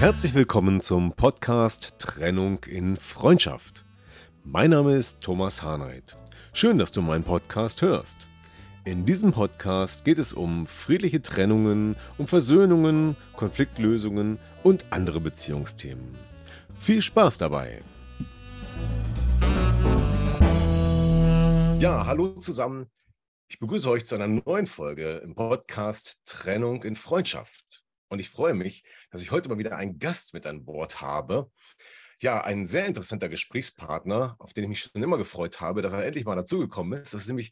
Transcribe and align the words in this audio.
Herzlich 0.00 0.34
willkommen 0.34 0.80
zum 0.80 1.12
Podcast 1.12 1.94
Trennung 1.98 2.64
in 2.64 2.96
Freundschaft. 2.96 3.84
Mein 4.42 4.70
Name 4.70 4.96
ist 4.96 5.22
Thomas 5.22 5.62
Harnight. 5.62 6.18
Schön, 6.52 6.78
dass 6.78 6.92
du 6.92 7.00
meinen 7.00 7.24
Podcast 7.24 7.80
hörst. 7.80 8.26
In 8.84 9.06
diesem 9.06 9.32
Podcast 9.32 10.04
geht 10.04 10.18
es 10.18 10.32
um 10.32 10.66
friedliche 10.66 11.22
Trennungen, 11.22 11.96
um 12.18 12.26
Versöhnungen, 12.26 13.16
Konfliktlösungen 13.34 14.38
und 14.62 14.84
andere 14.90 15.20
Beziehungsthemen. 15.20 16.18
Viel 16.78 17.00
Spaß 17.00 17.38
dabei! 17.38 17.80
Ja, 21.78 22.04
hallo 22.04 22.34
zusammen. 22.40 22.90
Ich 23.48 23.58
begrüße 23.58 23.88
euch 23.88 24.04
zu 24.04 24.16
einer 24.16 24.26
neuen 24.26 24.66
Folge 24.66 25.18
im 25.18 25.34
Podcast 25.34 26.20
Trennung 26.26 26.82
in 26.82 26.96
Freundschaft. 26.96 27.83
Und 28.14 28.20
ich 28.20 28.30
freue 28.30 28.54
mich, 28.54 28.84
dass 29.10 29.22
ich 29.22 29.32
heute 29.32 29.48
mal 29.48 29.58
wieder 29.58 29.76
einen 29.76 29.98
Gast 29.98 30.34
mit 30.34 30.46
an 30.46 30.64
Bord 30.64 31.00
habe. 31.00 31.50
Ja, 32.20 32.44
ein 32.44 32.64
sehr 32.64 32.86
interessanter 32.86 33.28
Gesprächspartner, 33.28 34.36
auf 34.38 34.52
den 34.52 34.62
ich 34.62 34.68
mich 34.68 34.80
schon 34.82 35.02
immer 35.02 35.18
gefreut 35.18 35.60
habe, 35.60 35.82
dass 35.82 35.92
er 35.92 36.06
endlich 36.06 36.24
mal 36.24 36.36
dazugekommen 36.36 37.00
ist. 37.00 37.12
Das 37.12 37.22
ist 37.22 37.26
nämlich 37.26 37.50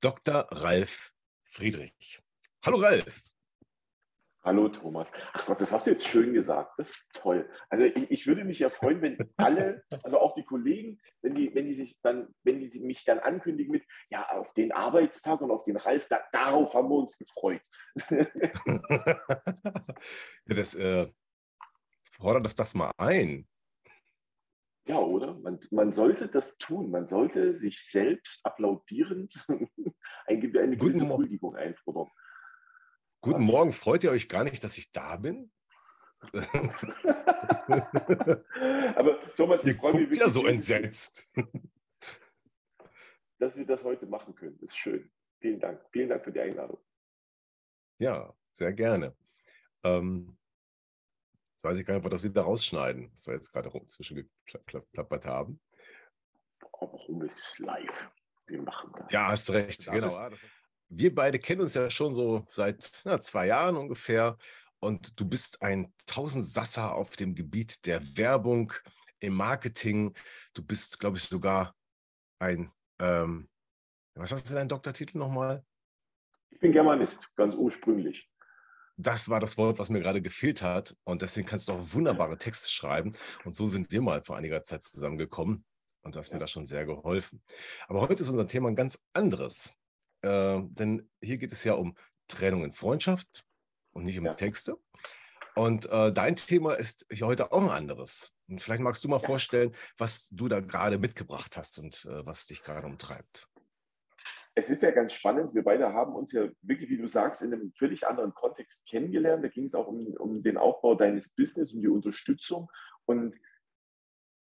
Dr. 0.00 0.46
Ralf 0.52 1.12
Friedrich. 1.42 2.20
Hallo 2.62 2.78
Ralf. 2.78 3.27
Hallo 4.48 4.70
Thomas. 4.70 5.12
Ach 5.34 5.44
Gott, 5.44 5.60
das 5.60 5.74
hast 5.74 5.86
du 5.86 5.90
jetzt 5.90 6.06
schön 6.06 6.32
gesagt. 6.32 6.72
Das 6.78 6.88
ist 6.88 7.12
toll. 7.12 7.46
Also 7.68 7.84
ich, 7.84 8.10
ich, 8.10 8.26
würde 8.26 8.44
mich 8.44 8.60
ja 8.60 8.70
freuen, 8.70 9.02
wenn 9.02 9.18
alle, 9.36 9.84
also 10.02 10.18
auch 10.20 10.32
die 10.32 10.42
Kollegen, 10.42 10.98
wenn 11.20 11.34
die, 11.34 11.54
wenn 11.54 11.66
die 11.66 11.74
sich 11.74 12.00
dann, 12.00 12.34
wenn 12.44 12.58
die 12.58 12.80
mich 12.80 13.04
dann 13.04 13.18
ankündigen 13.18 13.70
mit, 13.70 13.84
ja, 14.08 14.26
auf 14.30 14.50
den 14.54 14.72
Arbeitstag 14.72 15.42
und 15.42 15.50
auf 15.50 15.64
den 15.64 15.76
Ralf, 15.76 16.06
da, 16.06 16.22
darauf 16.32 16.72
haben 16.72 16.88
wir 16.88 16.94
uns 16.94 17.18
gefreut. 17.18 17.60
ja, 20.46 20.54
das 20.56 20.74
äh, 20.76 21.12
fordert 22.16 22.46
das 22.46 22.54
das 22.54 22.74
mal 22.74 22.90
ein. 22.96 23.46
Ja, 24.86 24.96
oder? 24.96 25.34
Man, 25.34 25.60
man 25.70 25.92
sollte 25.92 26.26
das 26.26 26.56
tun. 26.56 26.90
Man 26.90 27.06
sollte 27.06 27.54
sich 27.54 27.84
selbst 27.84 28.46
applaudierend 28.46 29.44
eine, 30.26 30.58
eine 30.58 30.78
gewisse 30.78 31.06
Huldigung 31.06 31.54
einfordern. 31.54 32.08
Guten 33.28 33.44
Morgen, 33.44 33.72
freut 33.72 34.04
ihr 34.04 34.10
euch 34.10 34.26
gar 34.30 34.42
nicht, 34.42 34.64
dass 34.64 34.78
ich 34.78 34.90
da 34.90 35.16
bin? 35.16 35.52
Aber 38.96 39.20
Thomas, 39.36 39.62
ich 39.66 39.76
freue 39.76 40.06
mich 40.06 40.18
ja 40.18 40.30
so 40.30 40.46
entsetzt. 40.46 41.28
Dass 43.38 43.58
wir 43.58 43.66
das 43.66 43.84
heute 43.84 44.06
machen 44.06 44.34
können. 44.34 44.56
Das 44.62 44.70
ist 44.70 44.78
schön. 44.78 45.12
Vielen 45.42 45.60
Dank. 45.60 45.84
Vielen 45.92 46.08
Dank 46.08 46.24
für 46.24 46.32
die 46.32 46.40
Einladung. 46.40 46.78
Ja, 47.98 48.34
sehr 48.50 48.72
gerne. 48.72 49.14
Ähm, 49.84 50.38
jetzt 51.52 51.64
weiß 51.64 51.76
ich 51.76 51.84
gar 51.84 51.92
nicht, 51.92 51.98
ob 51.98 52.06
wir 52.06 52.10
das 52.10 52.24
wieder 52.24 52.40
rausschneiden, 52.40 53.12
was 53.12 53.26
wir 53.26 53.34
jetzt 53.34 53.52
gerade 53.52 53.70
zwischengeplappert 53.88 55.26
haben. 55.26 55.60
Warum 56.80 57.22
ist 57.24 57.40
es 57.40 57.58
live? 57.58 58.10
Wir 58.46 58.62
machen 58.62 58.90
das. 58.96 59.12
Ja, 59.12 59.28
hast 59.28 59.50
recht. 59.50 59.84
Genau. 59.84 60.00
Das, 60.00 60.18
wir 60.88 61.14
beide 61.14 61.38
kennen 61.38 61.60
uns 61.60 61.74
ja 61.74 61.90
schon 61.90 62.14
so 62.14 62.44
seit 62.48 63.02
na, 63.04 63.20
zwei 63.20 63.46
Jahren 63.46 63.76
ungefähr. 63.76 64.36
Und 64.80 65.18
du 65.18 65.28
bist 65.28 65.60
ein 65.62 65.92
Tausendsasser 66.06 66.94
auf 66.94 67.10
dem 67.16 67.34
Gebiet 67.34 67.84
der 67.86 68.00
Werbung, 68.16 68.72
im 69.20 69.34
Marketing. 69.34 70.14
Du 70.54 70.62
bist, 70.62 70.98
glaube 71.00 71.16
ich, 71.16 71.24
sogar 71.24 71.74
ein, 72.38 72.70
ähm, 73.00 73.48
was 74.14 74.32
hast 74.32 74.48
du 74.48 74.54
deinen 74.54 74.68
Doktortitel 74.68 75.18
nochmal? 75.18 75.64
Ich 76.50 76.60
bin 76.60 76.72
Germanist, 76.72 77.28
ganz 77.36 77.54
ursprünglich. 77.54 78.30
Das 78.96 79.28
war 79.28 79.38
das 79.38 79.56
Wort, 79.58 79.78
was 79.78 79.90
mir 79.90 80.00
gerade 80.00 80.20
gefehlt 80.20 80.62
hat. 80.62 80.96
Und 81.04 81.22
deswegen 81.22 81.46
kannst 81.46 81.68
du 81.68 81.72
auch 81.72 81.92
wunderbare 81.92 82.36
Texte 82.36 82.68
schreiben. 82.68 83.12
Und 83.44 83.54
so 83.54 83.66
sind 83.66 83.92
wir 83.92 84.02
mal 84.02 84.22
vor 84.24 84.36
einiger 84.36 84.62
Zeit 84.64 84.82
zusammengekommen. 84.82 85.64
Und 86.02 86.14
du 86.14 86.18
hast 86.18 86.32
mir 86.32 86.38
da 86.38 86.46
schon 86.46 86.66
sehr 86.66 86.84
geholfen. 86.84 87.42
Aber 87.86 88.00
heute 88.00 88.22
ist 88.22 88.28
unser 88.28 88.48
Thema 88.48 88.68
ein 88.68 88.76
ganz 88.76 89.04
anderes. 89.12 89.76
Äh, 90.22 90.60
denn 90.62 91.08
hier 91.22 91.38
geht 91.38 91.52
es 91.52 91.64
ja 91.64 91.74
um 91.74 91.96
Trennung 92.28 92.64
in 92.64 92.72
Freundschaft 92.72 93.44
und 93.92 94.04
nicht 94.04 94.18
um 94.18 94.26
ja. 94.26 94.34
Texte. 94.34 94.76
Und 95.54 95.90
äh, 95.90 96.12
dein 96.12 96.36
Thema 96.36 96.74
ist 96.74 97.06
hier 97.10 97.26
heute 97.26 97.50
auch 97.50 97.62
ein 97.62 97.70
anderes. 97.70 98.32
Und 98.48 98.62
vielleicht 98.62 98.82
magst 98.82 99.02
du 99.04 99.08
mal 99.08 99.20
ja. 99.20 99.26
vorstellen, 99.26 99.72
was 99.96 100.28
du 100.30 100.48
da 100.48 100.60
gerade 100.60 100.98
mitgebracht 100.98 101.56
hast 101.56 101.78
und 101.78 102.04
äh, 102.04 102.24
was 102.24 102.46
dich 102.46 102.62
gerade 102.62 102.86
umtreibt. 102.86 103.48
Es 104.54 104.70
ist 104.70 104.82
ja 104.82 104.90
ganz 104.90 105.12
spannend. 105.12 105.54
Wir 105.54 105.62
beide 105.62 105.92
haben 105.92 106.14
uns 106.14 106.32
ja 106.32 106.48
wirklich, 106.62 106.90
wie 106.90 106.96
du 106.96 107.06
sagst, 107.06 107.42
in 107.42 107.52
einem 107.52 107.72
völlig 107.72 108.06
anderen 108.06 108.34
Kontext 108.34 108.88
kennengelernt. 108.88 109.44
Da 109.44 109.48
ging 109.48 109.64
es 109.64 109.74
auch 109.74 109.86
um, 109.86 110.06
um 110.18 110.42
den 110.42 110.56
Aufbau 110.56 110.94
deines 110.94 111.28
Business, 111.28 111.72
um 111.72 111.80
die 111.80 111.88
Unterstützung. 111.88 112.68
Und 113.04 113.36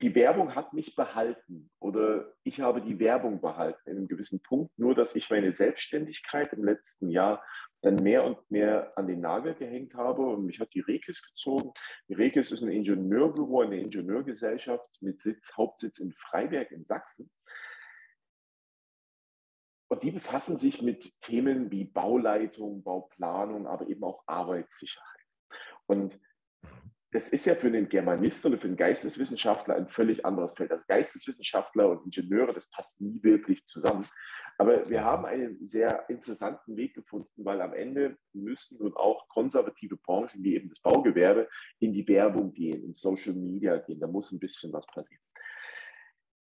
die 0.03 0.17
Werbung 0.17 0.57
hat 0.57 0.73
mich 0.73 0.97
behalten 0.97 1.71
oder 1.79 2.35
ich 2.43 2.61
habe 2.61 2.83
die 2.83 2.99
Werbung 2.99 3.41
behalten 3.41 3.89
in 3.89 3.97
einem 3.99 4.09
gewissen 4.09 4.43
Punkt, 4.43 4.77
nur 4.77 4.97
dass 4.97 5.15
ich 5.15 5.31
meine 5.31 5.53
Selbstständigkeit 5.53 6.53
im 6.53 6.65
letzten 6.65 7.09
Jahr 7.09 7.43
dann 7.83 7.95
mehr 7.97 8.25
und 8.25 8.51
mehr 8.51 8.93
an 8.97 9.07
den 9.07 9.21
Nagel 9.21 9.55
gehängt 9.55 9.95
habe 9.95 10.23
und 10.23 10.45
mich 10.45 10.59
hat 10.59 10.75
die 10.75 10.81
Rekis 10.81 11.23
gezogen. 11.23 11.73
Die 12.09 12.15
Rekis 12.15 12.51
ist 12.51 12.62
ein 12.62 12.71
Ingenieurbüro, 12.71 13.62
eine 13.62 13.81
Ingenieurgesellschaft 13.81 15.01
mit 15.03 15.21
Sitz, 15.21 15.57
Hauptsitz 15.57 15.99
in 16.01 16.12
Freiberg 16.12 16.73
in 16.73 16.85
Sachsen. 16.85 17.31
Und 19.89 20.03
die 20.03 20.11
befassen 20.11 20.59
sich 20.59 20.83
mit 20.83 21.21
Themen 21.21 21.71
wie 21.71 21.85
Bauleitung, 21.85 22.83
Bauplanung, 22.83 23.69
aber 23.69 23.87
eben 23.87 24.03
auch 24.03 24.25
Arbeitssicherheit. 24.27 25.07
Und 25.87 26.19
das 27.12 27.28
ist 27.28 27.45
ja 27.45 27.55
für 27.55 27.67
einen 27.67 27.91
Germanist 27.91 28.45
oder 28.47 28.59
für 28.59 28.69
einen 28.69 28.77
Geisteswissenschaftler 28.77 29.77
ein 29.77 29.89
völlig 29.89 30.25
anderes 30.25 30.55
Feld. 30.55 30.71
Also 30.71 30.84
Geisteswissenschaftler 30.89 31.91
und 31.91 32.05
Ingenieure, 32.06 32.55
das 32.55 32.71
passt 32.71 33.03
nie 33.03 33.23
wirklich 33.23 33.67
zusammen. 33.67 34.09
Aber 34.56 34.89
wir 34.89 35.05
haben 35.05 35.27
einen 35.27 35.65
sehr 35.65 36.09
interessanten 36.09 36.75
Weg 36.77 36.95
gefunden, 36.95 37.45
weil 37.45 37.61
am 37.61 37.75
Ende 37.75 38.17
müssen 38.33 38.78
nun 38.78 38.95
auch 38.95 39.28
konservative 39.28 39.97
Branchen 39.99 40.43
wie 40.43 40.55
eben 40.55 40.71
das 40.71 40.81
Baugewerbe 40.81 41.49
in 41.81 41.93
die 41.93 42.06
Werbung 42.09 42.55
gehen, 42.55 42.83
in 42.83 42.95
Social 42.95 43.34
Media 43.34 43.77
gehen. 43.77 44.00
Da 44.00 44.06
muss 44.06 44.33
ein 44.33 44.41
bisschen 44.41 44.73
was 44.73 44.87
passieren. 44.87 45.23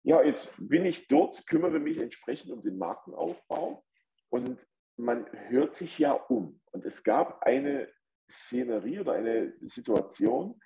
Ja, 0.04 0.22
jetzt 0.22 0.56
bin 0.58 0.84
ich 0.84 1.08
dort, 1.08 1.46
kümmere 1.46 1.78
mich 1.78 1.96
entsprechend 1.98 2.50
um 2.50 2.62
den 2.62 2.76
Markenaufbau 2.76 3.84
und 4.28 4.66
man 4.96 5.26
hört 5.48 5.74
sich 5.74 5.98
ja 5.98 6.12
um. 6.12 6.60
Und 6.72 6.84
es 6.84 7.04
gab 7.04 7.42
eine 7.42 7.88
Szenerie 8.30 9.00
oder 9.00 9.12
eine 9.12 9.54
Situation, 9.60 10.60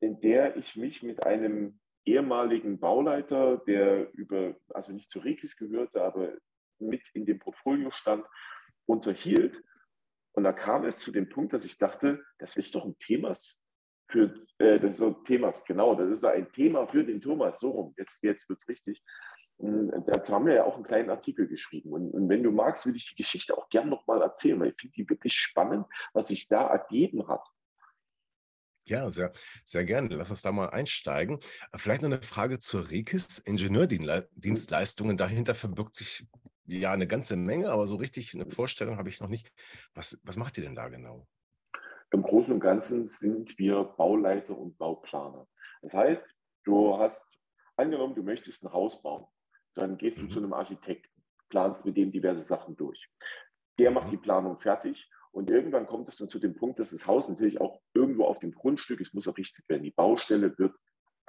in 0.00 0.20
der 0.20 0.56
ich 0.56 0.76
mich 0.76 1.02
mit 1.02 1.24
einem 1.24 1.80
ehemaligen 2.04 2.80
Bauleiter, 2.80 3.58
der 3.58 4.12
über, 4.14 4.56
also 4.70 4.92
nicht 4.92 5.10
zu 5.10 5.20
Rekis 5.20 5.56
gehörte, 5.56 6.02
aber 6.02 6.32
mit 6.78 7.08
in 7.14 7.26
dem 7.26 7.38
Portfolio 7.38 7.90
stand, 7.92 8.26
unterhielt. 8.86 9.62
Und 10.32 10.44
da 10.44 10.52
kam 10.52 10.84
es 10.84 10.98
zu 10.98 11.12
dem 11.12 11.28
Punkt, 11.28 11.52
dass 11.52 11.64
ich 11.64 11.78
dachte, 11.78 12.24
das 12.38 12.56
ist 12.56 12.74
doch 12.74 12.84
ein 12.84 12.98
Thema 12.98 13.32
für, 14.08 14.34
äh, 14.58 14.80
das 14.80 14.96
ist 14.96 15.02
ein 15.02 15.24
Thema, 15.24 15.52
genau, 15.66 15.94
das 15.94 16.10
ist 16.10 16.24
ein 16.24 16.50
Thema 16.52 16.86
für 16.86 17.04
den 17.04 17.20
Thomas, 17.20 17.60
so 17.60 17.70
rum, 17.70 17.94
jetzt, 17.96 18.22
jetzt 18.22 18.48
wird 18.48 18.60
es 18.60 18.68
richtig. 18.68 19.02
Dazu 19.58 20.34
haben 20.34 20.46
wir 20.46 20.54
ja 20.54 20.64
auch 20.64 20.74
einen 20.74 20.84
kleinen 20.84 21.10
Artikel 21.10 21.46
geschrieben. 21.46 21.92
Und, 21.92 22.10
und 22.10 22.28
wenn 22.28 22.42
du 22.42 22.50
magst, 22.50 22.84
würde 22.86 22.96
ich 22.96 23.08
die 23.10 23.22
Geschichte 23.22 23.56
auch 23.56 23.68
gern 23.68 23.88
nochmal 23.88 24.20
erzählen, 24.20 24.58
weil 24.58 24.70
ich 24.70 24.76
finde 24.80 24.94
die 24.94 25.08
wirklich 25.08 25.34
spannend, 25.34 25.86
was 26.12 26.28
sich 26.28 26.48
da 26.48 26.66
ergeben 26.66 27.28
hat. 27.28 27.46
Ja, 28.84 29.10
sehr, 29.10 29.32
sehr 29.64 29.84
gerne. 29.84 30.08
Lass 30.16 30.30
uns 30.30 30.42
da 30.42 30.50
mal 30.50 30.70
einsteigen. 30.70 31.38
Vielleicht 31.76 32.02
noch 32.02 32.10
eine 32.10 32.22
Frage 32.22 32.58
zur 32.58 32.90
Rekis. 32.90 33.38
Ingenieurdienstleistungen, 33.38 35.16
dahinter 35.16 35.54
verbirgt 35.54 35.94
sich 35.94 36.26
ja 36.66 36.92
eine 36.92 37.06
ganze 37.06 37.36
Menge, 37.36 37.70
aber 37.70 37.86
so 37.86 37.96
richtig 37.96 38.34
eine 38.34 38.50
Vorstellung 38.50 38.96
habe 38.96 39.08
ich 39.08 39.20
noch 39.20 39.28
nicht. 39.28 39.52
Was, 39.94 40.20
was 40.24 40.36
macht 40.36 40.58
ihr 40.58 40.64
denn 40.64 40.74
da 40.74 40.88
genau? 40.88 41.26
Im 42.10 42.22
Großen 42.22 42.52
und 42.52 42.60
Ganzen 42.60 43.06
sind 43.08 43.58
wir 43.58 43.84
Bauleiter 43.84 44.56
und 44.56 44.76
Bauplaner. 44.78 45.46
Das 45.80 45.94
heißt, 45.94 46.26
du 46.64 46.98
hast 46.98 47.22
angenommen, 47.76 48.14
du 48.14 48.22
möchtest 48.22 48.64
ein 48.64 48.72
Haus 48.72 49.00
bauen. 49.00 49.26
Dann 49.74 49.98
gehst 49.98 50.18
du 50.18 50.22
mhm. 50.22 50.30
zu 50.30 50.38
einem 50.38 50.52
Architekten, 50.52 51.22
planst 51.48 51.84
mit 51.84 51.96
dem 51.96 52.10
diverse 52.10 52.42
Sachen 52.42 52.76
durch. 52.76 53.08
Der 53.78 53.90
macht 53.90 54.06
mhm. 54.06 54.10
die 54.10 54.16
Planung 54.18 54.58
fertig 54.58 55.10
und 55.32 55.50
irgendwann 55.50 55.86
kommt 55.86 56.08
es 56.08 56.16
dann 56.16 56.28
zu 56.28 56.38
dem 56.38 56.54
Punkt, 56.54 56.78
dass 56.78 56.90
das 56.90 57.06
Haus 57.06 57.28
natürlich 57.28 57.60
auch 57.60 57.80
irgendwo 57.94 58.24
auf 58.24 58.38
dem 58.38 58.52
Grundstück, 58.52 59.00
es 59.00 59.14
muss 59.14 59.26
errichtet 59.26 59.68
werden. 59.68 59.82
Die 59.82 59.90
Baustelle 59.90 60.56
wird 60.58 60.76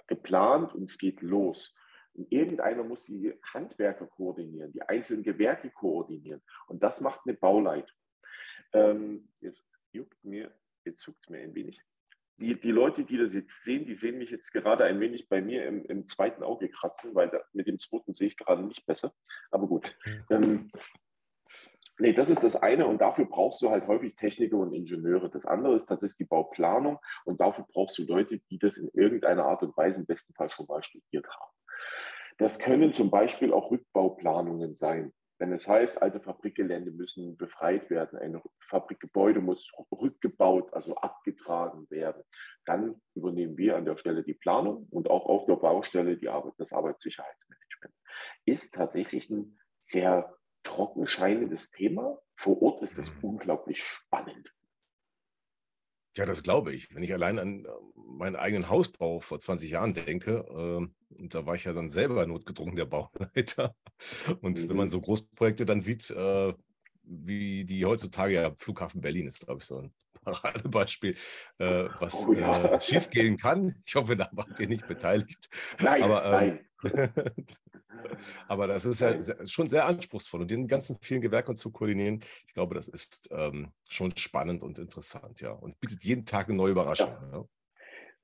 geplant 0.07 0.73
und 0.73 0.83
es 0.83 0.97
geht 0.97 1.21
los. 1.21 1.75
Und 2.13 2.31
irgendeiner 2.31 2.83
muss 2.83 3.05
die 3.05 3.33
Handwerker 3.53 4.05
koordinieren, 4.05 4.71
die 4.71 4.83
einzelnen 4.83 5.23
Gewerke 5.23 5.71
koordinieren. 5.71 6.43
Und 6.67 6.83
das 6.83 7.01
macht 7.01 7.21
eine 7.25 7.35
Bauleitung. 7.35 7.97
Ähm, 8.73 9.31
jetzt 9.39 9.65
juckt 9.93 10.23
mir, 10.23 10.53
jetzt 10.85 10.99
zuckt 10.99 11.19
es 11.23 11.29
mir 11.29 11.39
ein 11.39 11.55
wenig. 11.55 11.81
Die, 12.37 12.59
die 12.59 12.71
Leute, 12.71 13.03
die 13.03 13.17
das 13.17 13.33
jetzt 13.33 13.63
sehen, 13.63 13.85
die 13.85 13.95
sehen 13.95 14.17
mich 14.17 14.31
jetzt 14.31 14.51
gerade 14.51 14.85
ein 14.85 14.99
wenig 14.99 15.29
bei 15.29 15.41
mir 15.41 15.65
im, 15.67 15.85
im 15.85 16.07
zweiten 16.07 16.43
Auge 16.43 16.69
kratzen, 16.69 17.13
weil 17.13 17.29
da, 17.29 17.39
mit 17.53 17.67
dem 17.67 17.79
zweiten 17.79 18.13
sehe 18.13 18.27
ich 18.27 18.37
gerade 18.37 18.63
nicht 18.63 18.85
besser. 18.85 19.13
Aber 19.51 19.67
gut. 19.67 19.97
Ähm, 20.29 20.71
Nee, 21.99 22.11
das 22.11 22.31
ist 22.31 22.43
das 22.43 22.55
eine 22.55 22.87
und 22.87 23.01
dafür 23.01 23.25
brauchst 23.25 23.61
du 23.61 23.69
halt 23.69 23.87
häufig 23.87 24.15
Techniker 24.15 24.57
und 24.57 24.73
Ingenieure. 24.73 25.29
Das 25.29 25.45
andere 25.45 25.75
ist 25.75 25.85
tatsächlich 25.85 26.17
die 26.17 26.25
Bauplanung 26.25 26.97
und 27.23 27.39
dafür 27.39 27.67
brauchst 27.71 27.99
du 27.99 28.03
Leute, 28.03 28.39
die 28.49 28.57
das 28.57 28.77
in 28.77 28.89
irgendeiner 28.93 29.45
Art 29.45 29.61
und 29.61 29.77
Weise 29.77 29.99
im 29.99 30.07
besten 30.07 30.33
Fall 30.33 30.49
schon 30.49 30.65
mal 30.65 30.81
studiert 30.81 31.27
haben. 31.27 31.51
Das 32.39 32.57
können 32.57 32.93
zum 32.93 33.11
Beispiel 33.11 33.53
auch 33.53 33.69
Rückbauplanungen 33.69 34.73
sein. 34.73 35.13
Wenn 35.43 35.51
es 35.51 35.67
heißt, 35.67 36.01
alte 36.01 36.21
Fabrikgelände 36.21 36.91
müssen 36.91 37.35
befreit 37.35 37.89
werden, 37.89 38.17
ein 38.17 38.41
Fabrikgebäude 38.61 39.41
muss 39.41 39.69
rückgebaut, 39.91 40.71
also 40.73 40.95
abgetragen 40.95 41.85
werden, 41.89 42.23
dann 42.65 43.01
übernehmen 43.13 43.57
wir 43.57 43.75
an 43.75 43.83
der 43.83 43.97
Stelle 43.97 44.23
die 44.23 44.35
Planung 44.35 44.87
und 44.89 45.09
auch 45.09 45.25
auf 45.25 45.43
der 45.43 45.57
Baustelle 45.57 46.15
die 46.15 46.29
Arbeit, 46.29 46.53
das 46.59 46.71
Arbeitssicherheitsmanagement. 46.71 47.93
Ist 48.45 48.73
tatsächlich 48.73 49.29
ein 49.31 49.59
sehr 49.81 50.33
trocken 50.63 51.07
scheinendes 51.07 51.71
Thema. 51.71 52.17
Vor 52.37 52.61
Ort 52.61 52.81
ist 52.81 52.97
das 52.97 53.13
mhm. 53.15 53.31
unglaublich 53.31 53.83
spannend. 53.83 54.49
Ja, 56.15 56.25
das 56.25 56.43
glaube 56.43 56.73
ich. 56.73 56.93
Wenn 56.93 57.03
ich 57.03 57.13
allein 57.13 57.39
an 57.39 57.65
äh, 57.65 57.69
meinen 57.95 58.35
eigenen 58.35 58.69
Hausbau 58.69 59.19
vor 59.19 59.39
20 59.39 59.71
Jahren 59.71 59.93
denke, 59.93 60.45
äh, 60.49 60.87
und 61.19 61.35
da 61.35 61.45
war 61.45 61.55
ich 61.55 61.63
ja 61.63 61.73
dann 61.73 61.89
selber 61.89 62.25
notgedrungen 62.25 62.75
der 62.75 62.85
Bauleiter. 62.85 63.75
Und 64.41 64.63
mhm. 64.63 64.69
wenn 64.69 64.77
man 64.77 64.87
mhm. 64.87 64.91
so 64.91 65.01
Großprojekte 65.01 65.65
dann 65.65 65.81
sieht, 65.81 66.09
äh, 66.09 66.53
wie 67.03 67.65
die 67.65 67.85
heutzutage, 67.85 68.33
ja, 68.33 68.53
Flughafen 68.57 69.01
Berlin 69.01 69.27
ist, 69.27 69.45
glaube 69.45 69.59
ich, 69.61 69.65
so 69.65 69.77
ein 69.77 69.93
Paradebeispiel, 70.23 71.15
äh, 71.59 71.85
was 71.99 72.27
oh, 72.27 72.33
ja. 72.33 72.75
äh, 72.75 72.81
schiefgehen 72.81 73.37
kann. 73.37 73.75
Ich 73.85 73.95
hoffe, 73.95 74.15
da 74.15 74.29
wart 74.31 74.59
ihr 74.59 74.67
nicht 74.67 74.87
beteiligt. 74.87 75.49
Nein, 75.79 76.03
Aber, 76.03 76.41
ähm, 76.41 76.59
nein. 76.81 77.13
Aber 78.47 78.67
das 78.67 78.85
ist 78.85 79.01
ja 79.01 79.19
schon 79.45 79.69
sehr 79.69 79.85
anspruchsvoll 79.85 80.41
und 80.41 80.51
den 80.51 80.67
ganzen 80.67 80.97
vielen 81.01 81.21
Gewerken 81.21 81.55
zu 81.55 81.71
koordinieren, 81.71 82.23
ich 82.45 82.53
glaube, 82.53 82.75
das 82.75 82.87
ist 82.87 83.29
ähm, 83.31 83.71
schon 83.87 84.15
spannend 84.17 84.63
und 84.63 84.79
interessant, 84.79 85.41
ja. 85.41 85.51
Und 85.51 85.79
bietet 85.79 86.03
jeden 86.03 86.25
Tag 86.25 86.47
eine 86.47 86.57
neue 86.57 86.71
Überraschung. 86.71 87.09
Ja. 87.31 87.37
Ja. 87.39 87.45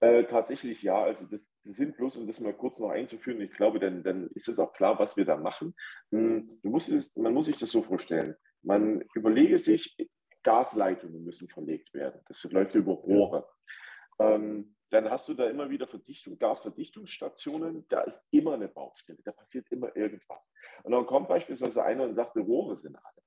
Äh, 0.02 0.26
tatsächlich 0.28 0.82
ja, 0.82 1.02
also 1.04 1.26
das, 1.28 1.50
das, 1.64 1.76
sind 1.76 1.98
bloß, 1.98 2.16
um 2.18 2.28
das 2.28 2.40
mal 2.40 2.54
kurz 2.54 2.80
noch 2.80 2.90
einzuführen, 2.90 3.42
ich 3.42 3.52
glaube, 3.52 3.80
dann, 3.80 4.02
dann 4.02 4.30
ist 4.30 4.48
es 4.48 4.58
auch 4.58 4.72
klar, 4.72 4.98
was 4.98 5.18
wir 5.18 5.26
da 5.26 5.36
machen. 5.36 5.76
Hm, 6.12 6.60
musst 6.64 6.90
es, 6.90 7.18
man 7.18 7.34
muss 7.34 7.48
sich 7.48 7.58
das 7.58 7.72
so 7.72 7.84
vorstellen. 7.84 8.36
Man 8.62 9.04
überlege 9.14 9.58
sich, 9.58 9.98
Gasleitungen 10.44 11.26
müssen 11.26 11.50
verlegt 11.50 11.94
werden. 11.94 12.22
Das 12.28 12.44
läuft 12.46 12.76
über 12.76 12.94
Rohre. 12.94 13.48
Ähm, 14.20 14.76
dann 14.90 15.10
hast 15.10 15.28
du 15.30 15.34
da 15.34 15.50
immer 15.50 15.70
wieder 15.70 15.88
Verdichtung, 15.88 16.38
Gasverdichtungsstationen, 16.38 17.86
da 17.90 18.02
ist 18.02 18.26
immer 18.32 18.54
eine 18.54 18.68
Baustelle, 18.68 19.20
da 19.24 19.32
passiert 19.32 19.72
immer 19.72 19.96
irgendwas. 19.96 20.40
Und 20.84 20.92
dann 20.92 21.06
kommt 21.06 21.28
beispielsweise 21.28 21.84
einer 21.84 22.04
und 22.04 22.14
sagt, 22.14 22.36
die 22.36 22.42
Rohre 22.42 22.76
sind 22.76 22.96
alle. 22.96 23.24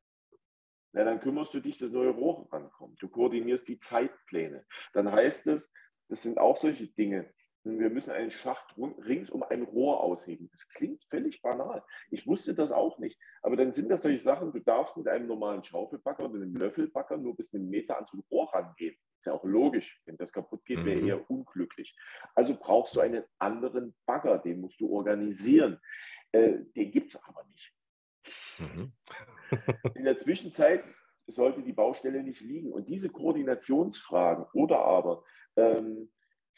Ja, 0.94 1.04
dann 1.04 1.20
kümmerst 1.20 1.54
du 1.54 1.60
dich, 1.60 1.78
dass 1.78 1.90
neue 1.90 2.10
Rohre 2.10 2.52
rankommen. 2.52 2.96
Du 2.98 3.08
koordinierst 3.08 3.66
die 3.68 3.78
Zeitpläne. 3.78 4.66
Dann 4.92 5.10
heißt 5.10 5.46
es, 5.46 5.72
das 6.08 6.22
sind 6.22 6.38
auch 6.38 6.56
solche 6.56 6.88
Dinge. 6.88 7.32
Wir 7.64 7.90
müssen 7.90 8.10
einen 8.10 8.32
Schacht 8.32 8.74
rings 8.76 9.30
um 9.30 9.44
ein 9.44 9.62
Rohr 9.62 10.02
ausheben. 10.02 10.48
Das 10.50 10.68
klingt 10.68 11.04
völlig 11.04 11.42
banal. 11.42 11.84
Ich 12.10 12.26
wusste 12.26 12.54
das 12.54 12.72
auch 12.72 12.98
nicht. 12.98 13.20
Aber 13.42 13.56
dann 13.56 13.72
sind 13.72 13.88
das 13.88 14.02
solche 14.02 14.18
Sachen, 14.18 14.52
du 14.52 14.58
darfst 14.58 14.96
mit 14.96 15.06
einem 15.06 15.28
normalen 15.28 15.62
Schaufelbacker 15.62 16.24
oder 16.24 16.34
einem 16.34 16.56
Löffelbacker 16.56 17.16
nur 17.16 17.36
bis 17.36 17.54
einen 17.54 17.70
Meter 17.70 17.98
an 17.98 18.06
so 18.06 18.16
ein 18.18 18.24
Rohr 18.30 18.52
rangehen. 18.52 18.96
Ist 19.18 19.26
ja 19.26 19.34
auch 19.34 19.44
logisch. 19.44 20.00
Wenn 20.06 20.16
das 20.16 20.32
kaputt 20.32 20.64
geht, 20.64 20.84
wäre 20.84 21.00
mhm. 21.00 21.08
eher 21.08 21.30
unglücklich. 21.30 21.96
Also 22.34 22.56
brauchst 22.58 22.96
du 22.96 23.00
einen 23.00 23.22
anderen 23.38 23.94
Bagger, 24.06 24.38
den 24.38 24.60
musst 24.60 24.80
du 24.80 24.92
organisieren. 24.92 25.80
Äh, 26.32 26.64
den 26.74 26.90
gibt 26.90 27.14
es 27.14 27.22
aber 27.22 27.44
nicht. 27.44 27.72
Mhm. 28.58 28.92
In 29.94 30.04
der 30.04 30.18
Zwischenzeit 30.18 30.84
sollte 31.28 31.62
die 31.62 31.72
Baustelle 31.72 32.24
nicht 32.24 32.40
liegen. 32.40 32.72
Und 32.72 32.88
diese 32.88 33.08
Koordinationsfragen 33.08 34.46
oder 34.52 34.80
aber 34.80 35.22
ähm, 35.56 36.10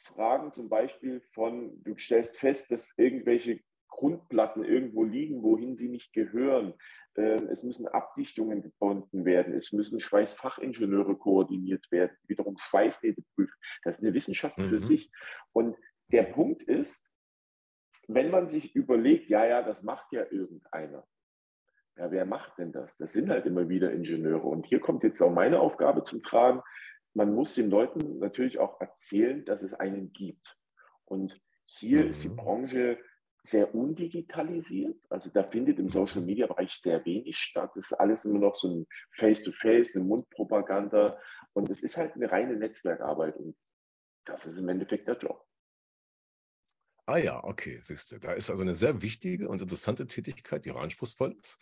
Fragen 0.05 0.53
zum 0.53 0.69
Beispiel 0.69 1.21
von, 1.33 1.83
du 1.83 1.97
stellst 1.97 2.37
fest, 2.39 2.71
dass 2.71 2.93
irgendwelche 2.97 3.61
Grundplatten 3.89 4.65
irgendwo 4.65 5.05
liegen, 5.05 5.43
wohin 5.43 5.77
sie 5.77 5.89
nicht 5.89 6.13
gehören. 6.13 6.75
Ähm, 7.17 7.49
es 7.49 7.63
müssen 7.63 7.87
Abdichtungen 7.87 8.63
gebunden 8.63 9.25
werden. 9.25 9.55
Es 9.55 9.73
müssen 9.73 10.01
Schweißfachingenieure 10.01 11.17
koordiniert 11.17 11.91
werden, 11.91 12.17
wiederum 12.27 12.59
Schweißnähte 12.59 13.23
prüfen. 13.35 13.57
Das 13.85 13.99
ist 13.99 14.05
eine 14.05 14.15
Wissenschaft 14.15 14.59
mhm. 14.59 14.69
für 14.69 14.81
sich. 14.81 15.13
Und 15.53 15.77
der 16.09 16.25
Punkt 16.25 16.63
ist, 16.65 17.09
wenn 18.09 18.31
man 18.31 18.49
sich 18.49 18.75
überlegt, 18.75 19.29
ja, 19.29 19.47
ja, 19.47 19.63
das 19.63 19.83
macht 19.83 20.13
ja 20.13 20.25
irgendeiner. 20.31 21.07
Ja, 21.97 22.11
wer 22.11 22.27
macht 22.27 22.59
denn 22.59 22.73
das? 22.73 22.97
Das 22.97 23.13
sind 23.13 23.31
halt 23.31 23.47
immer 23.47 23.69
wieder 23.69 23.93
Ingenieure. 23.93 24.47
Und 24.47 24.67
hier 24.67 24.81
kommt 24.81 25.05
jetzt 25.05 25.23
auch 25.23 25.31
meine 25.31 25.61
Aufgabe 25.61 26.03
zum 26.03 26.23
Tragen. 26.23 26.61
Man 27.15 27.35
muss 27.35 27.55
den 27.55 27.71
Leuten 27.71 28.19
natürlich 28.19 28.59
auch 28.59 28.81
erzählen, 28.81 29.45
dass 29.45 29.63
es 29.63 29.75
einen 29.75 30.13
gibt. 30.13 30.59
Und 31.05 31.41
hier 31.67 32.05
mhm. 32.05 32.11
ist 32.11 32.25
die 32.25 32.29
mhm. 32.29 32.37
Branche 32.37 32.99
sehr 33.43 33.75
undigitalisiert. 33.75 34.97
Also 35.11 35.31
da 35.31 35.45
findet 35.45 35.79
im 35.79 35.89
Social-Media-Bereich 35.89 36.73
sehr 36.73 37.05
wenig 37.05 37.37
statt. 37.37 37.71
Das 37.75 37.85
ist 37.85 37.93
alles 37.93 38.25
immer 38.25 38.39
noch 38.39 38.55
so 38.55 38.69
ein 38.69 38.87
Face-to-Face, 39.13 39.91
-face, 39.91 39.97
eine 39.97 40.05
Mundpropaganda. 40.05 41.19
Und 41.53 41.71
es 41.71 41.83
ist 41.83 41.97
halt 41.97 42.15
eine 42.15 42.31
reine 42.31 42.57
Netzwerkarbeit. 42.57 43.37
Und 43.37 43.55
das 44.25 44.47
ist 44.47 44.59
im 44.59 44.69
Endeffekt 44.69 45.07
der 45.07 45.19
Job. 45.19 45.47
Ah 47.07 47.19
ja, 47.19 47.45
okay, 47.45 47.81
siehst 47.83 48.13
du. 48.13 48.19
Da 48.19 48.33
ist 48.33 48.49
also 48.49 48.63
eine 48.63 48.75
sehr 48.75 49.03
wichtige 49.03 49.49
und 49.49 49.61
interessante 49.61 50.07
Tätigkeit, 50.07 50.65
die 50.65 50.73
auch 50.73 50.81
anspruchsvoll 50.81 51.37
ist, 51.39 51.59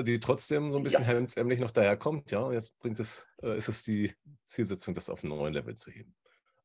die 0.00 0.20
trotzdem 0.20 0.72
so 0.72 0.78
ein 0.78 0.84
bisschen 0.84 1.04
ja. 1.04 1.10
hemdsämlich 1.10 1.60
noch 1.60 1.70
daherkommt. 1.70 2.30
Ja, 2.30 2.40
und 2.40 2.54
jetzt 2.54 2.78
bringt 2.78 3.00
es, 3.00 3.26
äh, 3.42 3.56
ist 3.56 3.68
es 3.68 3.82
die 3.82 4.14
Zielsetzung, 4.44 4.94
das 4.94 5.10
auf 5.10 5.22
einen 5.22 5.36
neuen 5.36 5.54
Level 5.54 5.74
zu 5.74 5.90
heben. 5.90 6.14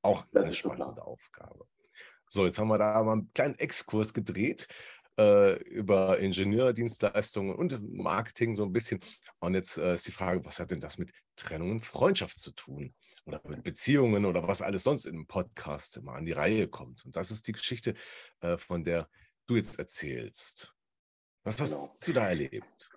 Auch 0.01 0.25
das 0.31 0.45
eine 0.45 0.55
spannende 0.55 1.03
Aufgabe. 1.03 1.65
So, 2.27 2.45
jetzt 2.45 2.59
haben 2.59 2.67
wir 2.67 2.77
da 2.77 3.01
mal 3.03 3.13
einen 3.13 3.33
kleinen 3.33 3.55
Exkurs 3.55 4.13
gedreht 4.13 4.67
äh, 5.17 5.55
über 5.63 6.19
Ingenieurdienstleistungen 6.19 7.55
und 7.55 7.81
Marketing 7.93 8.55
so 8.55 8.63
ein 8.63 8.73
bisschen. 8.73 8.99
Und 9.39 9.55
jetzt 9.55 9.77
äh, 9.77 9.95
ist 9.95 10.07
die 10.07 10.11
Frage, 10.11 10.43
was 10.45 10.59
hat 10.59 10.71
denn 10.71 10.81
das 10.81 10.97
mit 10.97 11.11
Trennung 11.35 11.71
und 11.71 11.85
Freundschaft 11.85 12.39
zu 12.39 12.51
tun? 12.51 12.93
Oder 13.25 13.41
mit 13.45 13.63
Beziehungen 13.63 14.25
oder 14.25 14.47
was 14.47 14.61
alles 14.61 14.83
sonst 14.83 15.05
im 15.05 15.27
Podcast 15.27 15.97
immer 15.97 16.13
an 16.13 16.25
die 16.25 16.31
Reihe 16.31 16.67
kommt. 16.67 17.05
Und 17.05 17.15
das 17.15 17.31
ist 17.31 17.47
die 17.47 17.51
Geschichte, 17.51 17.93
äh, 18.39 18.57
von 18.57 18.83
der 18.83 19.09
du 19.47 19.55
jetzt 19.55 19.79
erzählst. 19.79 20.73
Was 21.43 21.59
hast 21.59 21.71
genau. 21.71 21.95
du 22.05 22.13
da 22.13 22.29
erlebt? 22.29 22.89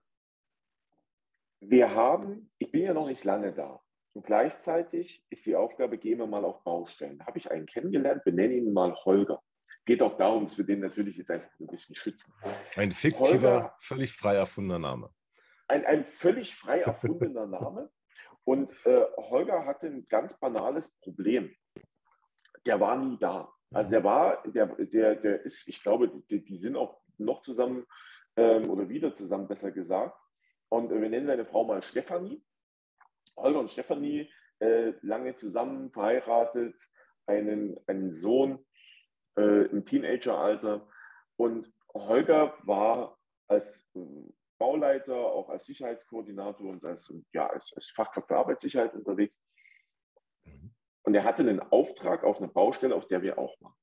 Wir 1.61 1.95
haben, 1.95 2.50
ich 2.59 2.73
bin 2.73 2.83
ja 2.83 2.95
noch 2.95 3.07
nicht 3.07 3.25
lange 3.25 3.52
da, 3.52 3.81
und 4.12 4.26
gleichzeitig 4.26 5.25
ist 5.31 5.47
die 5.47 5.55
Aufgabe, 5.55 5.97
gehen 5.97 6.19
wir 6.19 6.26
mal 6.26 6.45
auf 6.45 6.64
Baustellen. 6.64 7.19
Da 7.19 7.26
habe 7.26 7.38
ich 7.38 7.50
einen 7.50 7.67
kennengelernt, 7.67 8.25
benenne 8.25 8.55
ihn 8.55 8.73
mal 8.73 8.95
Holger. 9.05 9.40
Geht 9.87 10.02
auch 10.02 10.17
darum, 10.17 10.45
dass 10.45 10.59
wir 10.59 10.64
den 10.64 10.81
natürlich 10.81 11.17
jetzt 11.17 11.31
einfach 11.31 11.50
ein 11.61 11.67
bisschen 11.67 11.95
schützen. 11.95 12.33
Ein 12.76 12.93
fiktiver, 12.93 13.52
Holger, 13.52 13.76
völlig 13.79 14.12
frei 14.12 14.35
erfundener 14.35 14.79
Name. 14.79 15.11
Ein, 15.69 15.87
ein 15.87 16.05
völlig 16.05 16.55
frei 16.57 16.81
erfundener 16.81 17.47
Name. 17.47 17.90
Und 18.45 18.71
äh, 18.85 19.05
Holger 19.17 19.64
hatte 19.64 19.87
ein 19.87 20.07
ganz 20.09 20.38
banales 20.38 20.88
Problem. 20.88 21.55
Der 22.67 22.81
war 22.81 22.97
nie 22.97 23.17
da. 23.19 23.52
Also 23.73 23.93
der 23.93 24.02
war, 24.02 24.43
der, 24.45 24.67
der, 24.67 25.14
der 25.14 25.43
ist, 25.43 25.69
ich 25.69 25.81
glaube, 25.83 26.11
die, 26.29 26.45
die 26.45 26.57
sind 26.57 26.76
auch 26.76 27.00
noch 27.19 27.43
zusammen 27.43 27.87
ähm, 28.37 28.69
oder 28.69 28.88
wieder 28.88 29.14
zusammen, 29.14 29.47
besser 29.47 29.71
gesagt. 29.71 30.19
Und 30.71 30.91
wir 30.91 31.09
nennen 31.09 31.27
seine 31.27 31.45
Frau 31.45 31.65
mal 31.65 31.83
Stefanie. 31.83 32.43
Holger 33.37 33.61
und 33.61 33.71
Stefanie, 33.71 34.31
äh, 34.61 34.93
lange 35.03 35.35
zusammen, 35.35 35.91
verheiratet, 35.91 36.77
einen, 37.27 37.79
einen 37.87 38.12
Sohn 38.12 38.65
äh, 39.37 39.67
im 39.67 39.85
Teenageralter. 39.85 40.89
Und 41.37 41.73
Holger 41.93 42.57
war 42.62 43.19
als 43.49 43.89
äh, 43.95 44.00
Bauleiter, 44.59 45.17
auch 45.17 45.49
als 45.49 45.65
Sicherheitskoordinator 45.67 46.69
und 46.69 46.85
als, 46.85 47.12
ja, 47.33 47.49
als, 47.49 47.73
als 47.75 47.91
Fachkraft 47.91 48.29
für 48.29 48.37
Arbeitssicherheit 48.37 48.95
unterwegs. 48.95 49.41
Mhm. 50.45 50.75
Und 51.03 51.15
er 51.15 51.25
hatte 51.25 51.43
einen 51.43 51.61
Auftrag 51.61 52.23
auf 52.25 52.39
einer 52.39 52.53
Baustelle, 52.53 52.95
auf 52.95 53.09
der 53.09 53.23
wir 53.23 53.39
auch 53.39 53.61
waren. 53.61 53.75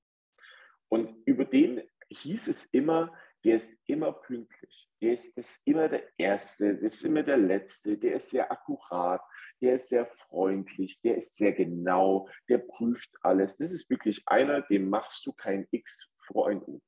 Und 0.90 1.22
über 1.26 1.44
den 1.44 1.82
hieß 2.10 2.48
es 2.48 2.66
immer, 2.66 3.14
der 3.44 3.58
ist 3.58 3.74
immer 3.86 4.12
pünktlich. 4.12 4.90
Der 5.02 5.14
ist, 5.14 5.38
ist 5.38 5.62
immer 5.66 5.88
der 5.90 6.04
Erste, 6.18 6.76
der 6.76 6.84
ist 6.84 7.04
immer 7.04 7.24
der 7.24 7.38
Letzte, 7.38 7.98
der 7.98 8.16
ist 8.16 8.30
sehr 8.30 8.52
akkurat, 8.52 9.22
der 9.62 9.76
ist 9.76 9.90
sehr 9.90 10.06
freundlich, 10.06 11.02
der 11.02 11.18
ist 11.18 11.36
sehr 11.36 11.54
genau, 11.54 12.28
der 12.50 12.60
prüft 12.60 13.10
alles. 13.22 13.58
Das 13.58 13.72
ist 13.72 13.90
wirklich 13.90 14.24
einer, 14.26 14.62
dem 14.62 14.90
machst 14.90 15.26
du 15.26 15.34
kein 15.34 15.68
X 15.72 16.10
vor 16.26 16.50
ein 16.50 16.62
U. 16.62 16.82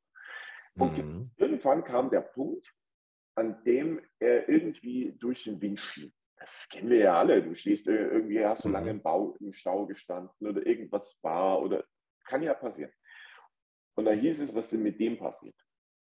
Und 0.75 0.97
mhm. 0.97 1.31
irgendwann 1.37 1.83
kam 1.83 2.09
der 2.09 2.21
Punkt, 2.21 2.73
an 3.35 3.63
dem 3.63 4.01
er 4.19 4.49
irgendwie 4.49 5.13
durch 5.19 5.43
den 5.43 5.61
Wind 5.61 5.79
schien. 5.79 6.13
Das 6.37 6.67
kennen 6.69 6.89
wir 6.89 6.99
ja 6.99 7.19
alle. 7.19 7.43
Du 7.43 7.53
stehst 7.53 7.87
irgendwie, 7.87 8.45
hast 8.45 8.63
so 8.63 8.69
mhm. 8.69 8.73
lange 8.73 8.91
im, 8.91 9.01
Bau, 9.01 9.35
im 9.39 9.53
Stau 9.53 9.85
gestanden 9.85 10.47
oder 10.47 10.65
irgendwas 10.65 11.19
war 11.21 11.61
oder 11.61 11.85
kann 12.25 12.43
ja 12.43 12.53
passieren. 12.53 12.91
Und 13.95 14.05
da 14.05 14.11
hieß 14.11 14.39
es, 14.39 14.55
was 14.55 14.69
denn 14.69 14.83
mit 14.83 14.99
dem 14.99 15.17
passiert. 15.17 15.55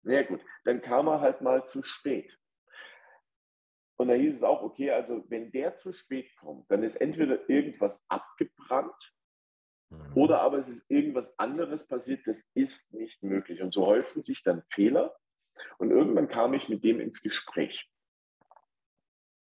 Na 0.03 0.13
ja, 0.13 0.23
gut, 0.23 0.41
dann 0.63 0.81
kam 0.81 1.07
er 1.07 1.21
halt 1.21 1.41
mal 1.41 1.65
zu 1.65 1.83
spät. 1.83 2.37
Und 3.97 4.07
da 4.07 4.15
hieß 4.15 4.37
es 4.37 4.43
auch, 4.43 4.63
okay, 4.63 4.89
also 4.91 5.23
wenn 5.29 5.51
der 5.51 5.77
zu 5.77 5.93
spät 5.93 6.35
kommt, 6.37 6.69
dann 6.71 6.81
ist 6.81 6.95
entweder 6.95 7.47
irgendwas 7.47 8.03
abgebrannt 8.07 9.13
mhm. 9.89 10.13
oder 10.15 10.41
aber 10.41 10.57
es 10.57 10.67
ist 10.67 10.89
irgendwas 10.89 11.37
anderes 11.37 11.87
passiert, 11.87 12.25
das 12.25 12.43
ist 12.55 12.93
nicht 12.93 13.21
möglich. 13.21 13.61
Und 13.61 13.73
so 13.73 13.85
häuften 13.85 14.23
sich 14.23 14.41
dann 14.41 14.63
Fehler. 14.71 15.15
Und 15.77 15.91
irgendwann 15.91 16.29
kam 16.29 16.55
ich 16.55 16.67
mit 16.67 16.83
dem 16.83 16.99
ins 16.99 17.21
Gespräch. 17.21 17.91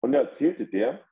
Und 0.00 0.12
da 0.12 0.20
erzählte 0.20 0.66
der, 0.66 1.04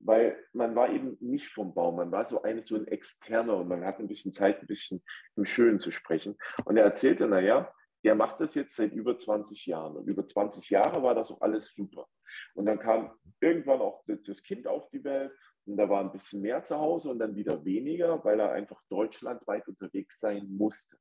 weil 0.00 0.36
man 0.52 0.74
war 0.74 0.90
eben 0.90 1.16
nicht 1.20 1.48
vom 1.48 1.72
Baum, 1.72 1.96
man 1.96 2.10
war 2.10 2.24
so, 2.24 2.42
eine, 2.42 2.62
so 2.62 2.74
ein 2.74 2.86
Externer 2.86 3.56
und 3.56 3.68
man 3.68 3.84
hatte 3.84 4.02
ein 4.02 4.08
bisschen 4.08 4.32
Zeit, 4.32 4.60
ein 4.60 4.66
bisschen 4.66 5.02
im 5.36 5.44
Schönen 5.44 5.78
zu 5.78 5.90
sprechen. 5.90 6.36
Und 6.64 6.76
er 6.76 6.84
erzählte, 6.84 7.28
naja, 7.28 7.72
der 8.04 8.14
macht 8.14 8.40
das 8.40 8.54
jetzt 8.54 8.76
seit 8.76 8.92
über 8.92 9.18
20 9.18 9.66
Jahren. 9.66 9.96
Und 9.96 10.06
über 10.08 10.26
20 10.26 10.70
Jahre 10.70 11.02
war 11.02 11.14
das 11.14 11.30
auch 11.30 11.40
alles 11.40 11.74
super. 11.74 12.06
Und 12.54 12.66
dann 12.66 12.78
kam 12.78 13.12
irgendwann 13.40 13.80
auch 13.80 14.04
das 14.06 14.42
Kind 14.42 14.66
auf 14.66 14.88
die 14.90 15.04
Welt 15.04 15.32
und 15.66 15.76
da 15.76 15.88
war 15.88 16.00
ein 16.00 16.12
bisschen 16.12 16.42
mehr 16.42 16.64
zu 16.64 16.78
Hause 16.78 17.10
und 17.10 17.18
dann 17.18 17.36
wieder 17.36 17.64
weniger, 17.64 18.24
weil 18.24 18.40
er 18.40 18.52
einfach 18.52 18.82
deutschlandweit 18.88 19.68
unterwegs 19.68 20.20
sein 20.20 20.46
musste. 20.48 20.96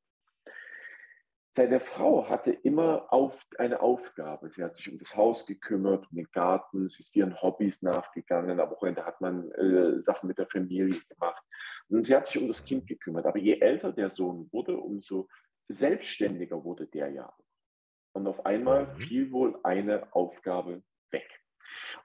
Seine 1.52 1.80
Frau 1.80 2.30
hatte 2.30 2.52
immer 2.52 3.12
auf, 3.12 3.44
eine 3.58 3.82
Aufgabe. 3.82 4.52
Sie 4.52 4.64
hat 4.64 4.76
sich 4.76 4.92
um 4.92 5.00
das 5.00 5.16
Haus 5.16 5.48
gekümmert, 5.48 6.06
um 6.12 6.18
den 6.18 6.30
Garten, 6.32 6.88
sie 6.88 7.00
ist 7.00 7.16
ihren 7.16 7.42
Hobbys 7.42 7.82
nachgegangen. 7.82 8.60
Am 8.60 8.70
Wochenende 8.70 9.04
hat 9.04 9.20
man 9.20 9.52
äh, 9.54 10.02
Sachen 10.04 10.28
mit 10.28 10.38
der 10.38 10.48
Familie 10.48 11.00
gemacht. 11.10 11.44
Und 11.90 12.06
sie 12.06 12.16
hat 12.16 12.28
sich 12.28 12.40
um 12.40 12.48
das 12.48 12.64
Kind 12.64 12.86
gekümmert. 12.86 13.26
Aber 13.26 13.40
je 13.40 13.60
älter 13.60 13.92
der 13.92 14.12
Sohn 14.12 14.48
wurde, 14.52 14.78
umso 14.78 15.28
selbstständiger 15.70 16.64
wurde 16.64 16.88
der 16.88 17.10
ja. 17.12 17.34
Und 18.14 18.28
auf 18.28 18.46
einmal 18.46 18.88
mhm. 18.88 18.98
fiel 18.98 19.32
wohl 19.32 19.60
eine 19.64 20.14
Aufgabe 20.14 20.84
weg. 21.12 21.42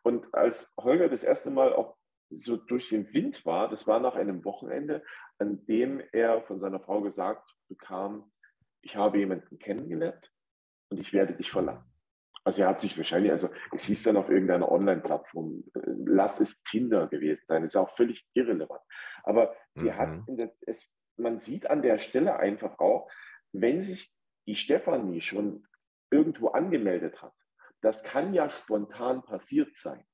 Und 0.02 0.32
als 0.34 0.72
Holger 0.78 1.08
das 1.08 1.24
erste 1.24 1.50
Mal 1.50 1.72
auch 1.72 1.96
so 2.30 2.56
durch 2.56 2.88
den 2.88 3.12
Wind 3.12 3.44
war, 3.46 3.68
das 3.68 3.86
war 3.86 4.00
nach 4.00 4.14
einem 4.14 4.44
Wochenende, 4.44 5.02
an 5.38 5.64
dem 5.66 6.02
er 6.12 6.42
von 6.42 6.58
seiner 6.58 6.80
Frau 6.80 7.00
gesagt 7.00 7.54
bekam, 7.68 8.30
ich 8.82 8.96
habe 8.96 9.18
jemanden 9.18 9.58
kennengelernt 9.58 10.30
und 10.90 11.00
ich 11.00 11.12
werde 11.12 11.34
dich 11.34 11.50
verlassen. 11.50 11.90
Also 12.44 12.62
er 12.62 12.68
hat 12.68 12.80
sich 12.80 12.96
wahrscheinlich, 12.98 13.32
also 13.32 13.48
es 13.72 13.84
hieß 13.84 14.02
dann 14.02 14.18
auf 14.18 14.28
irgendeiner 14.28 14.70
Online-Plattform, 14.70 15.64
äh, 15.74 15.80
lass 16.04 16.40
es 16.40 16.62
Tinder 16.62 17.06
gewesen 17.06 17.44
sein, 17.46 17.62
das 17.62 17.70
ist 17.70 17.76
auch 17.76 17.96
völlig 17.96 18.26
irrelevant. 18.34 18.82
Aber 19.22 19.56
sie 19.74 19.88
mhm. 19.88 19.96
hat, 19.96 20.22
der, 20.28 20.52
es, 20.66 20.98
man 21.16 21.38
sieht 21.38 21.70
an 21.70 21.80
der 21.80 21.98
Stelle 21.98 22.36
einfach 22.36 22.78
auch, 22.78 23.08
wenn 23.54 23.80
sich 23.80 24.12
die 24.46 24.56
Stefanie 24.56 25.20
schon 25.20 25.66
irgendwo 26.10 26.48
angemeldet 26.48 27.22
hat, 27.22 27.32
das 27.80 28.02
kann 28.02 28.34
ja 28.34 28.50
spontan 28.50 29.22
passiert 29.22 29.76
sein. 29.76 30.04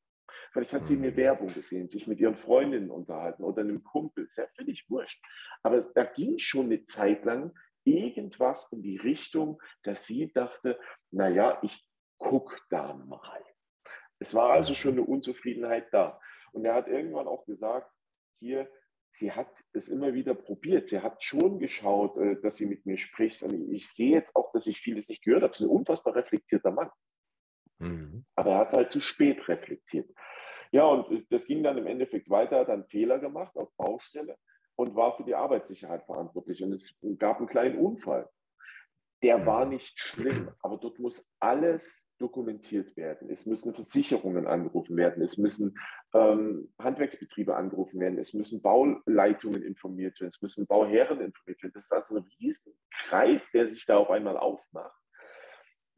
Vielleicht 0.52 0.72
hat 0.72 0.86
sie 0.86 0.96
eine 0.96 1.12
mhm. 1.12 1.16
Werbung 1.16 1.48
gesehen, 1.48 1.88
sich 1.88 2.06
mit 2.06 2.18
ihren 2.18 2.36
Freundinnen 2.36 2.90
unterhalten 2.90 3.44
oder 3.44 3.62
einem 3.62 3.84
Kumpel, 3.84 4.24
ist 4.24 4.38
ja 4.38 4.46
völlig 4.56 4.88
wurscht. 4.88 5.22
Aber 5.62 5.80
da 5.94 6.04
ging 6.04 6.38
schon 6.38 6.66
eine 6.66 6.84
Zeit 6.84 7.24
lang 7.24 7.52
irgendwas 7.84 8.70
in 8.72 8.82
die 8.82 8.96
Richtung, 8.96 9.60
dass 9.84 10.06
sie 10.06 10.32
dachte, 10.32 10.78
naja, 11.10 11.58
ich 11.62 11.86
gucke 12.18 12.60
da 12.68 12.94
mal. 12.94 13.44
Es 14.18 14.34
war 14.34 14.50
also 14.50 14.74
schon 14.74 14.92
eine 14.92 15.04
Unzufriedenheit 15.04 15.88
da. 15.92 16.20
Und 16.52 16.64
er 16.64 16.74
hat 16.74 16.88
irgendwann 16.88 17.26
auch 17.26 17.46
gesagt, 17.46 17.90
hier, 18.38 18.70
sie 19.10 19.32
hat 19.32 19.48
es 19.72 19.88
immer 19.88 20.14
wieder 20.14 20.34
probiert. 20.34 20.88
Sie 20.88 21.00
hat 21.00 21.22
schon 21.22 21.58
geschaut, 21.58 22.16
äh, 22.16 22.40
dass 22.40 22.56
sie 22.56 22.66
mit 22.66 22.86
mir 22.86 22.98
spricht. 22.98 23.42
Und 23.42 23.70
ich 23.72 23.88
sehe 23.88 24.12
jetzt 24.12 24.34
auch, 24.36 24.52
dass 24.52 24.66
ich 24.66 24.80
vieles 24.80 25.08
nicht 25.08 25.22
gehört 25.22 25.42
habe. 25.42 25.54
Sie 25.54 25.64
ist 25.64 25.70
ein 25.70 25.76
unfassbar 25.76 26.14
reflektierter 26.14 26.70
Mann. 26.70 26.90
Mhm. 27.78 28.24
Aber 28.36 28.52
er 28.52 28.58
hat 28.58 28.72
halt 28.72 28.92
zu 28.92 29.00
spät 29.00 29.48
reflektiert. 29.48 30.10
Ja, 30.72 30.84
und 30.84 31.26
das 31.30 31.46
ging 31.46 31.62
dann 31.64 31.78
im 31.78 31.86
Endeffekt 31.86 32.30
weiter, 32.30 32.60
hat 32.60 32.68
dann 32.68 32.86
Fehler 32.86 33.18
gemacht 33.18 33.56
auf 33.56 33.74
Baustelle 33.76 34.36
und 34.76 34.94
war 34.94 35.16
für 35.16 35.24
die 35.24 35.34
Arbeitssicherheit 35.34 36.04
verantwortlich. 36.04 36.62
Und 36.62 36.72
es 36.72 36.94
gab 37.18 37.38
einen 37.38 37.48
kleinen 37.48 37.78
Unfall. 37.78 38.28
Der 39.22 39.44
war 39.44 39.64
mhm. 39.64 39.72
nicht 39.72 39.98
schlimm, 39.98 40.50
aber 40.62 40.78
dort 40.78 40.98
muss 40.98 41.26
alles 41.40 42.08
dokumentiert 42.18 42.96
werden. 42.96 43.30
Es 43.30 43.46
müssen 43.46 43.74
Versicherungen 43.74 44.46
angerufen 44.46 44.96
werden, 44.96 45.22
es 45.22 45.36
müssen 45.36 45.78
ähm, 46.14 46.72
Handwerksbetriebe 46.78 47.54
angerufen 47.54 48.00
werden, 48.00 48.18
es 48.18 48.32
müssen 48.32 48.62
Bauleitungen 48.62 49.62
informiert 49.62 50.20
werden, 50.20 50.28
es 50.28 50.40
müssen 50.42 50.66
Bauherren 50.66 51.20
informiert 51.20 51.62
werden. 51.62 51.72
Das 51.74 51.84
ist 51.84 51.92
also 51.92 52.16
ein 52.16 52.28
riesen 52.40 52.72
Kreis, 52.90 53.50
der 53.50 53.68
sich 53.68 53.84
da 53.84 53.98
auf 53.98 54.10
einmal 54.10 54.36
aufmacht. 54.36 55.00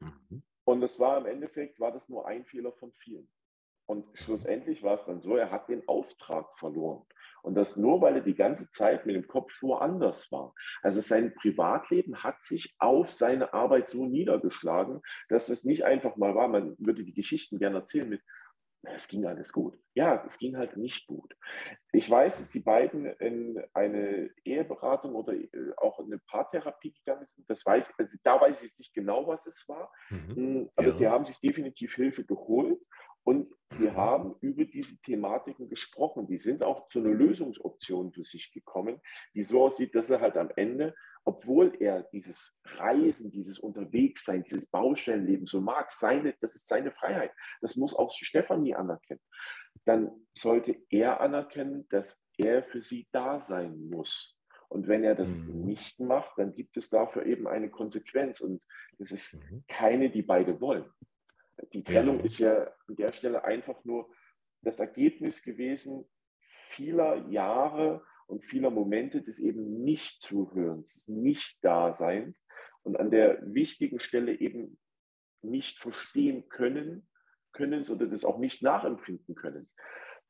Mhm. 0.01 0.43
Und 0.65 0.83
es 0.83 0.99
war 0.99 1.19
im 1.19 1.27
Endeffekt, 1.27 1.81
war 1.81 1.93
das 1.93 2.09
nur 2.09 2.27
ein 2.27 2.45
Fehler 2.45 2.73
von 2.73 2.93
vielen. 2.93 3.29
Und 3.93 4.07
schlussendlich 4.15 4.83
war 4.83 4.95
es 4.95 5.05
dann 5.05 5.21
so, 5.21 5.37
er 5.37 5.51
hat 5.51 5.69
den 5.69 5.87
Auftrag 5.87 6.47
verloren. 6.59 7.05
Und 7.43 7.57
das 7.57 7.77
nur, 7.77 8.01
weil 8.01 8.15
er 8.15 8.23
die 8.23 8.35
ganze 8.35 8.71
Zeit 8.71 9.05
mit 9.05 9.15
dem 9.15 9.29
Kopf 9.29 9.63
woanders 9.63 10.33
war. 10.33 10.55
Also 10.81 11.03
sein 11.03 11.35
Privatleben 11.35 12.23
hat 12.23 12.43
sich 12.43 12.75
auf 12.79 13.11
seine 13.11 13.53
Arbeit 13.53 13.91
so 13.91 14.07
niedergeschlagen, 14.07 15.03
dass 15.29 15.51
es 15.51 15.65
nicht 15.65 15.85
einfach 15.85 16.17
mal 16.17 16.35
war, 16.35 16.49
man 16.49 16.75
würde 16.79 17.05
die 17.05 17.13
Geschichten 17.13 17.59
gerne 17.59 17.81
erzählen 17.81 18.09
mit, 18.09 18.23
es 18.85 19.07
ging 19.09 19.27
alles 19.27 19.53
gut. 19.53 19.79
Ja, 19.95 20.25
es 20.27 20.39
ging 20.39 20.57
halt 20.57 20.77
nicht 20.77 21.07
gut. 21.07 21.37
Ich 21.93 22.11
weiß, 22.11 22.39
dass 22.39 22.51
die 22.51 22.61
beiden 22.61 23.05
in 23.05 23.63
eine 23.75 24.31
Eheberatung 24.45 25.15
oder 25.15 25.35
äh, 25.35 25.49
auch 25.77 26.01
in 26.01 26.07
eine 26.07 26.19
Paartherapie 26.19 26.93
gegangen 26.93 27.25
sind. 27.25 27.49
Das 27.49 27.65
weiß 27.65 27.91
ich, 27.91 27.95
also 27.99 28.19
da 28.25 28.41
weiß 28.41 28.63
ich 28.63 28.71
jetzt 28.71 28.79
nicht 28.81 28.95
genau, 28.95 29.27
was 29.27 29.47
es 29.47 29.69
war. 29.69 29.93
Mhm. 30.11 30.37
Hm, 30.37 30.71
aber 30.75 30.89
ja. 30.89 30.93
sie 30.93 31.09
haben 31.09 31.25
sich 31.25 31.39
definitiv 31.41 31.95
Hilfe 31.95 32.25
geholt 32.25 32.81
und 33.25 33.55
sie 33.71 33.91
haben 33.93 34.35
über 34.41 34.65
diese 34.65 34.97
Thematiken 35.01 35.69
gesprochen. 35.69 36.27
Die 36.27 36.39
sind 36.39 36.65
auch 36.65 36.89
zu 36.89 36.99
einer 36.99 37.11
Lösungsoption 37.11 38.13
für 38.13 38.25
sich 38.25 38.51
gekommen, 38.53 39.01
die 39.35 39.45
so 39.45 39.63
aussieht, 39.63 39.95
dass 39.95 40.11
er 40.11 40.21
halt 40.21 40.37
am 40.37 40.51
Ende, 40.57 40.95
obwohl 41.25 41.77
er 41.81 42.03
dieses 42.13 42.59
Reisen, 42.65 43.31
dieses 43.31 43.59
Unterwegssein, 43.59 44.43
dieses 44.43 44.67
Baustellenleben 44.67 45.47
so 45.47 45.61
mag, 45.61 45.93
seine, 45.93 46.35
das 46.41 46.57
ist 46.57 46.69
seine 46.69 46.91
Freiheit. 46.91 47.33
Das 47.61 47.77
muss 47.77 47.95
auch 47.95 48.11
Stefanie 48.11 48.75
anerkennen. 48.75 49.21
Dann 49.85 50.11
sollte 50.35 50.77
er 50.91 51.21
anerkennen, 51.21 51.87
dass 51.91 52.21
er 52.37 52.65
für 52.65 52.83
sie 52.83 53.07
da 53.13 53.41
sein 53.41 53.89
muss. 53.89 54.37
Und 54.69 54.89
wenn 54.89 55.05
er 55.05 55.15
das 55.15 55.39
mhm. 55.39 55.65
nicht 55.65 56.01
macht, 56.01 56.39
dann 56.39 56.55
gibt 56.55 56.77
es 56.77 56.89
dafür 56.89 57.27
eben 57.27 57.47
eine 57.47 57.71
Konsequenz. 57.71 58.41
Und 58.41 58.65
es 58.99 59.13
ist 59.13 59.43
mhm. 59.51 59.65
keine, 59.69 60.11
die 60.11 60.23
beide 60.23 60.61
wollen. 60.61 60.91
Die 61.73 61.85
Trennung 61.85 62.19
ja. 62.19 62.25
ist 62.25 62.39
ja 62.39 62.75
an 62.89 62.97
der 62.97 63.13
Stelle 63.13 63.45
einfach 63.45 63.85
nur 63.85 64.11
das 64.63 64.81
Ergebnis 64.81 65.43
gewesen 65.43 66.09
vieler 66.71 67.29
Jahre 67.29 68.05
und 68.27 68.45
vieler 68.45 68.71
Momente 68.71 69.23
des 69.23 69.39
eben 69.39 69.83
Nicht-Zuhörens, 69.83 70.95
des 70.95 71.09
Nicht-Daseins 71.09 72.43
und 72.83 72.99
an 72.99 73.11
der 73.11 73.41
wichtigen 73.43 74.01
Stelle 74.01 74.39
eben 74.39 74.79
nicht 75.43 75.79
verstehen 75.79 76.49
können, 76.49 77.09
können 77.53 77.87
oder 77.91 78.07
das 78.07 78.25
auch 78.25 78.39
nicht 78.39 78.63
nachempfinden 78.63 79.35
können. 79.35 79.69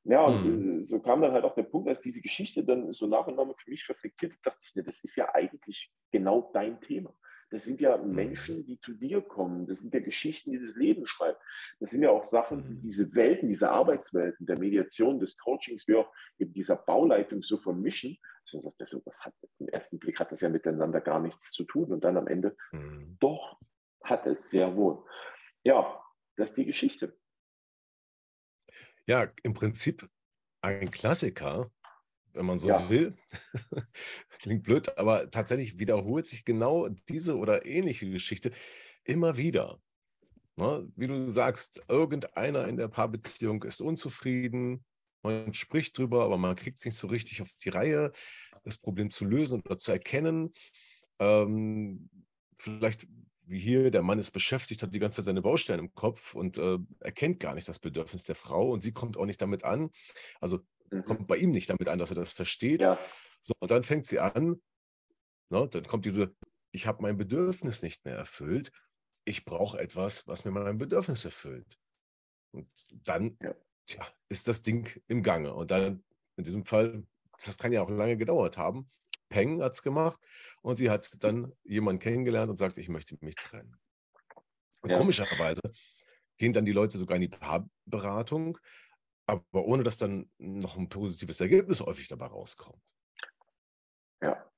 Ja, 0.05 0.25
und 0.25 0.45
mhm. 0.45 0.83
so 0.83 0.99
kam 1.00 1.21
dann 1.23 1.33
halt 1.33 1.45
auch 1.45 1.55
der 1.55 1.62
Punkt, 1.62 1.88
als 1.88 2.00
diese 2.00 2.21
Geschichte 2.21 2.64
dann 2.64 2.91
so 2.93 3.07
nach 3.07 3.26
und 3.29 3.37
nach 3.37 3.57
für 3.57 3.71
mich 3.71 3.88
reflektiert, 3.88 4.33
dachte 4.43 4.59
ich, 4.61 4.75
ne, 4.75 4.83
das 4.83 5.05
ist 5.05 5.14
ja 5.14 5.33
eigentlich 5.33 5.93
genau 6.11 6.50
dein 6.52 6.81
Thema. 6.81 7.14
Das 7.52 7.64
sind 7.64 7.82
ja 7.82 7.99
mhm. 7.99 8.14
Menschen, 8.14 8.64
die 8.64 8.80
zu 8.80 8.94
dir 8.94 9.21
kommen. 9.21 9.66
Das 9.66 9.80
sind 9.80 9.92
ja 9.92 10.00
Geschichten, 10.00 10.52
die 10.52 10.59
das 10.59 10.75
Leben 10.75 11.06
schreibt. 11.06 11.38
Das 11.80 11.90
sind 11.90 12.02
ja 12.02 12.09
auch 12.09 12.25
Sachen, 12.25 12.78
mhm. 12.78 12.80
diese 12.80 13.14
Welten, 13.14 13.47
diese 13.47 13.71
Arbeitswelten 13.71 14.47
der 14.47 14.59
Mediation, 14.59 15.21
des 15.21 15.37
Coachings, 15.37 15.87
wie 15.87 15.97
auch 15.97 16.11
eben 16.38 16.54
dieser 16.54 16.76
Bauleitung 16.76 17.42
so 17.42 17.59
vermischen. 17.59 18.16
Also 18.54 18.73
das, 18.78 18.97
das 19.04 19.25
hat, 19.26 19.35
Im 19.59 19.68
ersten 19.68 19.99
Blick 19.99 20.18
hat 20.18 20.32
das 20.32 20.40
ja 20.40 20.49
miteinander 20.49 21.02
gar 21.02 21.21
nichts 21.21 21.52
zu 21.52 21.64
tun. 21.64 21.92
Und 21.92 22.04
dann 22.04 22.16
am 22.16 22.26
Ende 22.26 22.56
mhm. 22.73 23.18
doch 23.21 23.61
hat 24.02 24.26
es 24.26 24.49
sehr 24.49 24.75
wohl. 24.75 25.04
Ja, 25.62 26.02
das 26.37 26.50
ist 26.50 26.56
die 26.56 26.64
Geschichte. 26.64 27.18
Ja, 29.06 29.30
im 29.42 29.52
Prinzip 29.52 30.09
ein 30.62 30.90
Klassiker, 30.90 31.71
wenn 32.35 32.47
man 32.47 32.59
so 32.59 32.69
ja. 32.69 32.89
will. 32.89 33.17
Klingt 34.41 34.62
blöd, 34.62 34.97
aber 34.99 35.31
tatsächlich 35.31 35.79
wiederholt 35.79 36.27
sich 36.27 36.45
genau 36.45 36.89
diese 37.09 37.37
oder 37.37 37.67
ähnliche 37.67 38.09
Geschichte 38.11 38.53
immer 39.05 39.37
wieder. 39.37 39.81
Ne? 40.57 40.91
Wie 40.97 41.07
du 41.07 41.29
sagst, 41.29 41.83
irgendeiner 41.89 42.69
in 42.69 42.77
der 42.77 42.89
Paarbeziehung 42.89 43.62
ist 43.62 43.81
unzufrieden, 43.81 44.85
man 45.23 45.55
spricht 45.55 45.97
drüber, 45.97 46.25
aber 46.25 46.37
man 46.37 46.57
kriegt 46.57 46.79
es 46.79 46.85
nicht 46.85 46.97
so 46.97 47.07
richtig 47.07 47.43
auf 47.43 47.51
die 47.62 47.69
Reihe, 47.69 48.12
das 48.65 48.79
Problem 48.79 49.11
zu 49.11 49.25
lösen 49.25 49.61
oder 49.61 49.79
zu 49.79 49.93
erkennen. 49.93 50.53
Ähm, 51.21 52.11
vielleicht 52.59 53.07
wie 53.45 53.59
hier, 53.59 53.91
der 53.91 54.03
Mann 54.03 54.19
ist 54.19 54.31
beschäftigt, 54.31 54.83
hat 54.83 54.95
die 54.95 54.99
ganze 54.99 55.17
Zeit 55.17 55.27
seine 55.27 55.43
Baustellen 55.43 55.81
im 55.81 55.95
Kopf 55.95 56.35
und 56.35 56.59
äh, 56.59 56.79
erkennt 57.01 57.41
gar 57.41 57.55
nicht 57.55 57.69
das 57.69 57.79
Bedürfnis 57.79 58.25
der 58.25 58.35
Frau 58.35 58.71
und 58.71 58.83
sie 58.83 58.93
kommt 58.93 59.17
auch 59.17 59.27
nicht 59.27 59.43
damit 59.43 59.65
an. 59.65 59.91
Also 60.41 60.61
mhm. 60.92 61.04
kommt 61.04 61.26
bei 61.26 61.37
ihm 61.37 61.50
nicht 61.50 61.70
damit 61.70 61.88
an, 61.88 61.99
dass 61.99 62.11
er 62.11 62.16
das 62.16 62.32
versteht. 62.32 62.82
Ja. 62.82 62.99
So, 63.40 63.54
und 63.58 63.70
dann 63.70 63.82
fängt 63.82 64.06
sie 64.06 64.20
an, 64.20 64.62
ne, 65.50 65.68
dann 65.68 65.84
kommt 65.87 66.04
diese, 66.04 66.34
ich 66.70 66.87
habe 66.87 67.02
mein 67.02 67.16
Bedürfnis 67.16 67.82
nicht 67.82 68.04
mehr 68.04 68.16
erfüllt. 68.16 68.72
Ich 69.25 69.44
brauche 69.44 69.78
etwas, 69.78 70.26
was 70.28 70.44
mir 70.44 70.50
mein 70.50 70.78
Bedürfnis 70.78 71.25
erfüllt. 71.25 71.78
Und 72.52 72.68
dann 72.90 73.37
ja. 73.42 73.54
tja, 73.87 74.06
ist 74.28 74.49
das 74.49 74.62
Ding 74.62 75.00
im 75.08 75.22
Gange. 75.22 75.54
Und 75.54 75.70
dann 75.70 76.04
in 76.37 76.44
diesem 76.44 76.64
Fall, 76.64 77.04
das 77.44 77.58
kann 77.58 77.72
ja 77.72 77.82
auch 77.82 77.90
lange 77.90 78.16
gedauert 78.16 78.58
haben, 78.58 78.90
Peng 79.28 79.62
hat 79.62 79.72
es 79.72 79.82
gemacht 79.82 80.20
und 80.61 80.76
sie 80.76 80.90
hat 80.90 81.11
dann 81.25 81.52
jemanden 81.64 82.00
kennengelernt 82.00 82.50
und 82.50 82.58
sagt, 82.58 82.78
ich 82.78 82.88
möchte 82.88 83.16
mich 83.20 83.34
trennen. 83.34 83.76
Und 84.82 84.90
ja. 84.90 84.99
komischerweise 84.99 85.62
gehen 86.37 86.52
dann 86.52 86.66
die 86.66 86.72
Leute 86.72 86.99
sogar 86.99 87.16
in 87.16 87.22
die 87.22 87.28
Paarberatung, 87.28 88.58
aber 89.26 89.64
ohne 89.64 89.83
dass 89.83 89.99
dann 89.99 90.31
noch 90.38 90.76
ein 90.76 90.88
positives 90.88 91.41
Ergebnis 91.41 91.81
häufig 91.81 92.09
dabei 92.09 92.26
rauskommt. 92.26 92.83
Ja. 94.21 94.49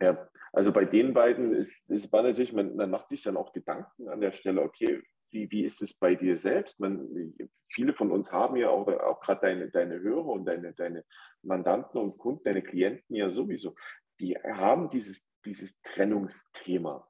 Ja, 0.00 0.30
also 0.52 0.72
bei 0.72 0.84
den 0.84 1.12
beiden 1.12 1.54
ist 1.54 1.90
es 1.90 2.10
natürlich, 2.10 2.52
man, 2.52 2.74
man 2.74 2.90
macht 2.90 3.08
sich 3.08 3.22
dann 3.22 3.36
auch 3.36 3.52
Gedanken 3.52 4.08
an 4.08 4.20
der 4.20 4.32
Stelle, 4.32 4.62
okay, 4.62 5.02
wie, 5.30 5.50
wie 5.50 5.64
ist 5.64 5.82
es 5.82 5.96
bei 5.96 6.14
dir 6.14 6.36
selbst? 6.36 6.80
Man, 6.80 7.34
viele 7.68 7.92
von 7.92 8.10
uns 8.10 8.32
haben 8.32 8.56
ja 8.56 8.70
auch, 8.70 8.88
auch 8.88 9.20
gerade 9.20 9.40
deine, 9.42 9.70
deine 9.70 10.00
Hörer 10.00 10.26
und 10.26 10.44
deine, 10.44 10.72
deine 10.72 11.04
Mandanten 11.42 12.00
und 12.00 12.18
Kunden, 12.18 12.42
deine 12.44 12.62
Klienten 12.62 13.14
ja 13.14 13.30
sowieso, 13.30 13.74
die 14.18 14.36
haben 14.36 14.88
dieses, 14.88 15.28
dieses 15.44 15.80
Trennungsthema. 15.82 17.08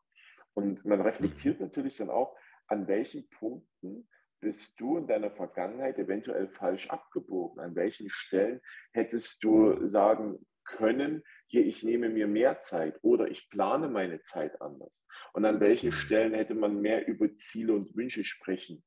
Und 0.55 0.85
man 0.85 1.01
reflektiert 1.01 1.61
mhm. 1.61 1.67
natürlich 1.67 1.97
dann 1.97 2.11
auch, 2.11 2.37
an 2.67 2.87
welchen 2.87 3.29
Punkten 3.31 4.09
bist 4.41 4.81
du 4.81 4.97
in 4.97 5.07
deiner 5.07 5.31
Vergangenheit 5.31 5.99
eventuell 5.99 6.49
falsch 6.49 6.89
abgebogen? 6.89 7.61
An 7.61 7.75
welchen 7.75 8.09
Stellen 8.11 8.61
hättest 8.93 9.45
du 9.45 9.87
sagen 9.87 10.45
können, 10.65 11.23
hier, 11.47 11.67
ich 11.67 11.83
nehme 11.83 12.09
mir 12.09 12.29
mehr 12.29 12.61
Zeit 12.61 12.99
oder 13.03 13.29
ich 13.29 13.51
plane 13.51 13.89
meine 13.89 14.23
Zeit 14.23 14.61
anders. 14.63 15.07
Und 15.33 15.45
an 15.45 15.61
welchen 15.61 15.91
mhm. 15.91 15.95
Stellen 15.95 16.35
hätte 16.35 16.55
man 16.55 16.81
mehr 16.81 17.07
über 17.07 17.35
Ziele 17.37 17.75
und 17.75 17.95
Wünsche 17.97 18.25
sprechen 18.25 18.85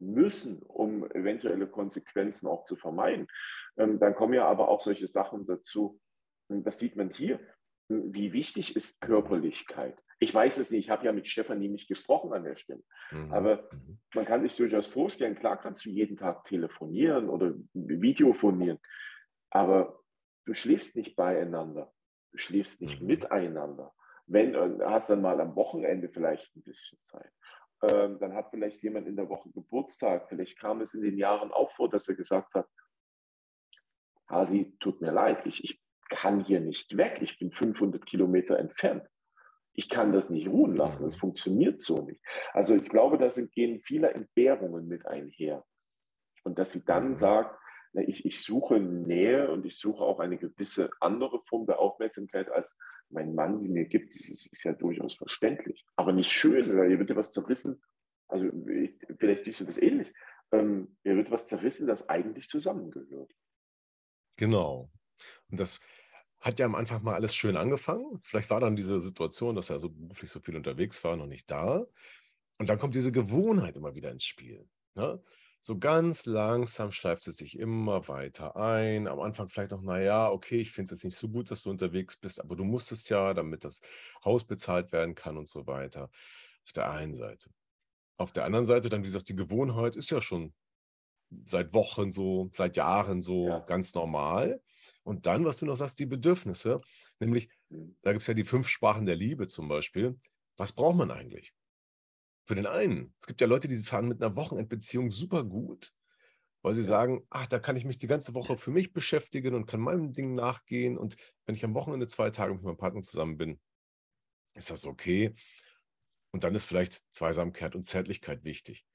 müssen, 0.00 0.62
um 0.62 1.08
eventuelle 1.10 1.66
Konsequenzen 1.66 2.48
auch 2.48 2.64
zu 2.64 2.76
vermeiden. 2.76 3.28
Ähm, 3.78 4.00
dann 4.00 4.14
kommen 4.14 4.34
ja 4.34 4.46
aber 4.46 4.68
auch 4.68 4.80
solche 4.80 5.06
Sachen 5.06 5.46
dazu. 5.46 6.00
Das 6.48 6.78
sieht 6.78 6.96
man 6.96 7.10
hier. 7.10 7.38
Wie 7.88 8.32
wichtig 8.32 8.76
ist 8.76 9.00
Körperlichkeit? 9.00 9.96
Ich 10.22 10.34
weiß 10.34 10.58
es 10.58 10.70
nicht, 10.70 10.84
ich 10.84 10.90
habe 10.90 11.06
ja 11.06 11.12
mit 11.12 11.26
Stefanie 11.26 11.68
nicht 11.68 11.88
gesprochen 11.88 12.32
an 12.34 12.44
der 12.44 12.54
Stelle. 12.54 12.82
Mhm. 13.10 13.32
Aber 13.32 13.68
mhm. 13.72 13.98
man 14.14 14.26
kann 14.26 14.42
sich 14.42 14.54
durchaus 14.54 14.86
vorstellen, 14.86 15.34
klar 15.34 15.58
kannst 15.58 15.84
du 15.86 15.90
jeden 15.90 16.16
Tag 16.16 16.44
telefonieren 16.44 17.30
oder 17.30 17.54
Videofonieren, 17.72 18.78
aber 19.48 19.98
du 20.44 20.54
schläfst 20.54 20.94
nicht 20.94 21.16
beieinander. 21.16 21.92
Du 22.32 22.38
schläfst 22.38 22.82
nicht 22.82 23.00
mhm. 23.00 23.06
miteinander. 23.08 23.92
Wenn, 24.26 24.54
äh, 24.54 24.84
hast 24.84 25.10
dann 25.10 25.22
mal 25.22 25.40
am 25.40 25.56
Wochenende 25.56 26.08
vielleicht 26.08 26.54
ein 26.54 26.62
bisschen 26.62 26.98
Zeit. 27.02 27.32
Ähm, 27.82 28.18
dann 28.20 28.34
hat 28.34 28.50
vielleicht 28.50 28.82
jemand 28.82 29.08
in 29.08 29.16
der 29.16 29.28
Woche 29.28 29.50
Geburtstag. 29.50 30.28
Vielleicht 30.28 30.58
kam 30.58 30.82
es 30.82 30.92
in 30.92 31.02
den 31.02 31.16
Jahren 31.16 31.50
auch 31.50 31.70
vor, 31.72 31.88
dass 31.88 32.08
er 32.08 32.14
gesagt 32.14 32.54
hat, 32.54 32.68
Hasi, 34.28 34.76
tut 34.78 35.00
mir 35.00 35.10
leid, 35.10 35.44
ich, 35.44 35.64
ich 35.64 35.82
kann 36.08 36.44
hier 36.44 36.60
nicht 36.60 36.96
weg. 36.96 37.18
Ich 37.20 37.38
bin 37.38 37.50
500 37.52 38.04
Kilometer 38.04 38.58
entfernt. 38.58 39.08
Ich 39.80 39.88
kann 39.88 40.12
das 40.12 40.28
nicht 40.28 40.46
ruhen 40.46 40.76
lassen. 40.76 41.04
Das 41.04 41.16
mhm. 41.16 41.20
funktioniert 41.20 41.80
so 41.80 42.02
nicht. 42.02 42.20
Also 42.52 42.74
ich 42.74 42.90
glaube, 42.90 43.16
da 43.16 43.28
gehen 43.28 43.80
viele 43.80 44.10
Entbehrungen 44.10 44.86
mit 44.86 45.06
einher. 45.06 45.64
Und 46.44 46.58
dass 46.58 46.72
sie 46.72 46.84
dann 46.84 47.12
mhm. 47.12 47.16
sagt, 47.16 47.58
ich, 47.94 48.26
ich 48.26 48.42
suche 48.42 48.78
Nähe 48.78 49.50
und 49.50 49.64
ich 49.64 49.78
suche 49.78 50.04
auch 50.04 50.18
eine 50.18 50.36
gewisse 50.36 50.90
andere 51.00 51.40
Form 51.48 51.66
der 51.66 51.78
Aufmerksamkeit, 51.78 52.50
als 52.50 52.76
mein 53.08 53.34
Mann 53.34 53.58
sie 53.58 53.70
mir 53.70 53.86
gibt. 53.86 54.14
Das 54.14 54.28
ist, 54.28 54.52
ist 54.52 54.64
ja 54.64 54.74
durchaus 54.74 55.14
verständlich. 55.14 55.86
Aber 55.96 56.12
nicht 56.12 56.30
schön, 56.30 56.76
weil 56.76 56.88
hier 56.88 56.98
wird 56.98 57.08
ja 57.08 57.16
was 57.16 57.32
zerrissen. 57.32 57.82
Also 58.28 58.50
ich, 58.68 58.98
vielleicht 59.18 59.46
siehst 59.46 59.60
du 59.60 59.64
das 59.64 59.78
ähnlich. 59.78 60.12
Ähm, 60.52 60.94
hier 61.04 61.16
wird 61.16 61.30
was 61.30 61.46
zerrissen, 61.46 61.86
das 61.86 62.06
eigentlich 62.10 62.50
zusammengehört. 62.50 63.32
Genau. 64.36 64.90
Und 65.50 65.58
das 65.58 65.80
hat 66.40 66.58
ja 66.58 66.66
am 66.66 66.74
Anfang 66.74 67.02
mal 67.02 67.14
alles 67.14 67.34
schön 67.34 67.56
angefangen. 67.56 68.18
Vielleicht 68.22 68.50
war 68.50 68.60
dann 68.60 68.76
diese 68.76 69.00
Situation, 69.00 69.54
dass 69.54 69.70
er 69.70 69.78
so 69.78 69.90
beruflich 69.90 70.30
so 70.30 70.40
viel 70.40 70.56
unterwegs 70.56 71.02
war, 71.04 71.16
noch 71.16 71.26
nicht 71.26 71.50
da. 71.50 71.84
Und 72.58 72.70
dann 72.70 72.78
kommt 72.78 72.94
diese 72.94 73.12
Gewohnheit 73.12 73.76
immer 73.76 73.94
wieder 73.94 74.10
ins 74.10 74.24
Spiel. 74.24 74.68
Ne? 74.94 75.22
so 75.62 75.78
ganz 75.78 76.26
langsam 76.26 76.90
schleift 76.90 77.26
es 77.28 77.36
sich 77.36 77.58
immer 77.58 78.08
weiter 78.08 78.56
ein. 78.56 79.06
Am 79.06 79.20
Anfang 79.20 79.48
vielleicht 79.48 79.72
noch, 79.72 79.82
naja, 79.82 80.30
okay, 80.30 80.58
ich 80.58 80.72
finde 80.72 80.86
es 80.86 80.90
jetzt 80.90 81.04
nicht 81.04 81.16
so 81.16 81.28
gut, 81.28 81.50
dass 81.50 81.64
du 81.64 81.70
unterwegs 81.70 82.16
bist, 82.16 82.40
aber 82.40 82.56
du 82.56 82.64
musst 82.64 82.92
es 82.92 83.08
ja, 83.08 83.34
damit 83.34 83.64
das 83.64 83.82
Haus 84.24 84.44
bezahlt 84.44 84.90
werden 84.92 85.14
kann 85.14 85.36
und 85.36 85.48
so 85.48 85.66
weiter. 85.66 86.10
Auf 86.64 86.72
der 86.72 86.90
einen 86.90 87.14
Seite. 87.14 87.50
Auf 88.16 88.32
der 88.32 88.44
anderen 88.44 88.66
Seite 88.66 88.88
dann, 88.88 89.02
wie 89.02 89.06
gesagt, 89.06 89.28
die 89.28 89.36
Gewohnheit 89.36 89.96
ist 89.96 90.10
ja 90.10 90.20
schon 90.20 90.54
seit 91.44 91.74
Wochen 91.74 92.10
so, 92.10 92.50
seit 92.54 92.76
Jahren 92.76 93.20
so 93.20 93.48
ja. 93.48 93.58
ganz 93.60 93.94
normal. 93.94 94.62
Und 95.10 95.26
dann, 95.26 95.44
was 95.44 95.56
du 95.56 95.66
noch 95.66 95.74
sagst, 95.74 95.98
die 95.98 96.06
Bedürfnisse, 96.06 96.80
nämlich, 97.18 97.50
da 98.02 98.12
gibt 98.12 98.20
es 98.20 98.28
ja 98.28 98.34
die 98.34 98.44
fünf 98.44 98.68
Sprachen 98.68 99.06
der 99.06 99.16
Liebe 99.16 99.48
zum 99.48 99.66
Beispiel. 99.66 100.16
Was 100.56 100.70
braucht 100.70 100.94
man 100.94 101.10
eigentlich? 101.10 101.52
Für 102.46 102.54
den 102.54 102.66
einen. 102.66 103.12
Es 103.18 103.26
gibt 103.26 103.40
ja 103.40 103.48
Leute, 103.48 103.66
die 103.66 103.76
fahren 103.78 104.06
mit 104.06 104.22
einer 104.22 104.36
Wochenendbeziehung 104.36 105.10
super 105.10 105.42
gut, 105.42 105.92
weil 106.62 106.74
sie 106.74 106.84
sagen, 106.84 107.26
ach, 107.28 107.48
da 107.48 107.58
kann 107.58 107.74
ich 107.74 107.84
mich 107.84 107.98
die 107.98 108.06
ganze 108.06 108.34
Woche 108.36 108.56
für 108.56 108.70
mich 108.70 108.92
beschäftigen 108.92 109.56
und 109.56 109.66
kann 109.66 109.80
meinem 109.80 110.12
Ding 110.12 110.36
nachgehen. 110.36 110.96
Und 110.96 111.16
wenn 111.44 111.56
ich 111.56 111.64
am 111.64 111.74
Wochenende 111.74 112.06
zwei 112.06 112.30
Tage 112.30 112.54
mit 112.54 112.62
meinem 112.62 112.76
Partner 112.76 113.02
zusammen 113.02 113.36
bin, 113.36 113.60
ist 114.54 114.70
das 114.70 114.84
okay. 114.84 115.34
Und 116.30 116.44
dann 116.44 116.54
ist 116.54 116.66
vielleicht 116.66 117.02
Zweisamkeit 117.10 117.74
und 117.74 117.82
Zärtlichkeit 117.82 118.44
wichtig. 118.44 118.86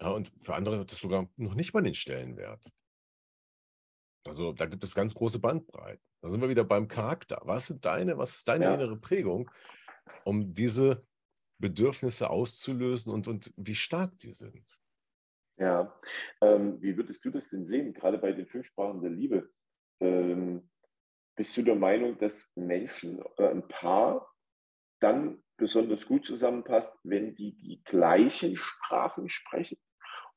Ja, 0.00 0.08
und 0.08 0.32
für 0.40 0.54
andere 0.54 0.78
hat 0.78 0.90
das 0.90 1.00
sogar 1.00 1.28
noch 1.36 1.54
nicht 1.54 1.74
mal 1.74 1.82
den 1.82 1.92
Stellenwert. 1.92 2.72
Also 4.26 4.52
da 4.52 4.66
gibt 4.66 4.84
es 4.84 4.94
ganz 4.94 5.14
große 5.14 5.38
Bandbreiten. 5.38 6.02
Da 6.20 6.28
sind 6.28 6.40
wir 6.40 6.48
wieder 6.48 6.64
beim 6.64 6.88
Charakter. 6.88 7.40
Was 7.44 7.68
sind 7.68 7.84
deine, 7.84 8.18
was 8.18 8.34
ist 8.34 8.48
deine 8.48 8.66
ja. 8.66 8.74
innere 8.74 8.96
Prägung, 8.96 9.50
um 10.24 10.54
diese 10.54 11.06
Bedürfnisse 11.58 12.30
auszulösen 12.30 13.12
und, 13.12 13.26
und 13.26 13.52
wie 13.56 13.74
stark 13.74 14.18
die 14.18 14.30
sind. 14.30 14.78
Ja, 15.58 15.92
ähm, 16.40 16.80
wie 16.80 16.96
würdest 16.96 17.24
du 17.24 17.30
das 17.30 17.48
denn 17.48 17.66
sehen, 17.66 17.92
gerade 17.92 18.18
bei 18.18 18.32
den 18.32 18.46
fünf 18.46 18.66
Sprachen 18.66 19.02
der 19.02 19.10
Liebe? 19.10 19.50
Ähm, 20.00 20.70
bist 21.36 21.56
du 21.56 21.62
der 21.62 21.74
Meinung, 21.74 22.16
dass 22.18 22.48
Menschen 22.54 23.20
oder 23.20 23.50
ein 23.50 23.66
Paar 23.66 24.32
dann 25.00 25.42
besonders 25.56 26.06
gut 26.06 26.26
zusammenpasst, 26.26 26.96
wenn 27.02 27.34
die 27.34 27.56
die 27.56 27.82
gleichen 27.84 28.56
Sprachen 28.56 29.28
sprechen? 29.28 29.78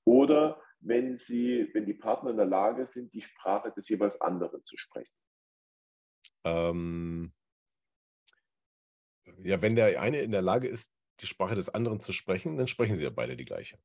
Oder 0.06 0.60
wenn 0.82 1.16
sie, 1.16 1.70
wenn 1.74 1.86
die 1.86 1.94
Partner 1.94 2.32
in 2.32 2.38
der 2.38 2.46
Lage 2.46 2.86
sind, 2.86 3.14
die 3.14 3.22
Sprache 3.22 3.72
des 3.72 3.88
jeweils 3.88 4.20
anderen 4.20 4.66
zu 4.66 4.78
sprechen? 4.78 5.16
Ähm, 6.44 7.34
ja, 9.44 9.62
wenn 9.62 9.76
der 9.76 10.02
eine 10.02 10.22
in 10.22 10.32
der 10.32 10.42
Lage 10.42 10.68
ist, 10.68 10.94
die 11.20 11.28
Sprache 11.28 11.56
des 11.56 11.70
anderen 11.70 12.00
zu 12.00 12.14
sprechen, 12.14 12.58
dann 12.58 12.68
sprechen 12.68 12.98
sie 12.98 13.04
ja 13.04 13.12
beide 13.12 13.38
die 13.38 13.46
gleiche. 13.46 13.78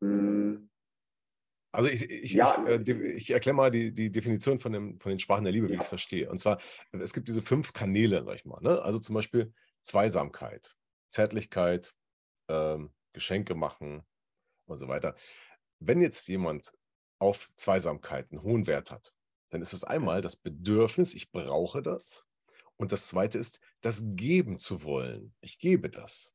Hm. 0.00 0.68
Also 1.70 1.88
ich, 1.88 2.10
ich, 2.10 2.32
ja. 2.32 2.66
ich, 2.66 2.88
äh, 2.88 3.12
ich 3.12 3.30
erkläre 3.30 3.54
mal 3.54 3.70
die, 3.70 3.92
die 3.92 4.10
Definition 4.10 4.58
von, 4.58 4.72
dem, 4.72 4.98
von 4.98 5.10
den 5.10 5.18
Sprachen 5.18 5.44
der 5.44 5.52
Liebe, 5.52 5.66
ja. 5.66 5.72
wie 5.72 5.76
ich 5.76 5.82
es 5.82 5.88
verstehe. 5.88 6.28
Und 6.28 6.38
zwar, 6.38 6.58
es 6.92 7.12
gibt 7.12 7.28
diese 7.28 7.42
fünf 7.42 7.72
Kanäle, 7.72 8.24
sag 8.24 8.34
ich 8.34 8.44
mal. 8.46 8.60
Ne? 8.62 8.82
Also 8.82 8.98
zum 8.98 9.14
Beispiel 9.14 9.52
Zweisamkeit, 9.82 10.76
Zärtlichkeit, 11.10 11.94
ähm, 12.48 12.92
Geschenke 13.12 13.54
machen 13.54 14.02
und 14.68 14.76
so 14.76 14.88
weiter. 14.88 15.14
Wenn 15.80 16.00
jetzt 16.00 16.28
jemand 16.28 16.72
auf 17.18 17.50
Zweisamkeit 17.56 18.30
einen 18.30 18.42
hohen 18.42 18.66
Wert 18.66 18.90
hat, 18.90 19.12
dann 19.50 19.62
ist 19.62 19.72
es 19.72 19.84
einmal 19.84 20.20
das 20.20 20.36
Bedürfnis, 20.36 21.14
ich 21.14 21.30
brauche 21.30 21.82
das. 21.82 22.26
Und 22.76 22.92
das 22.92 23.08
zweite 23.08 23.38
ist, 23.38 23.60
das 23.80 24.02
geben 24.04 24.58
zu 24.58 24.84
wollen. 24.84 25.34
Ich 25.40 25.58
gebe 25.58 25.90
das. 25.90 26.34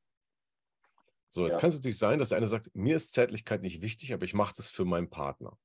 So, 1.29 1.45
jetzt 1.45 1.53
ja. 1.53 1.59
kann 1.59 1.69
es 1.69 1.75
natürlich 1.75 1.97
sein, 1.97 2.19
dass 2.19 2.29
der 2.29 2.37
eine 2.37 2.47
sagt, 2.47 2.75
mir 2.75 2.95
ist 2.95 3.13
Zärtlichkeit 3.13 3.61
nicht 3.61 3.81
wichtig, 3.81 4.13
aber 4.13 4.25
ich 4.25 4.33
mache 4.33 4.53
das 4.55 4.69
für 4.69 4.85
meinen 4.85 5.09
Partner. 5.09 5.57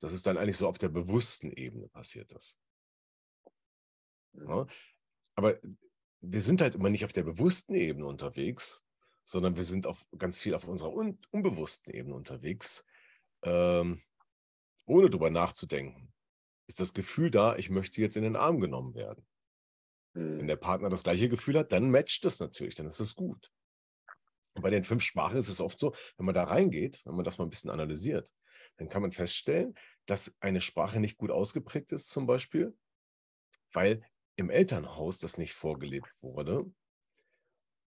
Das 0.00 0.12
ist 0.12 0.26
dann 0.26 0.36
eigentlich 0.36 0.56
so 0.56 0.68
auf 0.68 0.78
der 0.78 0.88
bewussten 0.88 1.52
Ebene 1.52 1.88
passiert 1.88 2.32
das. 2.32 2.58
Ja? 4.32 4.66
Aber 5.34 5.58
wir 6.20 6.40
sind 6.40 6.60
halt 6.60 6.74
immer 6.74 6.90
nicht 6.90 7.04
auf 7.04 7.12
der 7.12 7.22
bewussten 7.22 7.74
Ebene 7.74 8.06
unterwegs, 8.06 8.85
sondern 9.26 9.56
wir 9.56 9.64
sind 9.64 9.86
auf, 9.86 10.06
ganz 10.16 10.38
viel 10.38 10.54
auf 10.54 10.66
unserer 10.68 10.92
un 10.92 11.18
unbewussten 11.30 11.92
Ebene 11.92 12.14
unterwegs, 12.14 12.86
ähm, 13.42 14.02
ohne 14.86 15.10
drüber 15.10 15.30
nachzudenken. 15.30 16.12
Ist 16.68 16.80
das 16.80 16.94
Gefühl 16.94 17.30
da, 17.30 17.56
ich 17.56 17.70
möchte 17.70 18.00
jetzt 18.00 18.16
in 18.16 18.22
den 18.22 18.36
Arm 18.36 18.60
genommen 18.60 18.94
werden? 18.94 19.26
Wenn 20.14 20.44
Mhm. 20.44 20.46
der 20.46 20.56
Partner 20.56 20.88
das 20.88 21.02
gleiche 21.02 21.28
Gefühl 21.28 21.58
hat, 21.58 21.72
dann 21.72 21.90
matcht 21.90 22.24
das 22.24 22.40
natürlich, 22.40 22.76
dann 22.76 22.86
ist 22.86 23.00
das 23.00 23.16
gut. 23.16 23.52
Und 24.54 24.62
bei 24.62 24.70
den 24.70 24.84
fünf 24.84 25.02
Sprachen 25.02 25.36
ist 25.36 25.50
es 25.50 25.60
oft 25.60 25.78
so, 25.78 25.94
wenn 26.16 26.26
man 26.26 26.34
da 26.34 26.44
reingeht, 26.44 27.02
wenn 27.04 27.16
man 27.16 27.24
das 27.24 27.36
mal 27.38 27.44
ein 27.44 27.50
bisschen 27.50 27.70
analysiert, 27.70 28.32
dann 28.78 28.88
kann 28.88 29.02
man 29.02 29.12
feststellen, 29.12 29.74
dass 30.06 30.36
eine 30.40 30.60
Sprache 30.60 31.00
nicht 31.00 31.18
gut 31.18 31.30
ausgeprägt 31.30 31.92
ist, 31.92 32.08
zum 32.10 32.26
Beispiel, 32.26 32.76
weil 33.72 34.02
im 34.36 34.50
Elternhaus 34.50 35.18
das 35.18 35.36
nicht 35.36 35.52
vorgelebt 35.52 36.10
wurde. 36.20 36.64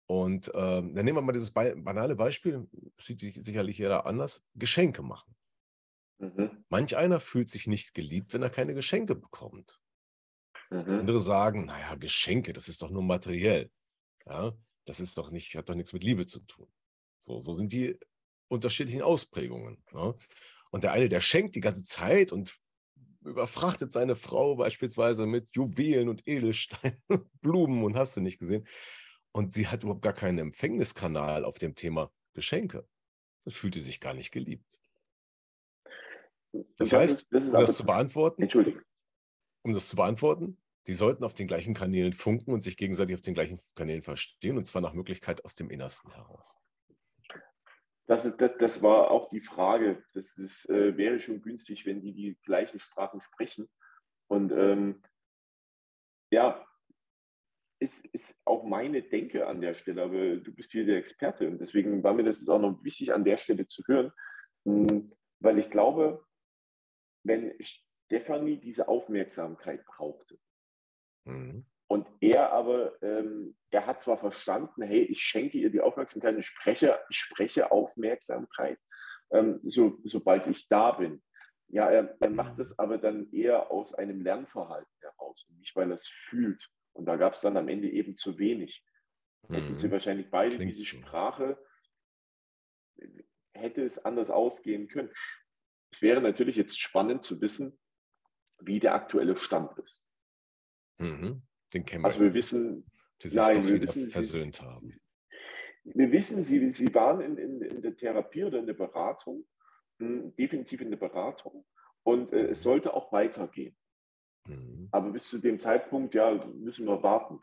Und 0.08 0.50
ähm, 0.54 0.94
dann 0.94 1.04
nehmen 1.04 1.18
wir 1.18 1.22
mal 1.22 1.32
dieses 1.32 1.52
bei- 1.52 1.74
banale 1.74 2.14
Beispiel, 2.14 2.68
das 2.94 3.06
sieht 3.06 3.20
sich 3.20 3.34
sicherlich 3.42 3.78
jeder 3.78 4.06
anders, 4.06 4.44
Geschenke 4.54 5.02
machen. 5.02 5.34
Mhm. 6.18 6.64
Manch 6.68 6.96
einer 6.96 7.20
fühlt 7.20 7.48
sich 7.48 7.66
nicht 7.66 7.92
geliebt, 7.92 8.32
wenn 8.32 8.42
er 8.42 8.50
keine 8.50 8.74
Geschenke 8.74 9.14
bekommt. 9.14 9.80
Mhm. 10.70 11.00
Andere 11.00 11.20
sagen, 11.20 11.66
naja, 11.66 11.94
Geschenke, 11.96 12.52
das 12.52 12.68
ist 12.68 12.82
doch 12.82 12.90
nur 12.90 13.02
materiell. 13.02 13.70
Ja, 14.26 14.56
das 14.84 15.00
ist 15.00 15.18
doch 15.18 15.30
nicht, 15.30 15.54
hat 15.56 15.68
doch 15.68 15.74
nichts 15.74 15.92
mit 15.92 16.04
Liebe 16.04 16.26
zu 16.26 16.40
tun. 16.40 16.68
So, 17.20 17.40
so 17.40 17.54
sind 17.54 17.72
die 17.72 17.98
unterschiedlichen 18.48 19.02
Ausprägungen. 19.02 19.82
Ja? 19.92 20.14
Und 20.70 20.84
der 20.84 20.92
eine, 20.92 21.08
der 21.08 21.20
schenkt 21.20 21.54
die 21.54 21.60
ganze 21.60 21.84
Zeit 21.84 22.32
und 22.32 22.56
überfrachtet 23.24 23.92
seine 23.92 24.14
Frau 24.14 24.54
beispielsweise 24.54 25.26
mit 25.26 25.54
Juwelen 25.56 26.08
und 26.08 26.26
Edelsteinen, 26.28 27.02
Blumen 27.40 27.82
und 27.84 27.96
hast 27.96 28.16
du 28.16 28.20
nicht 28.20 28.38
gesehen. 28.38 28.66
Und 29.36 29.52
sie 29.52 29.68
hat 29.68 29.82
überhaupt 29.82 30.00
gar 30.00 30.14
keinen 30.14 30.38
Empfängniskanal 30.38 31.44
auf 31.44 31.58
dem 31.58 31.74
Thema 31.74 32.10
Geschenke. 32.32 32.88
Das 33.44 33.52
fühlte 33.54 33.82
sich 33.82 34.00
gar 34.00 34.14
nicht 34.14 34.32
geliebt. 34.32 34.80
Das, 36.52 36.64
das 36.78 36.92
heißt, 36.94 37.20
ist- 37.20 37.32
das 37.32 37.42
ist 37.44 37.54
um 37.54 37.60
das 37.60 37.76
zu 37.76 37.84
beantworten, 37.84 38.42
Entschuldigung. 38.42 38.80
um 39.62 39.74
das 39.74 39.90
zu 39.90 39.96
beantworten, 39.96 40.56
die 40.86 40.94
sollten 40.94 41.22
auf 41.22 41.34
den 41.34 41.46
gleichen 41.46 41.74
Kanälen 41.74 42.14
funken 42.14 42.50
und 42.54 42.62
sich 42.62 42.78
gegenseitig 42.78 43.14
auf 43.14 43.20
den 43.20 43.34
gleichen 43.34 43.60
Kanälen 43.74 44.00
verstehen, 44.00 44.56
und 44.56 44.64
zwar 44.64 44.80
nach 44.80 44.94
Möglichkeit 44.94 45.44
aus 45.44 45.54
dem 45.54 45.68
Innersten 45.68 46.10
heraus. 46.12 46.58
Das, 48.06 48.24
ist, 48.24 48.40
das, 48.40 48.52
das 48.58 48.82
war 48.82 49.10
auch 49.10 49.28
die 49.28 49.42
Frage. 49.42 50.02
Das 50.14 50.38
ist, 50.38 50.70
äh, 50.70 50.96
wäre 50.96 51.20
schon 51.20 51.42
günstig, 51.42 51.84
wenn 51.84 52.00
die 52.00 52.14
die 52.14 52.38
gleichen 52.42 52.80
Sprachen 52.80 53.20
sprechen. 53.20 53.68
Und 54.28 54.50
ähm, 54.52 55.02
ja, 56.30 56.66
ist, 57.78 58.06
ist 58.06 58.38
auch 58.44 58.64
meine 58.64 59.02
Denke 59.02 59.46
an 59.46 59.60
der 59.60 59.74
Stelle, 59.74 60.02
aber 60.02 60.36
du 60.36 60.54
bist 60.54 60.72
hier 60.72 60.86
der 60.86 60.96
Experte 60.98 61.46
und 61.48 61.58
deswegen 61.60 62.02
war 62.02 62.14
mir 62.14 62.24
das 62.24 62.40
jetzt 62.40 62.48
auch 62.48 62.60
noch 62.60 62.82
wichtig, 62.82 63.12
an 63.12 63.24
der 63.24 63.36
Stelle 63.36 63.66
zu 63.66 63.82
hören, 63.86 64.12
mh, 64.64 65.02
weil 65.40 65.58
ich 65.58 65.70
glaube, 65.70 66.24
wenn 67.24 67.54
Stefanie 67.60 68.58
diese 68.58 68.88
Aufmerksamkeit 68.88 69.84
brauchte, 69.84 70.38
Mhm. 71.28 71.66
und 71.88 72.06
er 72.20 72.52
aber, 72.52 73.02
ähm, 73.02 73.56
er 73.70 73.84
hat 73.84 74.00
zwar 74.00 74.16
verstanden, 74.16 74.82
hey, 74.82 75.02
ich 75.02 75.20
schenke 75.20 75.58
ihr 75.58 75.70
die 75.70 75.80
Aufmerksamkeit, 75.80 76.38
ich 76.38 76.46
spreche, 76.46 77.00
ich 77.10 77.16
spreche 77.16 77.72
Aufmerksamkeit, 77.72 78.78
ähm, 79.32 79.58
so, 79.64 79.98
sobald 80.04 80.46
ich 80.46 80.68
da 80.68 80.92
bin. 80.92 81.20
Ja, 81.66 81.90
er, 81.90 82.16
er 82.20 82.30
macht 82.30 82.52
Mhm. 82.52 82.56
das 82.58 82.78
aber 82.78 82.98
dann 82.98 83.28
eher 83.32 83.72
aus 83.72 83.92
einem 83.92 84.20
Lernverhalten 84.20 84.92
heraus 85.00 85.44
und 85.48 85.58
nicht, 85.58 85.74
weil 85.74 85.90
er 85.90 85.96
es 85.96 86.06
fühlt. 86.06 86.70
Und 86.96 87.04
da 87.06 87.16
gab 87.16 87.34
es 87.34 87.40
dann 87.42 87.56
am 87.56 87.68
Ende 87.68 87.90
eben 87.90 88.16
zu 88.16 88.38
wenig. 88.38 88.84
Hätten 89.48 89.74
sie 89.74 89.86
Mhm. 89.88 89.92
wahrscheinlich 89.92 90.30
beide 90.30 90.56
Klingt 90.56 90.74
diese. 90.74 90.84
Sprache, 90.86 91.56
hätte 93.54 93.84
es 93.84 93.98
anders 94.04 94.30
ausgehen 94.30 94.88
können. 94.88 95.12
Es 95.92 96.02
wäre 96.02 96.20
natürlich 96.20 96.56
jetzt 96.56 96.80
spannend 96.80 97.22
zu 97.22 97.40
wissen, 97.40 97.78
wie 98.60 98.80
der 98.80 98.94
aktuelle 98.94 99.36
Stand 99.36 99.78
ist. 99.78 100.04
Mhm. 100.98 101.42
Den 101.72 101.84
kennen 101.84 102.02
wir 102.02 102.06
Also 102.06 102.20
wir 102.20 102.34
wissen, 102.34 102.90
die 103.22 103.28
sich 103.28 103.36
nein, 103.36 103.66
wir 103.68 103.80
wissen, 103.82 104.06
sie- 104.06 104.10
versöhnt 104.10 104.60
haben. 104.62 104.94
Wir 105.84 106.10
wissen, 106.10 106.42
Sie, 106.42 106.68
Sie 106.72 106.92
waren 106.94 107.20
in, 107.20 107.36
in, 107.38 107.62
in 107.62 107.80
der 107.80 107.94
Therapie 107.94 108.42
oder 108.42 108.58
in 108.58 108.66
der 108.66 108.74
Beratung, 108.74 109.46
mh, 109.98 110.32
definitiv 110.36 110.80
in 110.80 110.90
der 110.90 110.98
Beratung. 110.98 111.64
Und 112.02 112.32
äh, 112.32 112.48
es 112.48 112.64
sollte 112.64 112.92
auch 112.92 113.12
weitergehen. 113.12 113.76
Mhm. 114.46 114.88
Aber 114.92 115.10
bis 115.10 115.28
zu 115.28 115.38
dem 115.38 115.58
Zeitpunkt, 115.58 116.14
ja, 116.14 116.34
müssen 116.54 116.86
wir 116.86 117.02
warten. 117.02 117.40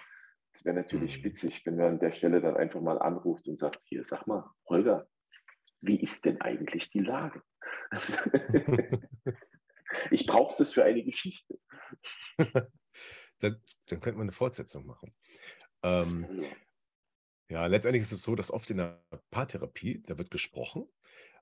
Es 0.54 0.66
wäre 0.66 0.76
natürlich 0.76 1.20
Mhm. 1.20 1.24
witzig, 1.24 1.66
wenn 1.66 1.78
man 1.78 1.94
an 1.94 2.00
der 2.00 2.12
Stelle 2.12 2.42
dann 2.42 2.56
einfach 2.56 2.82
mal 2.82 3.00
anruft 3.00 3.48
und 3.48 3.60
sagt, 3.60 3.82
hier, 3.86 4.04
sag 4.04 4.28
mal, 4.28 4.50
Holger, 4.68 5.08
wie 5.82 6.00
ist 6.02 6.26
denn 6.26 6.40
eigentlich 6.42 6.92
die 6.92 7.02
Lage? 7.02 7.42
ich 10.12 10.26
brauche 10.28 10.56
das 10.58 10.74
für 10.74 10.84
eine 10.84 11.04
Geschichte. 11.04 11.60
dann, 13.40 13.62
dann 13.88 14.00
könnte 14.00 14.14
man 14.14 14.22
eine 14.22 14.32
Fortsetzung 14.32 14.86
machen. 14.86 15.14
Ähm, 15.84 16.28
Ja, 17.50 17.66
letztendlich 17.66 18.04
ist 18.04 18.12
es 18.12 18.24
so, 18.24 18.36
dass 18.36 18.52
oft 18.52 18.70
in 18.70 18.78
der 18.78 19.04
Paartherapie, 19.30 20.02
da 20.08 20.18
wird 20.18 20.32
gesprochen, 20.32 20.88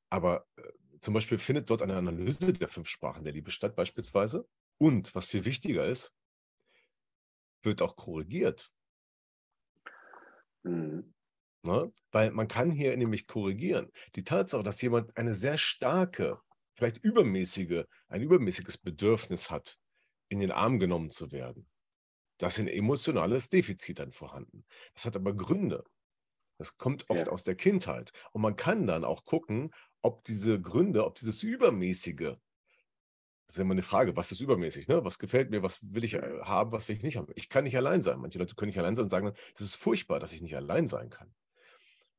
aber 0.10 0.47
äh, 0.58 0.63
zum 1.00 1.13
Beispiel 1.13 1.38
findet 1.38 1.69
dort 1.69 1.82
eine 1.82 1.95
Analyse 1.95 2.54
der 2.54 2.67
fünf 2.67 2.88
Sprachen 2.88 3.24
der 3.24 3.34
Liebe 3.34 3.52
statt, 3.52 3.76
beispielsweise. 3.76 4.47
Und 4.81 5.13
was 5.13 5.27
viel 5.27 5.45
wichtiger 5.45 5.85
ist, 5.85 6.11
wird 7.61 7.83
auch 7.83 7.95
korrigiert. 7.95 8.73
Mhm. 10.63 11.13
Ne? 11.63 11.93
Weil 12.11 12.31
man 12.31 12.47
kann 12.47 12.71
hier 12.71 12.97
nämlich 12.97 13.27
korrigieren. 13.27 13.91
Die 14.15 14.23
Tatsache, 14.23 14.63
dass 14.63 14.81
jemand 14.81 15.15
eine 15.15 15.35
sehr 15.35 15.59
starke, 15.59 16.41
vielleicht 16.73 16.97
übermäßige, 16.97 17.83
ein 18.07 18.23
übermäßiges 18.23 18.79
Bedürfnis 18.79 19.51
hat, 19.51 19.77
in 20.29 20.39
den 20.39 20.49
Arm 20.51 20.79
genommen 20.79 21.11
zu 21.11 21.31
werden, 21.31 21.69
das 22.39 22.57
ist 22.57 22.63
ein 22.63 22.67
emotionales 22.67 23.49
Defizit 23.49 23.99
dann 23.99 24.11
vorhanden. 24.11 24.65
Das 24.95 25.05
hat 25.05 25.15
aber 25.15 25.35
Gründe. 25.35 25.83
Das 26.57 26.79
kommt 26.79 27.07
oft 27.11 27.27
Ja. 27.27 27.33
aus 27.33 27.43
der 27.43 27.53
Kindheit. 27.53 28.13
Und 28.31 28.41
man 28.41 28.55
kann 28.55 28.87
dann 28.87 29.05
auch 29.05 29.25
gucken, 29.25 29.69
ob 30.01 30.23
diese 30.23 30.59
Gründe, 30.59 31.05
ob 31.05 31.13
dieses 31.13 31.43
Übermäßige, 31.43 32.37
das 33.51 33.57
ist 33.57 33.63
immer 33.63 33.73
eine 33.73 33.81
Frage, 33.81 34.15
was 34.15 34.31
ist 34.31 34.39
übermäßig, 34.39 34.87
ne? 34.87 35.03
Was 35.03 35.19
gefällt 35.19 35.49
mir, 35.49 35.61
was 35.61 35.79
will 35.83 36.05
ich 36.05 36.13
äh, 36.13 36.39
haben, 36.43 36.71
was 36.71 36.87
will 36.87 36.95
ich 36.95 37.03
nicht 37.03 37.17
haben? 37.17 37.27
Ich 37.35 37.49
kann 37.49 37.65
nicht 37.65 37.75
allein 37.75 38.01
sein. 38.01 38.17
Manche 38.17 38.39
Leute 38.39 38.55
können 38.55 38.69
nicht 38.69 38.79
allein 38.79 38.95
sein 38.95 39.03
und 39.03 39.09
sagen 39.09 39.25
dann, 39.25 39.35
das 39.55 39.63
ist 39.63 39.75
furchtbar, 39.75 40.21
dass 40.21 40.31
ich 40.31 40.41
nicht 40.41 40.55
allein 40.55 40.87
sein 40.87 41.09
kann. 41.09 41.35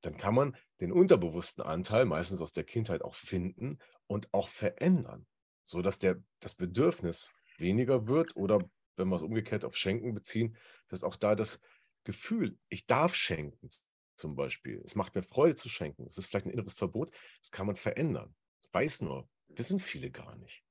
Dann 0.03 0.19
kann 0.19 0.35
man 0.35 0.55
den 0.83 0.93
unterbewussten 0.93 1.65
Anteil 1.65 2.05
meistens 2.05 2.43
aus 2.43 2.53
der 2.53 2.65
Kindheit 2.65 3.01
auch 3.01 3.15
finden 3.15 3.79
und 4.07 4.29
auch 4.35 4.47
verändern, 4.47 5.27
sodass 5.65 5.99
der, 5.99 6.23
das 6.39 6.55
Bedürfnis 6.55 7.33
weniger 7.57 8.07
wird 8.07 8.37
oder 8.37 8.59
wenn 8.97 9.09
wir 9.09 9.17
es 9.17 9.23
umgekehrt 9.23 9.65
auf 9.65 9.75
Schenken 9.75 10.13
beziehen, 10.13 10.59
dass 10.89 11.03
auch 11.03 11.17
da 11.17 11.35
das 11.35 11.61
Gefühl, 12.05 12.59
ich 12.69 12.85
darf 12.85 13.15
schenken 13.15 13.71
zum 14.17 14.37
Beispiel. 14.37 14.83
Es 14.85 14.97
macht 14.97 15.15
mir 15.15 15.23
Freude 15.23 15.55
zu 15.55 15.71
schenken. 15.71 16.07
Es 16.07 16.19
ist 16.19 16.27
vielleicht 16.27 16.45
ein 16.45 16.53
inneres 16.53 16.75
Verbot. 16.75 17.11
Das 17.41 17.51
kann 17.53 17.67
man 17.67 17.77
verändern. 17.77 18.35
Das 18.61 18.75
weiß 18.75 19.01
nur, 19.01 19.31
wissen 19.49 19.81
viele 19.81 20.11
gar 20.11 20.37
nicht. 20.37 20.62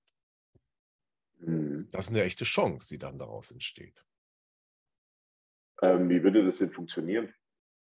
Mhm. 1.41 1.89
Das 1.91 2.07
ist 2.07 2.15
eine 2.15 2.23
echte 2.23 2.45
Chance, 2.45 2.89
die 2.89 2.99
dann 2.99 3.17
daraus 3.17 3.51
entsteht. 3.51 4.05
Ähm, 5.81 6.09
wie 6.09 6.23
würde 6.23 6.45
das 6.45 6.59
denn 6.59 6.71
funktionieren, 6.71 7.33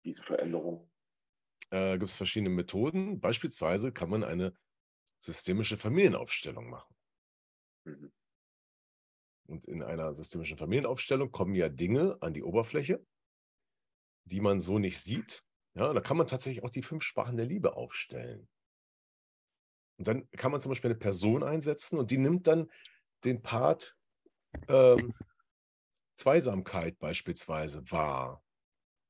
diese 0.06 0.22
Veränderung? 0.22 0.90
Äh, 1.72 1.94
Gibt 1.94 2.10
es 2.10 2.16
verschiedene 2.16 2.50
Methoden. 2.50 3.20
Beispielsweise 3.20 3.92
kann 3.92 4.10
man 4.10 4.24
eine 4.24 4.54
systemische 5.20 5.78
Familienaufstellung 5.78 6.70
machen. 6.70 6.96
Mhm. 7.86 8.12
Und 9.48 9.66
in 9.66 9.84
einer 9.84 10.14
systemischen 10.14 10.58
Familienaufstellung 10.58 11.32
kommen 11.32 11.56
ja 11.56 11.70
Dinge 11.70 12.18
an 12.22 12.34
die 12.34 12.44
Oberfläche, 12.44 13.06
die 14.26 14.40
man 14.40 14.60
so 14.62 14.80
nicht 14.80 15.00
sieht. 15.00 15.44
Ja, 15.74 15.92
da 15.92 16.02
kann 16.02 16.18
man 16.18 16.28
tatsächlich 16.28 16.64
auch 16.64 16.70
die 16.70 16.84
fünf 16.84 17.04
Sprachen 17.04 17.38
der 17.38 17.46
Liebe 17.46 17.76
aufstellen. 17.76 18.48
Und 19.98 20.08
dann 20.08 20.30
kann 20.32 20.52
man 20.52 20.62
zum 20.62 20.72
Beispiel 20.72 20.92
eine 20.92 21.00
Person 21.00 21.44
einsetzen 21.44 22.00
und 22.00 22.12
die 22.12 22.18
nimmt 22.18 22.48
dann 22.48 22.72
den 23.26 23.42
Part 23.42 23.98
ähm, 24.70 25.14
Zweisamkeit 26.16 27.00
beispielsweise 27.00 27.84
wahr 27.92 28.44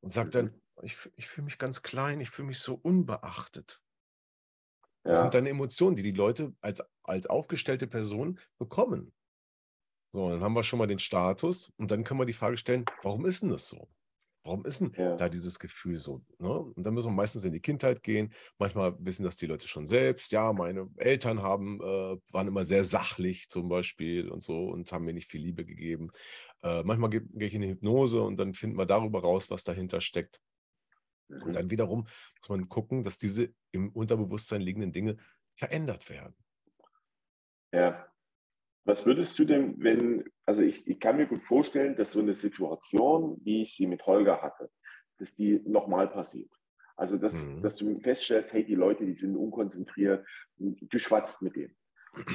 und 0.01 0.11
sagt 0.11 0.35
dann, 0.35 0.61
ich, 0.83 0.93
füh- 0.95 1.13
ich 1.17 1.27
fühle 1.27 1.45
mich 1.45 1.59
ganz 1.59 1.83
klein, 1.83 2.21
ich 2.21 2.29
fühle 2.31 2.47
mich 2.49 2.59
so 2.59 2.75
unbeachtet. 2.75 3.83
Das 5.05 5.19
Ja. 5.19 5.21
sind 5.21 5.33
dann 5.35 5.45
Emotionen, 5.45 5.95
die 5.95 6.01
die 6.03 6.11
Leute 6.11 6.55
als, 6.61 6.81
als 7.03 7.27
aufgestellte 7.27 7.85
Person 7.87 8.39
bekommen. 8.57 9.13
So, 10.13 10.29
dann 10.29 10.41
haben 10.41 10.53
wir 10.53 10.63
schon 10.63 10.79
mal 10.79 10.87
den 10.87 10.99
Status 10.99 11.71
und 11.77 11.91
dann 11.91 12.03
können 12.03 12.19
wir 12.19 12.25
die 12.25 12.33
Frage 12.33 12.57
stellen, 12.57 12.89
warum 13.01 13.25
ist 13.25 13.43
denn 13.43 13.49
das 13.49 13.67
so? 13.67 13.89
Warum 14.43 14.65
ist 14.65 14.81
denn 14.81 14.91
ja. 14.97 15.15
da 15.15 15.29
dieses 15.29 15.59
Gefühl 15.59 15.97
so? 15.97 16.23
Ne? 16.39 16.49
Und 16.49 16.83
dann 16.83 16.95
müssen 16.95 17.09
wir 17.09 17.15
meistens 17.15 17.45
in 17.45 17.53
die 17.53 17.59
Kindheit 17.59 18.01
gehen. 18.01 18.33
Manchmal 18.57 18.95
wissen 18.99 19.23
das 19.23 19.37
die 19.37 19.45
Leute 19.45 19.67
schon 19.67 19.85
selbst. 19.85 20.31
Ja, 20.31 20.51
meine 20.51 20.89
Eltern 20.97 21.43
haben, 21.43 21.79
äh, 21.79 22.17
waren 22.31 22.47
immer 22.47 22.65
sehr 22.65 22.83
sachlich 22.83 23.49
zum 23.49 23.69
Beispiel 23.69 24.29
und 24.29 24.43
so 24.43 24.69
und 24.69 24.91
haben 24.91 25.05
mir 25.05 25.13
nicht 25.13 25.29
viel 25.29 25.41
Liebe 25.41 25.63
gegeben. 25.63 26.11
Äh, 26.63 26.83
manchmal 26.83 27.11
gehe 27.11 27.21
geh 27.21 27.45
ich 27.45 27.53
in 27.53 27.61
die 27.61 27.69
Hypnose 27.69 28.21
und 28.21 28.37
dann 28.37 28.53
finden 28.53 28.77
wir 28.77 28.87
darüber 28.87 29.21
raus, 29.21 29.51
was 29.51 29.63
dahinter 29.63 30.01
steckt. 30.01 30.41
Mhm. 31.27 31.43
Und 31.43 31.53
dann 31.53 31.69
wiederum 31.69 32.07
muss 32.39 32.49
man 32.49 32.67
gucken, 32.67 33.03
dass 33.03 33.19
diese 33.19 33.53
im 33.71 33.89
Unterbewusstsein 33.89 34.61
liegenden 34.61 34.91
Dinge 34.91 35.17
verändert 35.55 36.09
werden. 36.09 36.35
Ja. 37.71 38.10
Was 38.83 39.05
würdest 39.05 39.37
du 39.37 39.45
denn, 39.45 39.75
wenn, 39.77 40.23
also 40.45 40.61
ich, 40.61 40.87
ich 40.87 40.99
kann 40.99 41.17
mir 41.17 41.27
gut 41.27 41.43
vorstellen, 41.43 41.95
dass 41.95 42.11
so 42.13 42.19
eine 42.19 42.35
Situation, 42.35 43.39
wie 43.43 43.61
ich 43.61 43.75
sie 43.75 43.85
mit 43.85 44.05
Holger 44.05 44.41
hatte, 44.41 44.71
dass 45.19 45.35
die 45.35 45.61
nochmal 45.65 46.07
passiert. 46.07 46.51
Also, 46.95 47.17
dass, 47.17 47.45
mhm. 47.45 47.61
dass 47.61 47.75
du 47.77 47.99
feststellst, 47.99 48.53
hey, 48.53 48.63
die 48.63 48.75
Leute, 48.75 49.05
die 49.05 49.13
sind 49.13 49.35
unkonzentriert, 49.35 50.25
du 50.57 50.97
schwatzt 50.97 51.41
mit 51.41 51.55
denen. 51.55 51.75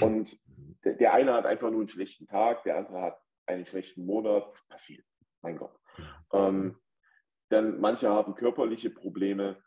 Und 0.00 0.38
mhm. 0.46 0.78
der, 0.84 0.94
der 0.94 1.14
eine 1.14 1.34
hat 1.34 1.46
einfach 1.46 1.70
nur 1.70 1.80
einen 1.80 1.88
schlechten 1.88 2.26
Tag, 2.26 2.62
der 2.64 2.78
andere 2.78 3.02
hat 3.02 3.20
einen 3.46 3.66
schlechten 3.66 4.06
Monat, 4.06 4.50
das 4.50 4.66
passiert, 4.66 5.04
mein 5.42 5.58
Gott. 5.58 5.76
Ähm, 6.32 6.78
dann 7.48 7.80
manche 7.80 8.08
haben 8.08 8.34
körperliche 8.34 8.90
Probleme, 8.90 9.62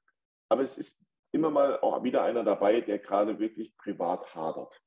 aber 0.50 0.64
es 0.64 0.78
ist 0.78 1.10
immer 1.32 1.50
mal 1.50 1.80
auch 1.80 2.04
wieder 2.04 2.24
einer 2.24 2.44
dabei, 2.44 2.82
der 2.82 3.00
gerade 3.00 3.40
wirklich 3.40 3.78
privat 3.78 4.36
hadert 4.36 4.82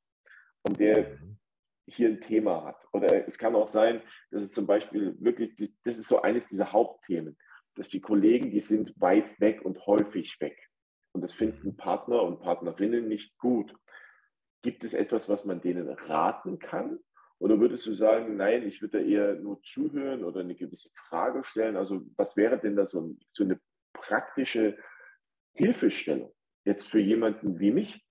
und 0.62 0.78
der 0.78 1.18
mhm. 1.18 1.38
Hier 1.86 2.08
ein 2.08 2.20
Thema 2.20 2.64
hat. 2.64 2.76
Oder 2.92 3.26
es 3.26 3.38
kann 3.38 3.54
auch 3.54 3.68
sein, 3.68 4.02
dass 4.30 4.44
es 4.44 4.52
zum 4.52 4.66
Beispiel 4.66 5.16
wirklich, 5.20 5.54
das 5.56 5.98
ist 5.98 6.08
so 6.08 6.22
eines 6.22 6.48
dieser 6.48 6.72
Hauptthemen, 6.72 7.36
dass 7.74 7.88
die 7.88 8.00
Kollegen, 8.00 8.50
die 8.50 8.60
sind 8.60 8.94
weit 9.00 9.40
weg 9.40 9.62
und 9.62 9.86
häufig 9.86 10.40
weg. 10.40 10.58
Und 11.12 11.22
das 11.22 11.32
finden 11.34 11.68
mhm. 11.68 11.76
Partner 11.76 12.22
und 12.22 12.40
Partnerinnen 12.40 13.08
nicht 13.08 13.38
gut. 13.38 13.74
Gibt 14.62 14.84
es 14.84 14.94
etwas, 14.94 15.28
was 15.28 15.44
man 15.44 15.60
denen 15.60 15.88
raten 15.88 16.58
kann? 16.58 16.98
Oder 17.38 17.58
würdest 17.58 17.86
du 17.86 17.92
sagen, 17.92 18.36
nein, 18.36 18.62
ich 18.62 18.80
würde 18.82 19.04
eher 19.04 19.34
nur 19.34 19.60
zuhören 19.62 20.22
oder 20.22 20.40
eine 20.40 20.54
gewisse 20.54 20.90
Frage 20.94 21.42
stellen? 21.44 21.76
Also 21.76 22.02
was 22.16 22.36
wäre 22.36 22.58
denn 22.58 22.76
da 22.76 22.86
so, 22.86 23.16
so 23.32 23.42
eine 23.42 23.60
praktische 23.92 24.78
Hilfestellung 25.54 26.32
jetzt 26.64 26.88
für 26.88 27.00
jemanden 27.00 27.58
wie 27.58 27.72
mich, 27.72 28.06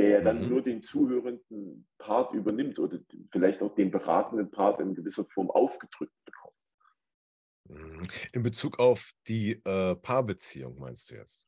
der 0.00 0.08
ja 0.08 0.20
dann 0.22 0.42
mhm. 0.42 0.48
nur 0.48 0.62
den 0.62 0.82
zuhörenden 0.82 1.86
Part 1.98 2.32
übernimmt 2.32 2.78
oder 2.78 2.98
vielleicht 3.30 3.62
auch 3.62 3.74
den 3.74 3.90
beratenden 3.90 4.50
Part 4.50 4.80
in 4.80 4.94
gewisser 4.94 5.26
Form 5.26 5.50
aufgedrückt 5.50 6.16
bekommt? 6.24 6.54
Mhm. 7.68 8.02
In 8.32 8.42
Bezug 8.42 8.78
auf 8.78 9.12
die 9.28 9.60
äh, 9.62 9.94
Paarbeziehung 9.96 10.78
meinst 10.78 11.10
du 11.10 11.16
jetzt? 11.16 11.46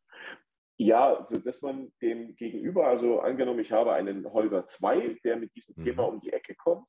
Ja, 0.76 1.14
also 1.14 1.38
dass 1.38 1.62
man 1.62 1.92
dem 2.02 2.36
gegenüber, 2.36 2.88
also 2.88 3.20
angenommen, 3.20 3.60
ich 3.60 3.72
habe 3.72 3.94
einen 3.94 4.30
Holger 4.30 4.66
2, 4.66 5.20
der 5.24 5.36
mit 5.36 5.54
diesem 5.56 5.74
mhm. 5.78 5.84
Thema 5.84 6.02
um 6.02 6.20
die 6.20 6.32
Ecke 6.32 6.54
kommt 6.54 6.86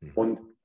mhm. 0.00 0.12
und 0.14 0.56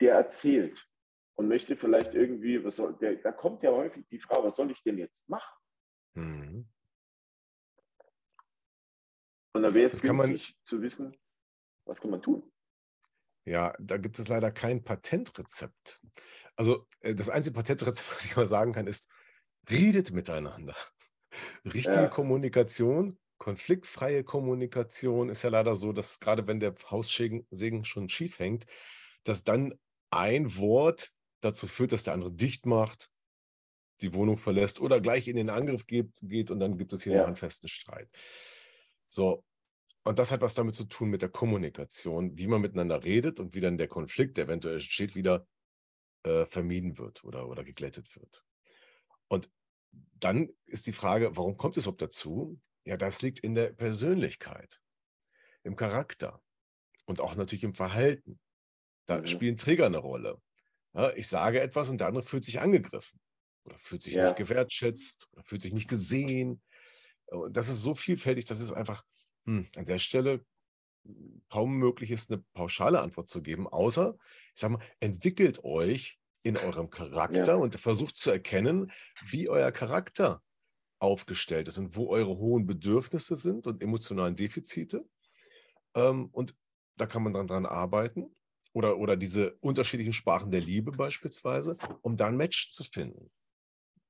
der 0.00 0.14
erzählt 0.14 0.86
und 1.34 1.48
möchte 1.48 1.76
vielleicht 1.76 2.14
irgendwie, 2.14 2.62
was 2.62 2.76
soll, 2.76 2.96
der, 3.00 3.16
da 3.16 3.32
kommt 3.32 3.62
ja 3.62 3.72
häufig 3.72 4.06
die 4.10 4.20
Frage, 4.20 4.44
was 4.44 4.54
soll 4.54 4.70
ich 4.70 4.82
denn 4.84 4.98
jetzt 4.98 5.28
machen? 5.28 5.56
Mhm. 6.14 6.68
Und 9.52 9.62
da 9.62 9.74
wäre 9.74 9.86
es 9.86 10.00
günstig 10.00 10.54
man, 10.56 10.64
zu 10.64 10.82
wissen, 10.82 11.16
was 11.84 12.00
kann 12.00 12.10
man 12.10 12.22
tun. 12.22 12.50
Ja, 13.44 13.74
da 13.78 13.96
gibt 13.96 14.18
es 14.18 14.28
leider 14.28 14.52
kein 14.52 14.84
Patentrezept. 14.84 16.00
Also 16.56 16.86
äh, 17.00 17.14
das 17.14 17.28
einzige 17.28 17.54
Patentrezept, 17.54 18.10
was 18.16 18.24
ich 18.24 18.36
mal 18.36 18.46
sagen 18.46 18.72
kann, 18.72 18.86
ist, 18.86 19.08
redet 19.68 20.12
miteinander. 20.12 20.76
Richtige 21.64 21.96
ja. 21.96 22.08
Kommunikation, 22.08 23.18
konfliktfreie 23.38 24.22
Kommunikation 24.22 25.28
ist 25.28 25.42
ja 25.42 25.50
leider 25.50 25.74
so, 25.74 25.92
dass 25.92 26.20
gerade 26.20 26.46
wenn 26.46 26.60
der 26.60 26.74
Haussegen 26.90 27.84
schon 27.84 28.08
schief 28.08 28.38
hängt, 28.38 28.66
dass 29.24 29.44
dann 29.44 29.74
ein 30.10 30.56
Wort 30.58 31.12
dazu 31.40 31.66
führt, 31.66 31.92
dass 31.92 32.04
der 32.04 32.14
andere 32.14 32.32
dicht 32.32 32.66
macht, 32.66 33.10
die 34.00 34.14
Wohnung 34.14 34.36
verlässt 34.36 34.80
oder 34.80 35.00
gleich 35.00 35.26
in 35.28 35.36
den 35.36 35.50
Angriff 35.50 35.86
geht, 35.86 36.12
geht 36.20 36.50
und 36.50 36.60
dann 36.60 36.76
gibt 36.76 36.92
es 36.92 37.02
hier 37.02 37.14
ja. 37.14 37.24
einen 37.24 37.36
festen 37.36 37.68
Streit. 37.68 38.08
So, 39.12 39.44
und 40.04 40.18
das 40.18 40.30
hat 40.30 40.40
was 40.40 40.54
damit 40.54 40.74
zu 40.74 40.84
tun 40.84 41.10
mit 41.10 41.20
der 41.20 41.28
Kommunikation, 41.28 42.38
wie 42.38 42.46
man 42.46 42.62
miteinander 42.62 43.04
redet 43.04 43.40
und 43.40 43.54
wie 43.54 43.60
dann 43.60 43.76
der 43.76 43.86
Konflikt, 43.86 44.38
der 44.38 44.46
eventuell 44.46 44.76
entsteht, 44.76 45.14
wieder 45.14 45.46
äh, 46.22 46.46
vermieden 46.46 46.96
wird 46.96 47.22
oder, 47.22 47.46
oder 47.46 47.62
geglättet 47.62 48.16
wird. 48.16 48.42
Und 49.28 49.50
dann 49.90 50.48
ist 50.64 50.86
die 50.86 50.94
Frage, 50.94 51.36
warum 51.36 51.58
kommt 51.58 51.76
es 51.76 51.84
überhaupt 51.84 52.00
dazu? 52.00 52.58
Ja, 52.86 52.96
das 52.96 53.20
liegt 53.20 53.40
in 53.40 53.54
der 53.54 53.74
Persönlichkeit, 53.74 54.80
im 55.62 55.76
Charakter 55.76 56.42
und 57.04 57.20
auch 57.20 57.36
natürlich 57.36 57.64
im 57.64 57.74
Verhalten. 57.74 58.40
Da 59.04 59.18
mhm. 59.18 59.26
spielen 59.26 59.58
Trigger 59.58 59.86
eine 59.86 59.98
Rolle. 59.98 60.40
Ja, 60.94 61.12
ich 61.12 61.28
sage 61.28 61.60
etwas 61.60 61.90
und 61.90 62.00
der 62.00 62.08
andere 62.08 62.24
fühlt 62.24 62.44
sich 62.44 62.60
angegriffen 62.60 63.20
oder 63.64 63.76
fühlt 63.76 64.00
sich 64.00 64.14
ja. 64.14 64.24
nicht 64.24 64.36
gewertschätzt 64.36 65.28
oder 65.32 65.42
fühlt 65.44 65.60
sich 65.60 65.74
nicht 65.74 65.88
gesehen. 65.88 66.62
Und 67.32 67.56
das 67.56 67.68
ist 67.68 67.82
so 67.82 67.94
vielfältig, 67.94 68.44
dass 68.44 68.60
es 68.60 68.72
einfach 68.72 69.04
hm, 69.46 69.66
an 69.76 69.86
der 69.86 69.98
Stelle 69.98 70.44
kaum 71.48 71.76
möglich 71.76 72.10
ist, 72.10 72.30
eine 72.30 72.42
pauschale 72.54 73.00
Antwort 73.00 73.28
zu 73.28 73.42
geben, 73.42 73.66
außer, 73.66 74.16
ich 74.54 74.60
sage 74.60 74.74
mal, 74.74 74.84
entwickelt 75.00 75.64
euch 75.64 76.18
in 76.44 76.56
eurem 76.56 76.90
Charakter 76.90 77.52
ja. 77.52 77.56
und 77.56 77.78
versucht 77.78 78.16
zu 78.16 78.30
erkennen, 78.30 78.90
wie 79.24 79.48
euer 79.48 79.72
Charakter 79.72 80.42
aufgestellt 80.98 81.68
ist 81.68 81.78
und 81.78 81.96
wo 81.96 82.08
eure 82.08 82.38
hohen 82.38 82.66
Bedürfnisse 82.66 83.36
sind 83.36 83.66
und 83.66 83.82
emotionalen 83.82 84.36
Defizite. 84.36 85.04
Ähm, 85.94 86.28
und 86.32 86.54
da 86.96 87.06
kann 87.06 87.22
man 87.22 87.34
dann 87.34 87.46
dran 87.46 87.66
arbeiten. 87.66 88.34
Oder, 88.74 88.96
oder 88.96 89.16
diese 89.16 89.52
unterschiedlichen 89.60 90.14
Sprachen 90.14 90.50
der 90.50 90.62
Liebe 90.62 90.92
beispielsweise, 90.92 91.76
um 92.00 92.16
da 92.16 92.28
ein 92.28 92.38
Match 92.38 92.70
zu 92.70 92.84
finden. 92.84 93.30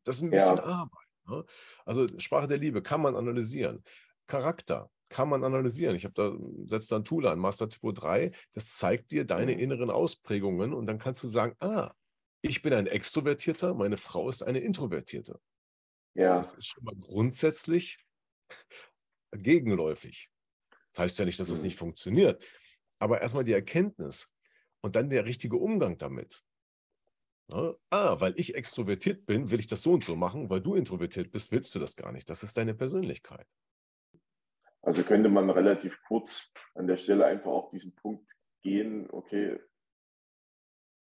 Das 0.04 0.16
ist 0.16 0.22
ein 0.22 0.30
bisschen 0.30 0.58
ja. 0.58 0.62
Arbeit. 0.62 1.01
Ne? 1.26 1.44
Also 1.84 2.06
Sprache 2.18 2.48
der 2.48 2.58
Liebe 2.58 2.82
kann 2.82 3.00
man 3.00 3.16
analysieren. 3.16 3.82
Charakter 4.26 4.90
kann 5.08 5.28
man 5.28 5.44
analysieren. 5.44 5.94
Ich 5.94 6.04
habe 6.04 6.14
da, 6.14 6.32
setzt 6.66 6.90
da 6.90 6.96
ein 6.96 7.04
Tool 7.04 7.26
an, 7.26 7.38
Master 7.38 7.68
Typo 7.68 7.92
3, 7.92 8.32
das 8.52 8.76
zeigt 8.76 9.10
dir 9.10 9.24
deine 9.24 9.52
mhm. 9.52 9.60
inneren 9.60 9.90
Ausprägungen 9.90 10.72
und 10.72 10.86
dann 10.86 10.98
kannst 10.98 11.22
du 11.22 11.28
sagen, 11.28 11.54
ah, 11.60 11.92
ich 12.40 12.62
bin 12.62 12.72
ein 12.72 12.86
Extrovertierter, 12.86 13.74
meine 13.74 13.96
Frau 13.96 14.28
ist 14.28 14.42
eine 14.42 14.58
Introvertierte. 14.58 15.38
Ja. 16.14 16.36
Das 16.36 16.54
ist 16.54 16.66
schon 16.66 16.84
mal 16.84 16.96
grundsätzlich 16.96 18.04
gegenläufig. 19.32 20.28
Das 20.90 21.04
heißt 21.04 21.18
ja 21.20 21.24
nicht, 21.24 21.38
dass 21.38 21.48
es 21.48 21.54
das 21.54 21.64
nicht 21.64 21.78
funktioniert, 21.78 22.44
aber 22.98 23.20
erstmal 23.20 23.44
die 23.44 23.52
Erkenntnis 23.52 24.32
und 24.82 24.96
dann 24.96 25.08
der 25.08 25.24
richtige 25.24 25.56
Umgang 25.56 25.96
damit. 25.98 26.42
Ne? 27.52 27.76
ah, 27.90 28.16
weil 28.18 28.32
ich 28.36 28.54
extrovertiert 28.54 29.26
bin, 29.26 29.50
will 29.50 29.60
ich 29.60 29.66
das 29.66 29.82
so 29.82 29.92
und 29.92 30.04
so 30.04 30.16
machen, 30.16 30.48
weil 30.48 30.60
du 30.60 30.74
introvertiert 30.74 31.30
bist, 31.30 31.52
willst 31.52 31.74
du 31.74 31.78
das 31.78 31.96
gar 31.96 32.12
nicht. 32.12 32.30
Das 32.30 32.42
ist 32.42 32.56
deine 32.56 32.74
Persönlichkeit. 32.74 33.46
Also 34.80 35.04
könnte 35.04 35.28
man 35.28 35.50
relativ 35.50 36.00
kurz 36.08 36.52
an 36.74 36.86
der 36.86 36.96
Stelle 36.96 37.26
einfach 37.26 37.50
auf 37.50 37.68
diesen 37.68 37.94
Punkt 37.96 38.30
gehen, 38.62 39.08
okay, 39.10 39.60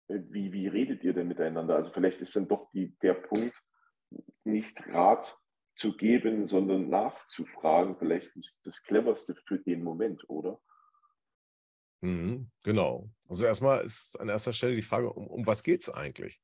wie, 0.09 0.53
wie 0.53 0.67
redet 0.67 1.05
ihr 1.05 1.13
denn 1.13 1.29
miteinander? 1.29 1.77
Also 1.77 1.93
vielleicht 1.93 2.21
ist 2.21 2.35
dann 2.35 2.49
doch 2.49 2.71
die, 2.73 2.97
der 2.99 3.15
Punkt, 3.15 3.63
nicht 4.45 4.85
Rat 4.89 5.39
zu 5.77 5.97
geben, 5.97 6.47
sondern 6.47 6.89
nachzufragen, 6.89 7.97
vielleicht 7.97 8.35
ist 8.37 8.67
das 8.67 8.83
cleverste 8.83 9.37
für 9.47 9.59
den 9.59 9.85
Moment, 9.85 10.29
oder? 10.29 10.61
Mhm, 12.01 12.51
genau. 12.65 13.09
Also 13.31 13.47
erstmal 13.47 13.85
ist 13.85 14.21
an 14.21 14.29
erster 14.29 14.53
Stelle 14.53 14.75
die 14.75 14.83
Frage, 14.83 15.13
um, 15.13 15.29
um 15.29 15.47
was 15.47 15.63
geht 15.63 15.83
es 15.83 15.89
eigentlich? 15.89 16.43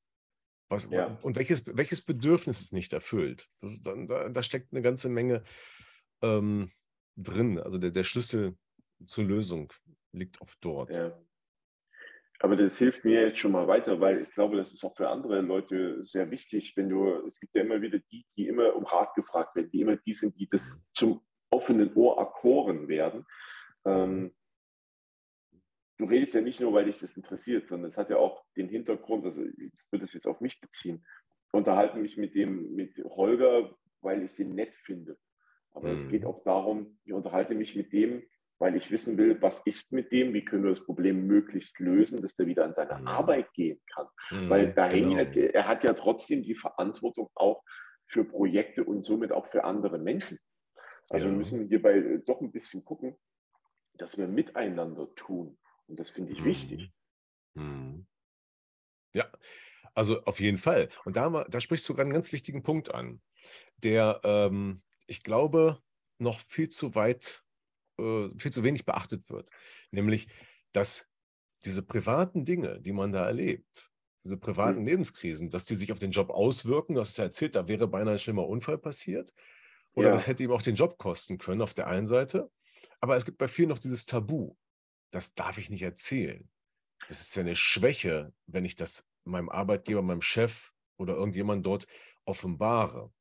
Was, 0.68 0.88
ja. 0.90 1.18
Und 1.22 1.34
welches, 1.34 1.66
welches 1.76 2.00
Bedürfnis 2.00 2.60
ist 2.60 2.72
nicht 2.72 2.92
erfüllt? 2.92 3.48
Das, 3.60 3.82
da, 3.82 4.28
da, 4.28 4.42
steckt 4.42 4.72
eine 4.72 4.82
ganze 4.82 5.08
Menge 5.08 5.42
ähm, 6.22 6.70
drin. 7.16 7.58
Also 7.58 7.78
der, 7.78 7.90
der 7.90 8.04
Schlüssel 8.04 8.56
zur 9.04 9.24
Lösung 9.24 9.72
liegt 10.12 10.40
oft 10.40 10.58
dort. 10.64 10.94
Ja. 10.94 11.20
Aber 12.38 12.54
das 12.54 12.78
hilft 12.78 13.04
mir 13.04 13.22
jetzt 13.22 13.38
schon 13.38 13.52
mal 13.52 13.66
weiter, 13.66 14.00
weil 14.00 14.22
ich 14.22 14.32
glaube, 14.32 14.56
das 14.56 14.72
ist 14.72 14.84
auch 14.84 14.96
für 14.96 15.08
andere 15.08 15.40
Leute 15.40 16.04
sehr 16.04 16.30
wichtig, 16.30 16.76
wenn 16.76 16.88
du, 16.88 17.26
es 17.26 17.40
gibt 17.40 17.56
ja 17.56 17.62
immer 17.62 17.82
wieder 17.82 17.98
die, 18.12 18.24
die 18.36 18.46
immer 18.46 18.76
um 18.76 18.84
Rat 18.84 19.12
gefragt 19.14 19.56
werden, 19.56 19.70
die 19.72 19.80
immer 19.80 19.96
die 19.96 20.12
sind, 20.12 20.38
die 20.38 20.46
das 20.46 20.84
zum 20.94 21.20
offenen 21.50 21.92
Ohr 21.94 22.20
akkoren 22.20 22.86
werden. 22.86 23.24
Ähm, 23.84 24.34
du 25.98 26.04
redest 26.04 26.34
ja 26.34 26.40
nicht 26.40 26.60
nur, 26.60 26.72
weil 26.72 26.84
dich 26.84 26.98
das 26.98 27.16
interessiert, 27.16 27.68
sondern 27.68 27.90
es 27.90 27.98
hat 27.98 28.10
ja 28.10 28.16
auch 28.16 28.44
den 28.56 28.68
Hintergrund, 28.68 29.24
also 29.24 29.44
ich 29.44 29.72
würde 29.90 30.04
das 30.04 30.12
jetzt 30.12 30.26
auf 30.26 30.40
mich 30.40 30.60
beziehen, 30.60 31.04
unterhalte 31.52 31.98
mich 31.98 32.16
mit 32.16 32.34
dem, 32.34 32.74
mit 32.74 32.96
Holger, 33.04 33.74
weil 34.00 34.22
ich 34.22 34.34
den 34.34 34.54
nett 34.54 34.74
finde. 34.74 35.16
Aber 35.72 35.88
mhm. 35.88 35.94
es 35.94 36.08
geht 36.08 36.24
auch 36.24 36.42
darum, 36.44 36.98
ich 37.04 37.12
unterhalte 37.12 37.54
mich 37.54 37.76
mit 37.76 37.92
dem, 37.92 38.22
weil 38.58 38.76
ich 38.76 38.90
wissen 38.90 39.18
will, 39.18 39.40
was 39.42 39.66
ist 39.66 39.92
mit 39.92 40.12
dem, 40.12 40.32
wie 40.32 40.44
können 40.44 40.64
wir 40.64 40.70
das 40.70 40.84
Problem 40.84 41.26
möglichst 41.26 41.78
lösen, 41.78 42.22
dass 42.22 42.36
der 42.36 42.46
wieder 42.46 42.64
an 42.64 42.74
seine 42.74 42.98
mhm. 42.98 43.06
Arbeit 43.06 43.52
gehen 43.52 43.80
kann. 43.92 44.06
Mhm, 44.30 44.50
weil 44.50 44.72
da 44.72 44.88
genau. 44.88 45.16
hängt, 45.16 45.36
er 45.36 45.68
hat 45.68 45.84
ja 45.84 45.92
trotzdem 45.92 46.42
die 46.42 46.54
Verantwortung 46.54 47.30
auch 47.34 47.62
für 48.06 48.24
Projekte 48.24 48.84
und 48.84 49.04
somit 49.04 49.32
auch 49.32 49.46
für 49.46 49.64
andere 49.64 49.98
Menschen. 49.98 50.38
Also 51.10 51.26
ja. 51.26 51.32
wir 51.32 51.38
müssen 51.38 51.68
hierbei 51.68 52.22
doch 52.24 52.40
ein 52.40 52.52
bisschen 52.52 52.84
gucken, 52.84 53.16
dass 53.94 54.18
wir 54.18 54.28
miteinander 54.28 55.14
tun. 55.14 55.58
Und 55.88 55.98
das 55.98 56.10
finde 56.10 56.32
ich 56.32 56.40
mhm. 56.40 56.44
wichtig. 56.44 56.90
Mhm. 57.54 58.06
Ja, 59.14 59.30
also 59.94 60.22
auf 60.24 60.40
jeden 60.40 60.58
Fall. 60.58 60.88
Und 61.04 61.16
da, 61.16 61.44
da 61.48 61.60
sprichst 61.60 61.88
du 61.88 61.92
sogar 61.92 62.04
einen 62.04 62.12
ganz 62.12 62.32
wichtigen 62.32 62.62
Punkt 62.62 62.94
an, 62.94 63.22
der, 63.78 64.20
ähm, 64.24 64.82
ich 65.06 65.22
glaube, 65.22 65.80
noch 66.18 66.40
viel 66.40 66.68
zu 66.68 66.94
weit, 66.94 67.44
äh, 67.98 68.28
viel 68.38 68.52
zu 68.52 68.62
wenig 68.62 68.84
beachtet 68.84 69.30
wird. 69.30 69.50
Nämlich, 69.90 70.28
dass 70.72 71.10
diese 71.64 71.82
privaten 71.82 72.44
Dinge, 72.44 72.80
die 72.80 72.92
man 72.92 73.12
da 73.12 73.26
erlebt, 73.26 73.90
diese 74.24 74.36
privaten 74.36 74.80
mhm. 74.80 74.86
Lebenskrisen, 74.86 75.50
dass 75.50 75.64
die 75.64 75.76
sich 75.76 75.92
auf 75.92 75.98
den 75.98 76.10
Job 76.10 76.30
auswirken. 76.30 76.98
Hast 76.98 77.16
ja 77.16 77.24
erzählt, 77.24 77.54
da 77.54 77.68
wäre 77.68 77.86
beinahe 77.86 78.14
ein 78.14 78.18
schlimmer 78.18 78.46
Unfall 78.46 78.76
passiert. 78.76 79.32
Oder 79.94 80.08
ja. 80.08 80.14
das 80.14 80.26
hätte 80.26 80.42
ihm 80.42 80.50
auch 80.50 80.62
den 80.62 80.74
Job 80.74 80.98
kosten 80.98 81.38
können 81.38 81.62
auf 81.62 81.74
der 81.74 81.86
einen 81.86 82.06
Seite. 82.06 82.50
Aber 83.00 83.16
es 83.16 83.24
gibt 83.24 83.38
bei 83.38 83.48
vielen 83.48 83.68
noch 83.68 83.78
dieses 83.78 84.04
Tabu. 84.04 84.54
Das 85.10 85.34
darf 85.34 85.58
ich 85.58 85.70
nicht 85.70 85.82
erzählen. 85.82 86.48
Das 87.08 87.20
ist 87.20 87.34
ja 87.36 87.42
eine 87.42 87.56
Schwäche, 87.56 88.32
wenn 88.46 88.64
ich 88.64 88.76
das 88.76 89.06
meinem 89.24 89.48
Arbeitgeber, 89.48 90.02
meinem 90.02 90.22
Chef 90.22 90.72
oder 90.96 91.14
irgendjemand 91.14 91.64
dort 91.66 91.86
offenbare. 92.24 93.12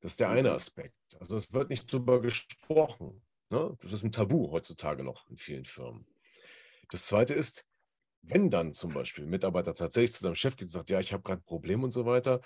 Das 0.00 0.12
ist 0.12 0.20
der 0.20 0.30
eine 0.30 0.50
mhm. 0.50 0.54
Aspekt. 0.54 0.94
Also 1.18 1.36
es 1.36 1.52
wird 1.52 1.70
nicht 1.70 1.92
darüber 1.92 2.20
gesprochen. 2.20 3.22
Ne? 3.50 3.76
Das 3.80 3.92
ist 3.92 4.04
ein 4.04 4.12
Tabu 4.12 4.50
heutzutage 4.50 5.02
noch 5.02 5.28
in 5.28 5.36
vielen 5.36 5.64
Firmen. 5.64 6.06
Das 6.90 7.06
zweite 7.06 7.34
ist, 7.34 7.68
wenn 8.22 8.50
dann 8.50 8.74
zum 8.74 8.92
Beispiel 8.92 9.24
ein 9.24 9.30
Mitarbeiter 9.30 9.74
tatsächlich 9.74 10.12
zu 10.12 10.22
seinem 10.22 10.34
Chef 10.34 10.56
geht 10.56 10.68
und 10.68 10.72
sagt, 10.72 10.90
ja, 10.90 11.00
ich 11.00 11.12
habe 11.12 11.22
gerade 11.22 11.40
ein 11.40 11.44
Problem 11.44 11.82
und 11.82 11.92
so 11.92 12.04
weiter, 12.04 12.40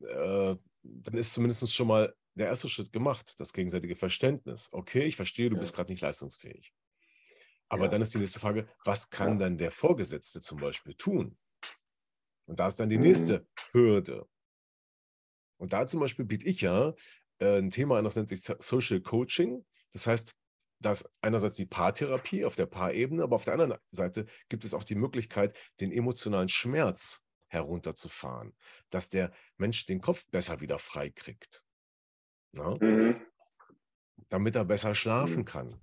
äh, 0.00 0.56
dann 0.82 1.14
ist 1.14 1.32
zumindest 1.32 1.72
schon 1.72 1.88
mal 1.88 2.14
der 2.34 2.48
erste 2.48 2.68
Schritt 2.68 2.92
gemacht, 2.92 3.34
das 3.38 3.52
gegenseitige 3.52 3.96
Verständnis. 3.96 4.68
Okay, 4.72 5.04
ich 5.04 5.16
verstehe, 5.16 5.50
du 5.50 5.56
ja. 5.56 5.60
bist 5.60 5.74
gerade 5.74 5.92
nicht 5.92 6.02
leistungsfähig. 6.02 6.74
Aber 7.68 7.84
ja. 7.84 7.90
dann 7.90 8.02
ist 8.02 8.14
die 8.14 8.18
nächste 8.18 8.40
Frage, 8.40 8.68
was 8.84 9.10
kann 9.10 9.38
dann 9.38 9.58
der 9.58 9.70
Vorgesetzte 9.70 10.40
zum 10.40 10.60
Beispiel 10.60 10.94
tun? 10.94 11.36
Und 12.46 12.60
da 12.60 12.68
ist 12.68 12.78
dann 12.78 12.90
die 12.90 12.98
mhm. 12.98 13.04
nächste 13.04 13.46
Hürde. 13.72 14.28
Und 15.56 15.72
da 15.72 15.86
zum 15.86 16.00
Beispiel 16.00 16.24
biete 16.24 16.46
ich 16.46 16.60
ja 16.60 16.94
äh, 17.38 17.58
ein 17.58 17.70
Thema 17.70 17.98
an, 17.98 18.04
das 18.04 18.16
nennt 18.16 18.28
sich 18.28 18.42
Social 18.42 19.00
Coaching. 19.00 19.64
Das 19.92 20.06
heißt, 20.06 20.36
dass 20.80 21.08
einerseits 21.22 21.56
die 21.56 21.66
Paartherapie 21.66 22.44
auf 22.44 22.56
der 22.56 22.66
Paarebene, 22.66 23.22
aber 23.22 23.36
auf 23.36 23.44
der 23.44 23.54
anderen 23.54 23.78
Seite 23.90 24.26
gibt 24.48 24.64
es 24.64 24.74
auch 24.74 24.84
die 24.84 24.96
Möglichkeit, 24.96 25.56
den 25.80 25.92
emotionalen 25.92 26.48
Schmerz 26.48 27.26
herunterzufahren, 27.48 28.54
dass 28.90 29.08
der 29.08 29.32
Mensch 29.56 29.86
den 29.86 30.00
Kopf 30.00 30.28
besser 30.30 30.60
wieder 30.60 30.78
frei 30.78 31.10
kriegt. 31.10 31.64
Ne? 32.52 32.76
Mhm. 32.80 33.26
Damit 34.28 34.56
er 34.56 34.64
besser 34.64 34.94
schlafen 34.94 35.40
mhm. 35.40 35.44
kann. 35.44 35.80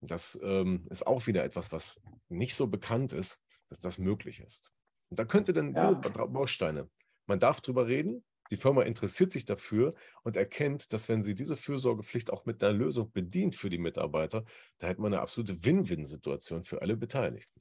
Das 0.00 0.38
ähm, 0.42 0.86
ist 0.90 1.06
auch 1.06 1.26
wieder 1.26 1.44
etwas, 1.44 1.72
was 1.72 2.00
nicht 2.28 2.54
so 2.54 2.66
bekannt 2.66 3.12
ist, 3.12 3.42
dass 3.68 3.80
das 3.80 3.98
möglich 3.98 4.40
ist. 4.40 4.72
Und 5.10 5.18
da 5.18 5.24
könnte 5.24 5.52
dann 5.52 5.74
ja. 5.74 5.92
Bausteine. 5.92 6.88
Man 7.26 7.40
darf 7.40 7.60
drüber 7.60 7.86
reden, 7.86 8.24
die 8.50 8.56
Firma 8.56 8.82
interessiert 8.82 9.30
sich 9.30 9.44
dafür 9.44 9.94
und 10.24 10.36
erkennt, 10.36 10.92
dass 10.92 11.08
wenn 11.08 11.22
sie 11.22 11.34
diese 11.34 11.56
Fürsorgepflicht 11.56 12.32
auch 12.32 12.46
mit 12.46 12.62
einer 12.62 12.72
Lösung 12.72 13.12
bedient 13.12 13.54
für 13.54 13.70
die 13.70 13.78
Mitarbeiter, 13.78 14.44
da 14.78 14.88
hätte 14.88 15.00
man 15.00 15.12
eine 15.12 15.22
absolute 15.22 15.64
Win-Win-Situation 15.64 16.64
für 16.64 16.82
alle 16.82 16.96
Beteiligten. 16.96 17.60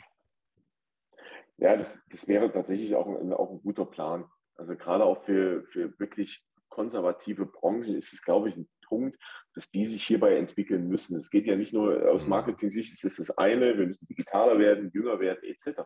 Ja, 1.58 1.75
das, 1.75 2.06
das 2.10 2.28
wäre 2.28 2.52
tatsächlich 2.52 2.95
auch 2.95 3.08
ein, 3.08 3.34
auch 3.34 3.52
ein 3.52 3.62
guter 3.62 3.86
Plan. 3.86 4.25
Also 4.56 4.75
gerade 4.75 5.04
auch 5.04 5.23
für, 5.25 5.63
für 5.65 5.97
wirklich 5.99 6.43
konservative 6.69 7.45
Branchen 7.45 7.95
ist 7.95 8.13
es, 8.13 8.23
glaube 8.23 8.49
ich, 8.49 8.58
ein 8.58 8.67
Punkt, 8.99 9.17
dass 9.53 9.69
die 9.69 9.85
sich 9.85 10.03
hierbei 10.03 10.35
entwickeln 10.35 10.88
müssen. 10.88 11.17
Es 11.17 11.29
geht 11.29 11.45
ja 11.45 11.55
nicht 11.55 11.73
nur 11.73 12.09
aus 12.12 12.23
mhm. 12.23 12.31
Marketing-Sicht, 12.31 12.93
es 12.93 13.03
ist 13.03 13.19
das 13.19 13.38
eine, 13.38 13.77
wir 13.77 13.88
müssen 13.88 14.07
digitaler 14.07 14.59
werden, 14.59 14.91
jünger 14.93 15.19
werden, 15.19 15.43
etc. 15.43 15.79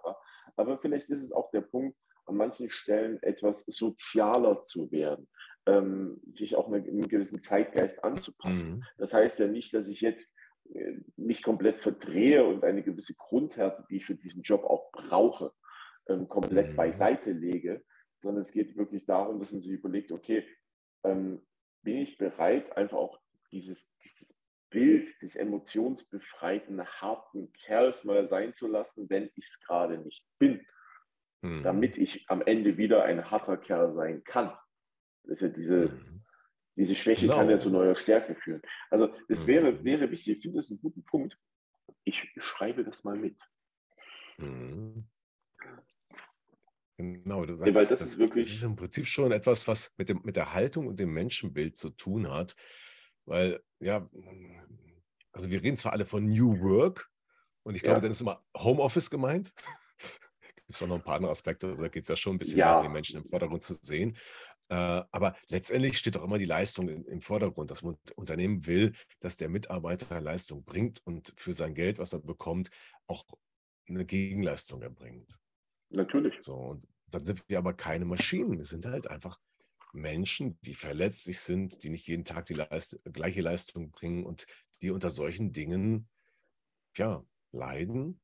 Aber 0.55 0.79
vielleicht 0.79 1.09
ist 1.09 1.23
es 1.23 1.31
auch 1.31 1.51
der 1.51 1.61
Punkt, 1.61 1.97
an 2.25 2.37
manchen 2.37 2.69
Stellen 2.69 3.21
etwas 3.21 3.65
sozialer 3.67 4.61
zu 4.61 4.91
werden, 4.91 5.27
ähm, 5.65 6.21
sich 6.33 6.55
auch 6.55 6.67
einem 6.67 7.07
gewissen 7.07 7.43
Zeitgeist 7.43 8.03
anzupassen. 8.03 8.75
Mhm. 8.75 8.83
Das 8.97 9.13
heißt 9.13 9.39
ja 9.39 9.47
nicht, 9.47 9.73
dass 9.73 9.87
ich 9.87 10.01
jetzt 10.01 10.33
äh, 10.73 10.99
mich 11.17 11.43
komplett 11.43 11.81
verdrehe 11.81 12.45
und 12.45 12.63
eine 12.63 12.81
gewisse 12.81 13.15
Grundhärte, 13.17 13.83
die 13.89 13.97
ich 13.97 14.05
für 14.05 14.15
diesen 14.15 14.41
Job 14.43 14.63
auch 14.63 14.89
brauche, 14.91 15.51
ähm, 16.07 16.29
komplett 16.29 16.71
mhm. 16.71 16.75
beiseite 16.77 17.33
lege, 17.33 17.83
sondern 18.19 18.41
es 18.41 18.53
geht 18.53 18.77
wirklich 18.77 19.05
darum, 19.05 19.39
dass 19.39 19.51
man 19.51 19.61
sich 19.61 19.71
überlegt, 19.71 20.11
okay, 20.11 20.47
ähm, 21.03 21.41
bin 21.83 21.97
ich 21.97 22.17
bereit, 22.17 22.75
einfach 22.77 22.97
auch 22.97 23.19
dieses, 23.51 23.95
dieses 23.99 24.37
Bild 24.69 25.21
des 25.21 25.35
emotionsbefreiten, 25.35 26.83
harten 26.83 27.53
Kerls 27.53 28.03
mal 28.03 28.27
sein 28.27 28.53
zu 28.53 28.67
lassen, 28.67 29.09
wenn 29.09 29.29
ich 29.35 29.45
es 29.45 29.59
gerade 29.61 29.99
nicht 29.99 30.25
bin, 30.39 30.65
mhm. 31.41 31.61
damit 31.61 31.97
ich 31.97 32.25
am 32.27 32.41
Ende 32.41 32.77
wieder 32.77 33.03
ein 33.03 33.29
harter 33.29 33.57
Kerl 33.57 33.91
sein 33.91 34.23
kann. 34.23 34.51
Das 35.23 35.33
ist 35.33 35.41
ja 35.41 35.49
diese, 35.49 35.89
mhm. 35.89 36.23
diese 36.75 36.95
Schwäche 36.95 37.27
genau. 37.27 37.37
kann 37.37 37.49
ja 37.49 37.59
zu 37.59 37.69
neuer 37.69 37.95
Stärke 37.95 38.35
führen. 38.35 38.61
Also 38.89 39.13
das 39.29 39.43
mhm. 39.43 39.47
wäre, 39.47 39.83
wäre 39.83 40.11
wichtig, 40.11 40.37
ich 40.37 40.41
finde 40.41 40.57
das 40.57 40.71
einen 40.71 40.81
guten 40.81 41.03
Punkt. 41.05 41.37
Ich 42.03 42.33
schreibe 42.37 42.83
das 42.83 43.03
mal 43.03 43.15
mit. 43.15 43.39
Genau, 47.23 47.45
du 47.45 47.55
sagst, 47.55 47.67
ja, 47.67 47.73
weil 47.73 47.81
das, 47.81 47.89
das, 47.89 48.01
ist 48.01 48.19
wirklich. 48.19 48.47
Das 48.47 48.55
ist 48.55 48.63
im 48.63 48.75
Prinzip 48.75 49.07
schon 49.07 49.31
etwas, 49.31 49.67
was 49.67 49.93
mit, 49.97 50.09
dem, 50.09 50.21
mit 50.23 50.35
der 50.35 50.53
Haltung 50.53 50.87
und 50.87 50.99
dem 50.99 51.13
Menschenbild 51.13 51.77
zu 51.77 51.89
tun 51.89 52.29
hat. 52.29 52.55
Weil, 53.25 53.61
ja, 53.79 54.09
also 55.31 55.49
wir 55.49 55.61
reden 55.61 55.77
zwar 55.77 55.93
alle 55.93 56.05
von 56.05 56.27
New 56.27 56.59
Work 56.61 57.09
und 57.63 57.75
ich 57.75 57.81
glaube, 57.81 57.97
ja. 57.97 58.01
dann 58.01 58.11
ist 58.11 58.21
immer 58.21 58.43
Homeoffice 58.55 59.09
gemeint. 59.09 59.53
Gibt 60.55 60.75
es 60.75 60.81
auch 60.81 60.87
noch 60.87 60.95
ein 60.95 61.03
paar 61.03 61.15
andere 61.15 61.31
Aspekte, 61.31 61.67
also 61.67 61.83
da 61.83 61.89
geht 61.89 62.03
es 62.03 62.09
ja 62.09 62.15
schon 62.15 62.35
ein 62.35 62.39
bisschen 62.39 62.59
ja. 62.59 62.73
darum, 62.73 62.87
die 62.87 62.93
Menschen 62.93 63.17
im 63.17 63.25
Vordergrund 63.25 63.63
zu 63.63 63.73
sehen. 63.81 64.17
Äh, 64.69 65.03
aber 65.11 65.35
letztendlich 65.49 65.97
steht 65.97 66.17
auch 66.17 66.23
immer 66.23 66.37
die 66.37 66.45
Leistung 66.45 66.87
im 66.89 67.21
Vordergrund. 67.21 67.69
Das 67.69 67.83
Unternehmen 68.15 68.65
will, 68.65 68.93
dass 69.19 69.35
der 69.37 69.49
Mitarbeiter 69.49 70.21
Leistung 70.21 70.63
bringt 70.63 71.01
und 71.05 71.33
für 71.35 71.53
sein 71.53 71.73
Geld, 71.73 71.99
was 71.99 72.13
er 72.13 72.19
bekommt, 72.19 72.69
auch 73.07 73.25
eine 73.87 74.05
Gegenleistung 74.05 74.81
erbringt. 74.81 75.39
Natürlich. 75.89 76.35
So, 76.39 76.55
und 76.55 76.87
dann 77.13 77.23
sind 77.23 77.47
wir 77.47 77.59
aber 77.59 77.73
keine 77.73 78.05
Maschinen. 78.05 78.57
Wir 78.57 78.65
sind 78.65 78.85
halt 78.85 79.07
einfach 79.07 79.39
Menschen, 79.93 80.59
die 80.61 80.73
verletzlich 80.73 81.39
sind, 81.39 81.83
die 81.83 81.89
nicht 81.89 82.07
jeden 82.07 82.25
Tag 82.25 82.45
die 82.45 82.55
Leist 82.55 82.99
gleiche 83.05 83.41
Leistung 83.41 83.91
bringen 83.91 84.25
und 84.25 84.47
die 84.81 84.89
unter 84.89 85.11
solchen 85.11 85.53
Dingen 85.53 86.09
ja, 86.97 87.23
leiden. 87.51 88.19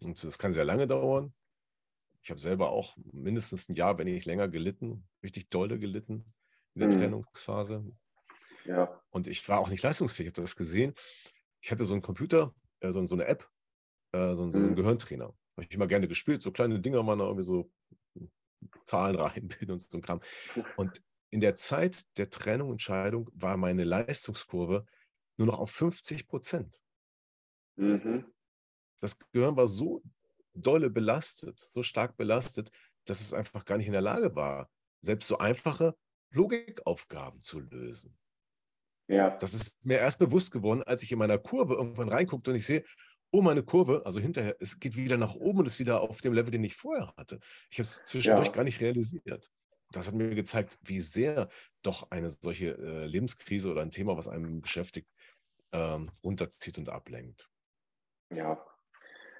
Und 0.00 0.22
das 0.24 0.38
kann 0.38 0.52
sehr 0.52 0.64
lange 0.64 0.88
dauern. 0.88 1.32
Ich 2.22 2.30
habe 2.30 2.40
selber 2.40 2.70
auch 2.70 2.96
mindestens 3.12 3.68
ein 3.68 3.76
Jahr, 3.76 3.96
wenn 3.96 4.06
nicht 4.06 4.26
länger, 4.26 4.48
gelitten, 4.48 5.08
richtig 5.22 5.48
dolle 5.48 5.78
gelitten 5.78 6.34
in 6.74 6.80
der 6.80 6.88
mhm. 6.88 6.94
Trennungsphase. 6.94 7.84
Ja. 8.64 9.00
Und 9.10 9.28
ich 9.28 9.48
war 9.48 9.60
auch 9.60 9.68
nicht 9.68 9.82
leistungsfähig. 9.84 10.28
Ich 10.28 10.32
habe 10.32 10.42
das 10.42 10.56
gesehen. 10.56 10.94
Ich 11.62 11.70
hatte 11.70 11.84
so 11.84 11.94
einen 11.94 12.02
Computer, 12.02 12.54
äh, 12.80 12.90
so, 12.90 13.06
so, 13.06 13.14
eine 13.14 13.26
App, 13.26 13.48
äh, 14.12 14.34
so, 14.34 14.50
so 14.50 14.58
einen 14.58 14.70
mhm. 14.70 14.76
Gehirntrainer. 14.76 15.26
Habe 15.26 15.66
ich 15.68 15.70
immer 15.70 15.86
gerne 15.86 16.08
gespielt, 16.08 16.42
so 16.42 16.50
kleine 16.50 16.80
Dinger 16.80 17.06
waren 17.06 17.20
da 17.20 17.26
irgendwie 17.26 17.44
so 17.44 17.70
Zahlen 18.84 19.16
reinbilden 19.16 19.72
und 19.72 19.80
so 19.80 19.98
ein 19.98 20.02
Kram. 20.02 20.20
Und 20.76 21.02
in 21.30 21.40
der 21.40 21.56
Zeit 21.56 22.04
der 22.18 22.30
Trennung 22.30 22.70
und 22.70 22.82
Scheidung 22.82 23.30
war 23.34 23.56
meine 23.56 23.84
Leistungskurve 23.84 24.86
nur 25.36 25.46
noch 25.46 25.58
auf 25.58 25.70
50 25.70 26.26
Prozent. 26.26 26.80
Mhm. 27.76 28.26
Das 29.00 29.18
Gehirn 29.32 29.56
war 29.56 29.66
so 29.66 30.02
dolle 30.54 30.90
belastet, 30.90 31.58
so 31.58 31.82
stark 31.82 32.16
belastet, 32.16 32.70
dass 33.04 33.20
es 33.20 33.32
einfach 33.32 33.64
gar 33.64 33.78
nicht 33.78 33.86
in 33.86 33.92
der 33.92 34.02
Lage 34.02 34.34
war, 34.34 34.68
selbst 35.00 35.28
so 35.28 35.38
einfache 35.38 35.96
Logikaufgaben 36.30 37.40
zu 37.40 37.60
lösen. 37.60 38.18
Ja. 39.08 39.30
Das 39.30 39.54
ist 39.54 39.84
mir 39.84 39.98
erst 39.98 40.18
bewusst 40.18 40.52
geworden, 40.52 40.82
als 40.84 41.02
ich 41.02 41.10
in 41.10 41.18
meiner 41.18 41.38
Kurve 41.38 41.74
irgendwann 41.74 42.08
reinguckte 42.08 42.50
und 42.50 42.56
ich 42.56 42.66
sehe, 42.66 42.84
oh, 43.32 43.42
meine 43.42 43.62
Kurve, 43.62 44.02
also 44.04 44.20
hinterher, 44.20 44.56
es 44.60 44.80
geht 44.80 44.96
wieder 44.96 45.16
nach 45.16 45.34
oben 45.34 45.60
und 45.60 45.66
ist 45.66 45.78
wieder 45.78 46.00
auf 46.00 46.20
dem 46.20 46.32
Level, 46.32 46.50
den 46.50 46.64
ich 46.64 46.74
vorher 46.74 47.14
hatte. 47.16 47.38
Ich 47.70 47.78
habe 47.78 47.84
es 47.84 48.04
zwischendurch 48.04 48.48
ja. 48.48 48.52
gar 48.52 48.64
nicht 48.64 48.80
realisiert. 48.80 49.50
Das 49.92 50.06
hat 50.06 50.14
mir 50.14 50.34
gezeigt, 50.34 50.78
wie 50.82 51.00
sehr 51.00 51.48
doch 51.82 52.10
eine 52.10 52.30
solche 52.30 52.76
äh, 52.78 53.06
Lebenskrise 53.06 53.70
oder 53.70 53.82
ein 53.82 53.90
Thema, 53.90 54.16
was 54.16 54.28
einen 54.28 54.60
beschäftigt, 54.60 55.08
ähm, 55.72 56.10
runterzieht 56.22 56.78
und 56.78 56.88
ablenkt. 56.88 57.50
Ja. 58.30 58.64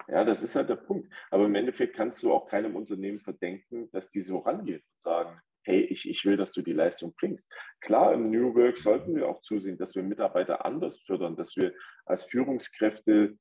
Ja, 0.09 0.25
das 0.25 0.43
ist 0.43 0.57
halt 0.57 0.69
der 0.69 0.77
Punkt. 0.77 1.12
Aber 1.31 1.47
im 1.47 1.55
Endeffekt 1.55 1.95
kannst 1.95 2.23
du 2.23 2.33
auch 2.33 2.47
keinem 2.47 2.75
Unternehmen 2.75 3.21
verdenken, 3.21 3.89
dass 3.93 4.11
die 4.11 4.21
so 4.21 4.39
rangehen 4.39 4.81
und 4.81 5.03
sagen, 5.03 5.41
hey, 5.62 5.83
ich, 5.83 6.09
ich 6.09 6.25
will, 6.25 6.37
dass 6.37 6.53
du 6.53 6.62
die 6.62 6.73
Leistung 6.73 7.14
bringst. 7.14 7.49
Klar, 7.81 8.14
im 8.14 8.31
New 8.31 8.55
Work 8.55 8.77
sollten 8.77 9.14
wir 9.14 9.29
auch 9.29 9.41
zusehen, 9.43 9.79
dass 9.79 9.95
wir 9.95 10.03
Mitarbeiter 10.03 10.64
anders 10.64 11.01
fördern, 11.01 11.37
dass 11.37 11.55
wir 11.57 11.75
als 12.07 12.25
Führungskräfte 12.25 13.37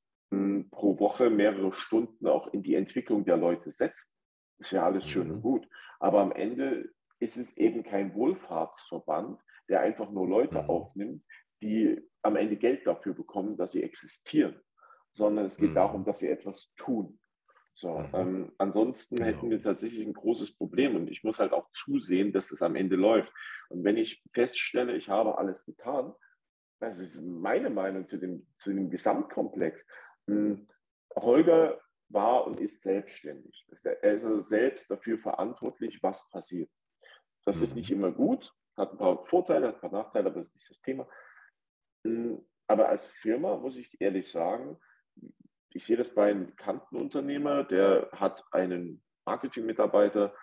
pro 0.72 1.00
Woche 1.00 1.30
mehrere 1.30 1.74
Stunden 1.74 2.28
auch 2.28 2.48
in 2.54 2.62
die 2.64 2.76
Entwicklung 2.76 3.26
der 3.26 3.38
Leute 3.38 3.72
setzen. 3.72 4.12
Ist 4.60 4.72
ja 4.72 4.86
alles 4.86 5.08
schön 5.08 5.32
und 5.32 5.38
mhm. 5.38 5.42
gut. 5.42 5.68
Aber 6.00 6.22
am 6.22 6.32
Ende 6.32 6.90
ist 7.20 7.38
es 7.38 7.58
eben 7.58 7.84
kein 7.84 8.14
Wohlfahrtsverband, 8.14 9.40
der 9.70 9.82
einfach 9.82 10.10
nur 10.10 10.28
Leute 10.28 10.62
mhm. 10.64 10.70
aufnimmt, 10.70 11.24
die 11.62 12.02
am 12.22 12.36
Ende 12.36 12.58
Geld 12.58 12.86
dafür 12.86 13.14
bekommen, 13.14 13.58
dass 13.58 13.72
sie 13.72 13.84
existieren, 13.84 14.60
sondern 15.12 15.46
es 15.46 15.58
geht 15.58 15.72
mhm. 15.72 15.76
darum, 15.76 16.06
dass 16.06 16.20
sie 16.20 16.30
etwas 16.30 16.72
tun. 16.76 17.20
So, 17.74 17.98
mhm. 17.98 18.10
ähm, 18.14 18.52
ansonsten 18.58 19.16
genau. 19.18 19.28
hätten 19.28 19.50
wir 19.50 19.62
tatsächlich 19.62 20.06
ein 20.06 20.14
großes 20.14 20.56
Problem 20.56 20.96
und 20.96 21.10
ich 21.10 21.24
muss 21.24 21.40
halt 21.40 21.54
auch 21.54 21.70
zusehen, 21.72 22.34
dass 22.34 22.52
es 22.52 22.62
am 22.62 22.76
Ende 22.76 22.96
läuft. 22.96 23.34
Und 23.70 23.84
wenn 23.84 23.98
ich 23.98 24.22
feststelle, 24.34 24.96
ich 24.98 25.10
habe 25.10 25.38
alles 25.38 25.66
getan, 25.66 26.14
das 26.82 27.00
ist 27.00 27.22
meine 27.24 27.70
Meinung 27.70 28.08
zu 28.08 28.18
dem, 28.18 28.48
zu 28.58 28.74
dem 28.74 28.90
Gesamtkomplex. 28.90 29.86
Hm, 30.30 30.68
Holger 31.16 31.82
war 32.10 32.46
und 32.48 32.60
ist 32.60 32.84
selbstständig. 32.84 33.66
Er 33.84 34.14
ist 34.14 34.26
also 34.26 34.40
selbst 34.40 34.90
dafür 34.90 35.18
verantwortlich, 35.18 36.02
was 36.02 36.30
passiert. 36.30 36.70
Das 37.46 37.58
mhm. 37.58 37.64
ist 37.64 37.76
nicht 37.76 37.92
immer 37.92 38.12
gut, 38.12 38.54
hat 38.78 38.92
ein 38.92 38.98
paar 38.98 39.24
Vorteile, 39.24 39.68
hat 39.68 39.76
ein 39.76 39.82
paar 39.82 40.04
Nachteile, 40.04 40.28
aber 40.28 40.40
das 40.40 40.50
ist 40.50 40.56
nicht 40.56 40.70
das 40.70 40.82
Thema. 40.82 41.08
Hm, 42.06 42.46
aber 42.68 42.90
als 42.90 43.08
Firma 43.08 43.58
muss 43.58 43.78
ich 43.78 44.00
ehrlich 44.00 44.30
sagen, 44.30 44.80
ich 45.72 45.86
sehe 45.86 45.98
das 45.98 46.14
bei 46.14 46.30
einem 46.30 46.48
bekannten 46.48 46.96
Unternehmer, 46.96 47.64
der 47.64 48.10
hat 48.12 48.44
einen 48.52 49.04
Marketing-Mitarbeiter, 49.26 50.36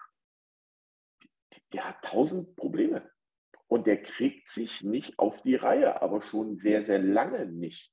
der 1.72 1.89
hat 1.89 2.03
tausend 2.03 2.57
Probleme 2.57 3.11
und 3.68 3.87
der 3.87 4.03
kriegt 4.03 4.49
sich 4.49 4.82
nicht 4.82 5.18
auf 5.18 5.43
die 5.43 5.57
Reihe, 5.57 6.01
aber 6.03 6.22
schon 6.22 6.57
sehr, 6.57 6.82
sehr 6.82 7.01
lange 7.01 7.47
nicht. 7.47 7.93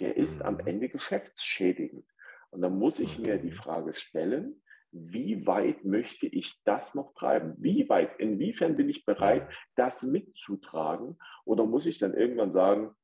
Der 0.00 0.16
ist 0.16 0.42
am 0.42 0.54
mhm. 0.54 0.66
Ende 0.66 0.88
geschäftsschädigend. 0.88 2.06
Und 2.50 2.62
dann 2.62 2.78
muss 2.78 3.00
ich 3.00 3.18
mir 3.18 3.38
die 3.38 3.50
mhm. 3.50 3.56
Frage 3.56 3.94
stellen, 3.94 4.62
wie 4.92 5.44
weit 5.44 5.84
möchte 5.84 6.26
ich 6.26 6.62
das 6.62 6.94
noch 6.94 7.14
treiben? 7.14 7.54
Wie 7.58 7.88
weit, 7.88 8.18
inwiefern 8.20 8.76
bin 8.76 8.88
ich 8.88 9.04
bereit, 9.04 9.48
das 9.74 10.04
mitzutragen? 10.04 11.18
Oder 11.44 11.66
muss 11.66 11.86
ich 11.86 11.98
dann 11.98 12.14
irgendwann 12.14 12.52
sagen, 12.52 12.94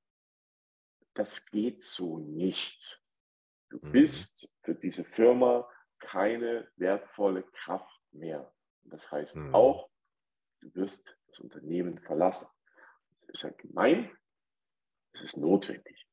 das 1.14 1.47
geht 1.47 1.82
so 1.82 2.18
nicht. 2.18 3.03
Du 3.70 3.78
mhm. 3.82 3.93
bist 3.93 4.53
für 4.62 4.74
diese 4.74 5.05
Firma 5.05 5.68
keine 5.99 6.68
wertvolle 6.76 7.43
Kraft 7.43 8.01
mehr. 8.12 8.53
Das 8.84 9.11
heißt 9.11 9.38
auch, 9.53 9.91
du 10.61 10.74
wirst 10.74 11.16
das 11.28 11.41
Unternehmen 11.41 11.99
verlassen. 11.99 12.49
Das 13.20 13.28
ist 13.30 13.43
ja 13.43 13.51
gemein, 13.51 14.11
es 15.12 15.22
ist 15.22 15.36
notwendig. 15.36 16.07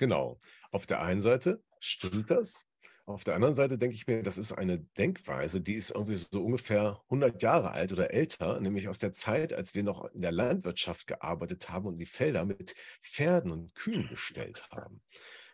Genau. 0.00 0.40
Auf 0.70 0.86
der 0.86 1.02
einen 1.02 1.20
Seite 1.20 1.62
stimmt 1.78 2.30
das. 2.30 2.66
Auf 3.04 3.22
der 3.22 3.34
anderen 3.34 3.52
Seite 3.52 3.76
denke 3.76 3.94
ich 3.94 4.06
mir, 4.06 4.22
das 4.22 4.38
ist 4.38 4.50
eine 4.50 4.78
Denkweise, 4.96 5.60
die 5.60 5.74
ist 5.74 5.90
irgendwie 5.90 6.16
so 6.16 6.42
ungefähr 6.42 7.02
100 7.10 7.42
Jahre 7.42 7.72
alt 7.72 7.92
oder 7.92 8.10
älter, 8.10 8.60
nämlich 8.60 8.88
aus 8.88 8.98
der 8.98 9.12
Zeit, 9.12 9.52
als 9.52 9.74
wir 9.74 9.82
noch 9.82 10.06
in 10.14 10.22
der 10.22 10.32
Landwirtschaft 10.32 11.06
gearbeitet 11.06 11.68
haben 11.68 11.86
und 11.86 11.98
die 11.98 12.06
Felder 12.06 12.46
mit 12.46 12.74
Pferden 13.02 13.50
und 13.50 13.74
Kühen 13.74 14.08
bestellt 14.08 14.66
haben. 14.70 15.02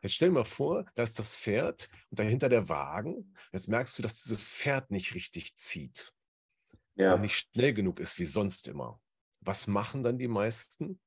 Jetzt 0.00 0.14
stell 0.14 0.28
dir 0.28 0.34
mal 0.34 0.44
vor, 0.44 0.84
da 0.94 1.02
ist 1.02 1.18
das 1.18 1.36
Pferd 1.36 1.88
und 2.10 2.20
dahinter 2.20 2.48
der 2.48 2.68
Wagen. 2.68 3.34
Jetzt 3.50 3.66
merkst 3.66 3.98
du, 3.98 4.02
dass 4.02 4.22
dieses 4.22 4.48
Pferd 4.48 4.92
nicht 4.92 5.16
richtig 5.16 5.56
zieht. 5.56 6.12
Ja. 6.94 7.16
Nicht 7.16 7.48
schnell 7.52 7.74
genug 7.74 7.98
ist 7.98 8.20
wie 8.20 8.26
sonst 8.26 8.68
immer. 8.68 9.00
Was 9.40 9.66
machen 9.66 10.04
dann 10.04 10.18
die 10.18 10.28
meisten? 10.28 11.00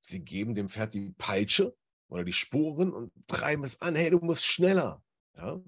Sie 0.00 0.24
geben 0.24 0.56
dem 0.56 0.68
Pferd 0.68 0.94
die 0.94 1.12
Peitsche 1.16 1.76
oder 2.08 2.24
die 2.24 2.32
Sporen 2.32 2.92
und 2.92 3.12
treiben 3.26 3.64
es 3.64 3.80
an. 3.80 3.94
Hey, 3.94 4.10
du 4.10 4.18
musst 4.18 4.46
schneller. 4.46 5.02
Ja? 5.36 5.60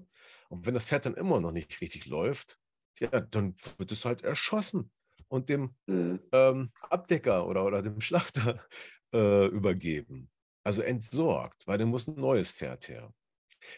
Und 0.49 0.65
wenn 0.65 0.73
das 0.73 0.87
Pferd 0.87 1.05
dann 1.05 1.15
immer 1.15 1.39
noch 1.39 1.51
nicht 1.51 1.81
richtig 1.81 2.07
läuft, 2.07 2.59
ja, 2.99 3.19
dann 3.19 3.55
wird 3.77 3.91
es 3.91 4.05
halt 4.05 4.23
erschossen 4.23 4.91
und 5.27 5.49
dem 5.49 5.75
mhm. 5.85 6.19
ähm, 6.31 6.71
Abdecker 6.81 7.47
oder, 7.47 7.65
oder 7.65 7.81
dem 7.81 8.01
Schlachter 8.01 8.59
äh, 9.13 9.47
übergeben. 9.47 10.29
Also 10.63 10.81
entsorgt, 10.81 11.67
weil 11.67 11.77
dann 11.77 11.89
muss 11.89 12.07
ein 12.07 12.15
neues 12.15 12.51
Pferd 12.51 12.89
her. 12.89 13.13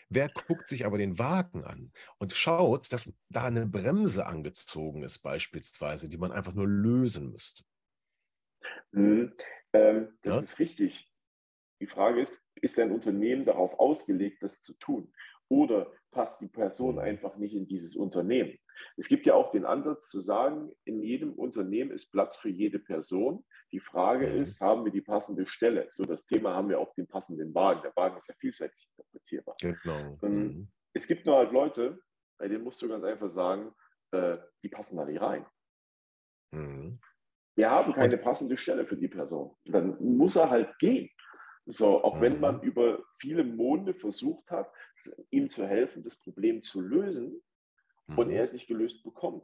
Wer 0.10 0.30
guckt 0.30 0.68
sich 0.68 0.86
aber 0.86 0.98
den 0.98 1.18
Wagen 1.20 1.64
an 1.64 1.92
und 2.18 2.34
schaut, 2.34 2.92
dass 2.92 3.12
da 3.30 3.46
eine 3.46 3.66
Bremse 3.66 4.26
angezogen 4.26 5.04
ist, 5.04 5.20
beispielsweise, 5.20 6.10
die 6.10 6.18
man 6.18 6.32
einfach 6.32 6.54
nur 6.54 6.68
lösen 6.68 7.32
müsste? 7.32 7.64
Mhm. 8.92 9.34
Ähm, 9.74 10.18
das 10.22 10.36
ja? 10.36 10.40
ist 10.42 10.60
richtig. 10.60 11.12
Die 11.82 11.88
Frage 11.88 12.22
ist, 12.22 12.42
ist 12.56 12.78
dein 12.78 12.92
Unternehmen 12.92 13.46
darauf 13.46 13.80
ausgelegt, 13.80 14.44
das 14.44 14.62
zu 14.62 14.74
tun? 14.74 15.14
Oder 15.48 15.92
passt 16.12 16.42
die 16.42 16.48
Person 16.48 16.96
mhm. 16.96 17.02
einfach 17.02 17.38
nicht 17.38 17.56
in 17.56 17.66
dieses 17.66 17.96
Unternehmen? 17.96 18.58
Es 18.98 19.08
gibt 19.08 19.26
ja 19.26 19.34
auch 19.34 19.52
den 19.52 19.66
Ansatz 19.66 20.10
zu 20.10 20.20
sagen, 20.20 20.72
in 20.86 21.02
jedem 21.02 21.34
Unternehmen 21.34 21.92
ist 21.92 22.12
Platz 22.12 22.38
für 22.38 22.50
jede 22.50 22.80
Person. 22.80 23.46
Die 23.72 23.80
Frage 23.80 24.28
mhm. 24.28 24.42
ist, 24.42 24.62
haben 24.62 24.86
wir 24.86 24.92
die 24.92 25.02
passende 25.02 25.48
Stelle? 25.48 25.88
So, 25.92 26.04
das 26.04 26.26
Thema 26.26 26.54
haben 26.54 26.70
wir 26.70 26.80
auch 26.80 26.94
den 26.94 27.08
passenden 27.08 27.54
Wagen. 27.54 27.82
Der 27.82 27.96
Wagen 27.96 28.18
ist 28.18 28.28
ja 28.28 28.36
vielseitig 28.40 28.90
interpretierbar. 28.96 29.56
Genau. 29.60 30.20
Ähm, 30.24 30.44
mhm. 30.44 30.72
Es 30.94 31.08
gibt 31.08 31.26
nur 31.26 31.38
halt 31.38 31.52
Leute, 31.52 32.00
bei 32.40 32.48
denen 32.48 32.64
musst 32.64 32.82
du 32.82 32.88
ganz 32.88 33.04
einfach 33.04 33.30
sagen, 33.30 33.74
äh, 34.12 34.38
die 34.64 34.70
passen 34.70 34.98
da 34.98 35.06
nicht 35.06 35.22
rein. 35.22 35.46
Mhm. 36.52 37.00
Wir 37.56 37.70
haben 37.70 37.94
keine 37.94 38.18
passende 38.18 38.58
Stelle 38.58 38.86
für 38.86 38.96
die 38.96 39.10
Person. 39.10 39.56
Dann 39.66 40.02
muss 40.02 40.38
er 40.38 40.50
halt 40.50 40.78
gehen. 40.80 41.10
So, 41.66 42.04
auch 42.04 42.20
wenn 42.20 42.40
man 42.40 42.58
mhm. 42.58 42.64
über 42.64 43.04
viele 43.20 43.44
Monde 43.44 43.94
versucht 43.94 44.50
hat, 44.50 44.72
ihm 45.30 45.50
zu 45.50 45.68
helfen, 45.68 46.02
das 46.04 46.20
Problem 46.20 46.64
zu 46.64 46.82
lösen 46.82 47.42
und 48.08 48.28
mhm. 48.28 48.34
er 48.34 48.44
es 48.44 48.54
nicht 48.54 48.68
gelöst 48.68 49.04
bekommt, 49.04 49.44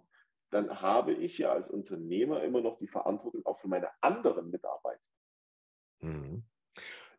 dann 0.50 0.82
habe 0.82 1.14
ich 1.14 1.38
ja 1.38 1.52
als 1.52 1.70
Unternehmer 1.70 2.44
immer 2.44 2.62
noch 2.62 2.78
die 2.78 2.88
Verantwortung 2.88 3.46
auch 3.46 3.60
für 3.60 3.68
meine 3.68 3.90
anderen 4.02 4.50
Mitarbeiter. 4.50 5.10
Mhm. 6.02 6.44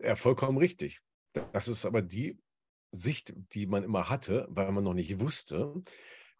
Ja, 0.00 0.16
vollkommen 0.16 0.58
richtig. 0.58 1.02
Das 1.52 1.68
ist 1.68 1.84
aber 1.84 2.02
die 2.02 2.38
Sicht, 2.92 3.34
die 3.52 3.66
man 3.66 3.84
immer 3.84 4.08
hatte, 4.08 4.46
weil 4.48 4.72
man 4.72 4.84
noch 4.84 4.94
nicht 4.94 5.20
wusste, 5.20 5.82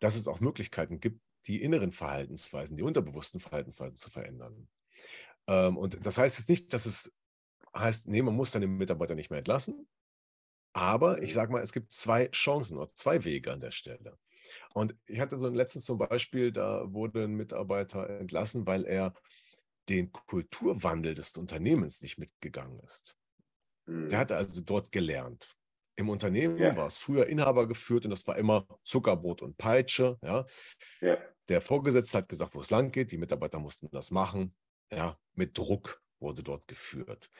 dass 0.01 0.17
es 0.17 0.29
auch 0.29 0.41
Möglichkeiten 0.41 1.01
gibt, 1.01 1.21
die 1.47 1.63
inneren 1.63 1.93
Verhaltensweisen, 1.93 2.77
die 2.77 2.83
unterbewussten 2.83 3.41
Verhaltensweisen 3.41 3.97
zu 3.97 4.11
verändern. 4.11 4.69
Ähm, 5.47 5.77
und 5.77 6.05
das 6.05 6.19
heißt 6.19 6.39
jetzt 6.39 6.49
nicht, 6.49 6.73
dass 6.73 6.87
es 6.87 7.15
heißt, 7.79 8.09
nee, 8.09 8.23
man 8.23 8.35
muss 8.35 8.51
dann 8.51 8.63
den 8.63 8.77
Mitarbeiter 8.77 9.15
nicht 9.15 9.31
mehr 9.31 9.39
entlassen. 9.39 9.89
Aber 10.73 11.23
ich 11.23 11.33
sage 11.33 11.53
mal, 11.53 11.63
es 11.63 11.73
gibt 11.73 11.93
zwei 11.93 12.29
Chancen 12.29 12.77
oder 12.77 12.93
zwei 12.95 13.25
Wege 13.25 13.51
an 13.51 13.61
der 13.61 13.71
Stelle. 13.71 14.19
Und 14.75 14.95
ich 15.07 15.21
hatte 15.21 15.39
so 15.39 15.49
letztens 15.49 15.87
zum 15.87 15.97
Beispiel, 15.97 16.53
da 16.53 16.93
wurde 16.93 17.25
ein 17.25 17.35
Mitarbeiter 17.35 18.09
entlassen, 18.11 18.67
weil 18.67 18.85
er 18.85 19.15
den 19.89 20.13
Kulturwandel 20.13 21.15
des 21.15 21.31
Unternehmens 21.31 22.03
nicht 22.03 22.19
mitgegangen 22.19 22.79
ist. 22.81 23.17
Mhm. 23.87 24.11
Der 24.11 24.19
hatte 24.19 24.37
also 24.37 24.61
dort 24.61 24.93
gelernt. 24.93 25.57
Im 25.99 26.11
Unternehmen 26.11 26.59
ja. 26.59 26.77
war 26.77 26.89
es 26.89 26.99
früher 26.99 27.27
Inhaber 27.27 27.67
geführt 27.67 28.05
und 28.05 28.11
das 28.11 28.27
war 28.27 28.37
immer 28.37 28.67
Zuckerbrot 28.85 29.41
und 29.41 29.57
Peitsche. 29.57 30.19
Ja. 30.23 30.45
ja. 31.01 31.17
Der 31.49 31.63
Vorgesetzte 31.63 32.19
hat 32.19 32.29
gesagt, 32.29 32.55
wo 32.55 32.61
es 32.61 32.71
lang 32.71 32.93
geht. 32.93 33.13
Die 33.13 33.19
Mitarbeiter 33.19 33.59
mussten 33.59 33.89
das 33.91 34.11
machen. 34.11 34.55
Ja, 34.93 35.19
mit 35.35 35.57
Druck 35.57 36.03
wurde 36.19 36.43
dort 36.43 36.69
geführt 36.69 37.31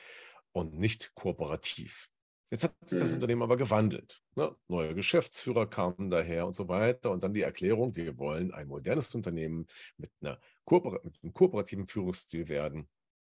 und 0.57 0.79
nicht 0.79 1.15
kooperativ. 1.15 2.11
Jetzt 2.51 2.65
hat 2.65 2.75
sich 2.87 2.99
das 2.99 3.11
mhm. 3.11 3.17
Unternehmen 3.17 3.43
aber 3.43 3.59
gewandelt. 3.59 4.23
Ne? 4.37 4.57
Neue 4.69 4.95
Geschäftsführer 4.95 5.69
kamen 5.69 6.09
daher 6.09 6.47
und 6.47 6.57
so 6.57 6.67
weiter. 6.67 7.11
Und 7.11 7.23
dann 7.23 7.35
die 7.35 7.43
Erklärung, 7.43 7.95
wir 7.95 8.17
wollen 8.17 8.55
ein 8.55 8.67
modernes 8.67 9.15
Unternehmen 9.15 9.67
mit, 9.99 10.11
einer 10.23 10.41
Kooper 10.65 10.99
mit 11.05 11.23
einem 11.23 11.35
kooperativen 11.35 11.87
Führungsstil 11.87 12.49
werden. 12.49 12.89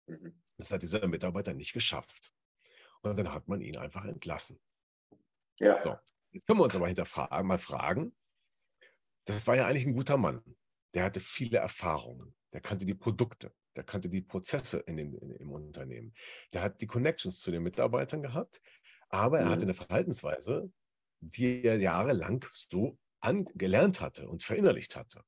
Mhm. 0.08 0.42
Das 0.58 0.72
hat 0.72 0.82
dieser 0.82 1.06
Mitarbeiter 1.06 1.54
nicht 1.54 1.72
geschafft. 1.72 2.32
Und 3.02 3.16
dann 3.16 3.32
hat 3.32 3.46
man 3.46 3.60
ihn 3.60 3.76
einfach 3.76 4.04
entlassen. 4.04 4.60
Ja. 5.60 5.80
So, 5.80 5.96
jetzt 6.32 6.48
können 6.48 6.58
wir 6.58 6.64
uns 6.64 6.74
aber 6.74 6.88
hinterfragen, 6.88 7.46
mal 7.46 7.58
fragen, 7.58 8.16
das 9.26 9.46
war 9.46 9.54
ja 9.54 9.66
eigentlich 9.68 9.86
ein 9.86 9.94
guter 9.94 10.16
Mann. 10.16 10.42
Der 10.94 11.04
hatte 11.04 11.20
viele 11.20 11.58
Erfahrungen. 11.58 12.34
Der 12.52 12.60
kannte 12.60 12.84
die 12.84 12.94
Produkte. 12.94 13.54
Der 13.76 13.84
kannte 13.84 14.08
die 14.08 14.22
Prozesse 14.22 14.78
in 14.80 14.96
dem, 14.96 15.16
in, 15.18 15.30
im 15.30 15.52
Unternehmen. 15.52 16.14
Der 16.52 16.62
hat 16.62 16.80
die 16.80 16.86
Connections 16.86 17.40
zu 17.40 17.50
den 17.50 17.62
Mitarbeitern 17.62 18.22
gehabt. 18.22 18.60
Aber 19.08 19.40
er 19.40 19.48
hatte 19.48 19.64
mhm. 19.64 19.70
eine 19.70 19.74
Verhaltensweise, 19.74 20.72
die 21.20 21.62
er 21.62 21.78
jahrelang 21.78 22.44
so 22.52 22.98
gelernt 23.54 24.00
hatte 24.00 24.28
und 24.28 24.42
verinnerlicht 24.42 24.96
hatte. 24.96 25.22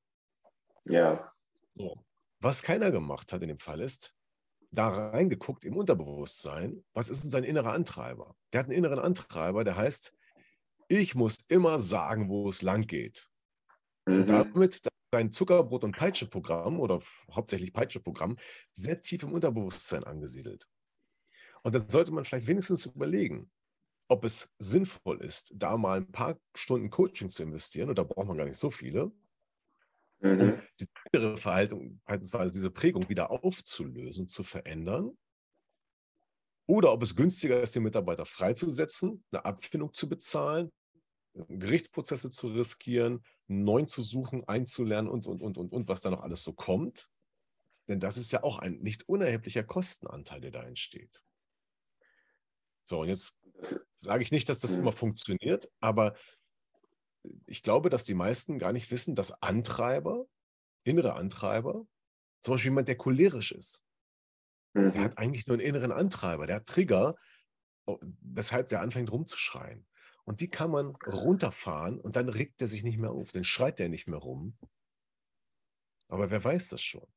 Ja. 0.83 1.31
So. 1.75 2.03
Was 2.41 2.61
keiner 2.61 2.91
gemacht 2.91 3.31
hat 3.31 3.41
in 3.41 3.47
dem 3.47 3.59
Fall 3.59 3.79
ist, 3.79 4.15
da 4.71 4.89
reingeguckt 4.89 5.63
im 5.63 5.77
Unterbewusstsein, 5.77 6.83
was 6.93 7.09
ist 7.09 7.23
denn 7.23 7.31
sein 7.31 7.43
innerer 7.43 7.71
Antreiber? 7.71 8.35
Der 8.51 8.59
hat 8.59 8.65
einen 8.67 8.77
inneren 8.77 8.99
Antreiber, 8.99 9.63
der 9.63 9.77
heißt, 9.77 10.13
ich 10.87 11.15
muss 11.15 11.45
immer 11.47 11.79
sagen, 11.79 12.29
wo 12.29 12.49
es 12.49 12.61
lang 12.61 12.85
geht. 12.85 13.29
Mhm. 14.05 14.15
Und 14.15 14.29
damit 14.29 14.81
dein 15.15 15.31
Zuckerbrot- 15.31 15.85
und 15.85 15.95
Peitsche-Programm 15.95 16.79
oder 16.79 17.01
hauptsächlich 17.31 17.73
Peitsche-Programm 17.73 18.37
sehr 18.73 19.01
tief 19.01 19.23
im 19.23 19.31
Unterbewusstsein 19.31 20.03
angesiedelt. 20.03 20.67
Und 21.63 21.73
dann 21.73 21.87
sollte 21.89 22.11
man 22.11 22.25
vielleicht 22.25 22.47
wenigstens 22.47 22.85
überlegen, 22.85 23.49
ob 24.07 24.23
es 24.23 24.53
sinnvoll 24.59 25.21
ist, 25.21 25.53
da 25.55 25.77
mal 25.77 25.99
ein 25.99 26.11
paar 26.11 26.37
Stunden 26.53 26.89
Coaching 26.89 27.29
zu 27.29 27.43
investieren, 27.43 27.89
und 27.89 27.97
da 27.97 28.03
braucht 28.03 28.27
man 28.27 28.37
gar 28.37 28.45
nicht 28.45 28.57
so 28.57 28.69
viele, 28.69 29.11
mhm. 30.19 30.41
um 30.41 30.61
diese 30.79 30.89
innere 31.11 31.37
Verhaltensweise, 31.37 32.53
diese 32.53 32.69
Prägung 32.69 33.09
wieder 33.09 33.31
aufzulösen, 33.31 34.27
zu 34.27 34.43
verändern. 34.43 35.17
Oder 36.67 36.91
ob 36.91 37.01
es 37.03 37.15
günstiger 37.15 37.61
ist, 37.61 37.75
den 37.75 37.83
Mitarbeiter 37.83 38.25
freizusetzen, 38.25 39.23
eine 39.31 39.45
Abfindung 39.45 39.93
zu 39.93 40.09
bezahlen, 40.09 40.71
Gerichtsprozesse 41.49 42.29
zu 42.29 42.47
riskieren, 42.47 43.23
neuen 43.47 43.87
zu 43.87 44.01
suchen, 44.01 44.47
einzulernen 44.47 45.09
und, 45.09 45.27
und, 45.27 45.41
und, 45.41 45.57
und, 45.57 45.71
und, 45.71 45.87
was 45.87 46.01
da 46.01 46.09
noch 46.09 46.21
alles 46.21 46.43
so 46.43 46.53
kommt. 46.53 47.09
Denn 47.87 47.99
das 47.99 48.17
ist 48.17 48.31
ja 48.31 48.43
auch 48.43 48.59
ein 48.59 48.79
nicht 48.79 49.07
unerheblicher 49.07 49.63
Kostenanteil, 49.63 50.41
der 50.41 50.51
da 50.51 50.63
entsteht. 50.63 51.23
So, 52.85 53.01
und 53.01 53.09
jetzt 53.09 53.35
sage 53.99 54.23
ich 54.23 54.31
nicht, 54.31 54.49
dass 54.49 54.59
das 54.59 54.75
immer 54.75 54.91
funktioniert, 54.91 55.69
aber 55.79 56.15
ich 57.47 57.63
glaube, 57.63 57.89
dass 57.89 58.03
die 58.03 58.13
meisten 58.13 58.59
gar 58.59 58.73
nicht 58.73 58.91
wissen, 58.91 59.15
dass 59.15 59.41
Antreiber, 59.41 60.27
innere 60.83 61.13
Antreiber, 61.13 61.85
zum 62.41 62.53
Beispiel 62.53 62.71
jemand, 62.71 62.87
der 62.87 62.97
cholerisch 62.97 63.51
ist, 63.51 63.83
mhm. 64.73 64.93
der 64.93 65.03
hat 65.03 65.17
eigentlich 65.17 65.47
nur 65.47 65.55
einen 65.55 65.65
inneren 65.65 65.91
Antreiber, 65.91 66.45
der 66.45 66.57
hat 66.57 66.67
Trigger, 66.67 67.15
oh, 67.85 67.97
weshalb 68.21 68.69
der 68.69 68.81
anfängt 68.81 69.11
rumzuschreien. 69.11 69.87
Und 70.25 70.41
die 70.41 70.49
kann 70.49 70.71
man 70.71 70.95
runterfahren 70.95 72.01
und 72.01 72.15
dann 72.15 72.29
regt 72.29 72.61
er 72.61 72.67
sich 72.67 72.83
nicht 72.83 72.97
mehr 72.97 73.11
auf, 73.11 73.31
dann 73.31 73.43
schreit 73.43 73.79
er 73.79 73.89
nicht 73.89 74.07
mehr 74.07 74.19
rum. 74.19 74.57
Aber 76.07 76.31
wer 76.31 76.43
weiß 76.43 76.69
das 76.69 76.81
schon? 76.81 77.07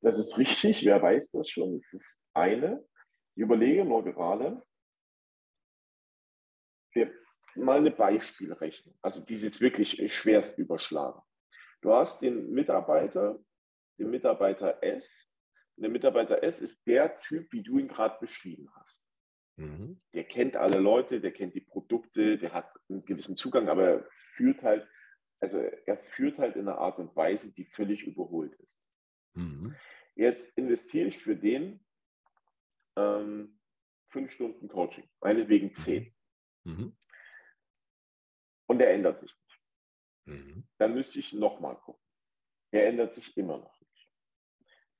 Das 0.00 0.18
ist 0.18 0.36
richtig, 0.36 0.84
wer 0.84 1.00
weiß 1.00 1.30
das 1.30 1.48
schon? 1.48 1.78
Das 1.78 1.92
ist 1.94 2.20
eine. 2.34 2.86
Ich 3.34 3.42
überlege 3.42 3.84
nur 3.84 4.04
gerade, 4.04 4.62
wir 6.92 7.10
mal 7.54 7.78
eine 7.78 7.90
Beispielrechnung, 7.90 8.96
also 9.00 9.24
dieses 9.24 9.60
wirklich 9.60 10.12
schwerst 10.12 10.58
überschlagen. 10.58 11.22
Du 11.80 11.92
hast 11.92 12.20
den 12.22 12.50
Mitarbeiter, 12.50 13.38
den 13.98 14.10
Mitarbeiter 14.10 14.82
S. 14.82 15.26
Und 15.76 15.82
der 15.82 15.90
Mitarbeiter 15.90 16.42
S 16.42 16.60
ist 16.60 16.86
der 16.86 17.18
Typ, 17.20 17.50
wie 17.52 17.62
du 17.62 17.78
ihn 17.78 17.88
gerade 17.88 18.18
beschrieben 18.20 18.70
hast. 18.74 19.02
Mhm. 19.56 20.00
Der 20.12 20.24
kennt 20.24 20.56
alle 20.56 20.80
Leute, 20.80 21.20
der 21.20 21.32
kennt 21.32 21.54
die 21.54 21.60
Produkte, 21.60 22.38
der 22.38 22.52
hat 22.52 22.72
einen 22.88 23.04
gewissen 23.04 23.36
Zugang, 23.36 23.68
aber 23.68 23.88
er 23.88 24.08
führt 24.34 24.62
halt, 24.62 24.88
also 25.40 25.58
er 25.58 25.98
führt 25.98 26.38
halt 26.38 26.56
in 26.56 26.68
einer 26.68 26.78
Art 26.78 26.98
und 26.98 27.14
Weise, 27.14 27.52
die 27.52 27.64
völlig 27.64 28.04
überholt 28.04 28.54
ist. 28.54 28.80
Mhm. 29.34 29.74
Jetzt 30.16 30.56
investiere 30.58 31.08
ich 31.08 31.18
für 31.18 31.36
den 31.36 31.84
ähm, 32.96 33.58
fünf 34.08 34.32
Stunden 34.32 34.68
Coaching, 34.68 35.08
meinetwegen 35.20 35.68
mhm. 35.68 35.74
zehn. 35.74 36.14
Mhm. 36.64 36.96
Und 38.66 38.80
er 38.80 38.92
ändert 38.92 39.20
sich 39.20 39.34
nicht. 39.36 39.60
Mhm. 40.26 40.68
Dann 40.78 40.94
müsste 40.94 41.18
ich 41.18 41.32
nochmal 41.32 41.76
gucken. 41.76 42.02
Er 42.70 42.88
ändert 42.88 43.14
sich 43.14 43.36
immer 43.36 43.58
noch. 43.58 43.83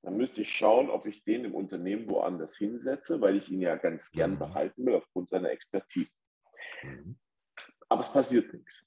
Dann 0.05 0.17
müsste 0.17 0.41
ich 0.41 0.53
schauen, 0.55 0.91
ob 0.91 1.07
ich 1.07 1.23
den 1.23 1.45
im 1.45 1.55
Unternehmen 1.55 2.07
woanders 2.07 2.55
hinsetze, 2.55 3.19
weil 3.21 3.37
ich 3.37 3.49
ihn 3.49 3.59
ja 3.59 3.75
ganz 3.75 4.11
gern 4.11 4.35
mhm. 4.35 4.39
behalten 4.39 4.85
will 4.85 4.93
aufgrund 4.93 5.29
seiner 5.29 5.49
Expertise. 5.49 6.13
Mhm. 6.83 7.17
Aber 7.89 8.01
es 8.01 8.13
passiert 8.13 8.53
nichts. 8.53 8.85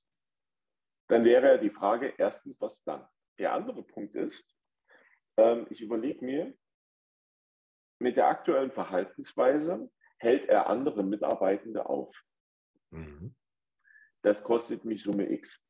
Dann 1.08 1.24
wäre 1.24 1.48
ja 1.48 1.56
die 1.56 1.70
Frage, 1.70 2.14
erstens, 2.18 2.60
was 2.60 2.84
dann? 2.84 3.04
Der 3.36 3.52
andere 3.52 3.82
Punkt 3.82 4.14
ist, 4.14 4.54
ähm, 5.36 5.66
ich 5.70 5.80
überlege 5.80 6.24
mir, 6.24 6.56
mit 7.98 8.16
der 8.16 8.28
aktuellen 8.28 8.70
Verhaltensweise 8.70 9.90
hält 10.18 10.46
er 10.46 10.68
andere 10.68 11.02
Mitarbeitende 11.02 11.86
auf. 11.86 12.14
Mhm. 12.90 13.34
Das 14.22 14.44
kostet 14.44 14.84
mich 14.84 15.02
Summe 15.02 15.28
X. 15.32 15.66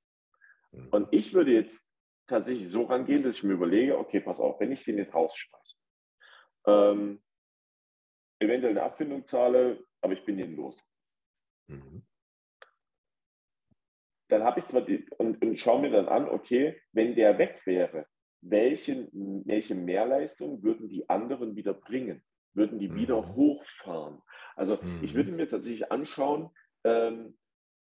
Mhm. 0.72 0.88
Und 0.90 1.08
ich 1.10 1.32
würde 1.32 1.52
jetzt 1.52 1.94
tatsächlich 2.28 2.68
so 2.68 2.84
rangehen, 2.84 3.24
dass 3.24 3.38
ich 3.38 3.42
mir 3.42 3.54
überlege, 3.54 3.98
okay, 3.98 4.20
pass 4.20 4.38
auf, 4.38 4.60
wenn 4.60 4.70
ich 4.70 4.84
den 4.84 4.98
jetzt 4.98 5.14
rausschmeiße, 5.14 5.76
ähm, 6.66 7.22
eventuell 8.38 8.72
eine 8.72 8.84
Abfindung 8.84 9.26
zahle, 9.26 9.84
aber 10.00 10.12
ich 10.12 10.24
bin 10.24 10.36
den 10.36 10.54
los. 10.54 10.80
Mhm. 11.66 12.06
Dann 14.28 14.44
habe 14.44 14.60
ich 14.60 14.66
zwar 14.66 14.82
die, 14.82 15.08
und, 15.16 15.42
und 15.42 15.58
schaue 15.58 15.80
mir 15.80 15.90
dann 15.90 16.08
an, 16.08 16.28
okay, 16.28 16.80
wenn 16.92 17.14
der 17.16 17.38
weg 17.38 17.62
wäre, 17.64 18.06
welche, 18.40 19.08
welche 19.12 19.74
Mehrleistung 19.74 20.62
würden 20.62 20.88
die 20.88 21.08
anderen 21.08 21.56
wieder 21.56 21.74
bringen? 21.74 22.22
Würden 22.54 22.78
die 22.78 22.94
wieder 22.94 23.22
mhm. 23.22 23.34
hochfahren? 23.34 24.22
Also 24.54 24.78
mhm. 24.80 25.02
ich 25.02 25.14
würde 25.14 25.32
mir 25.32 25.46
tatsächlich 25.46 25.90
anschauen, 25.90 26.50
ähm, 26.84 27.38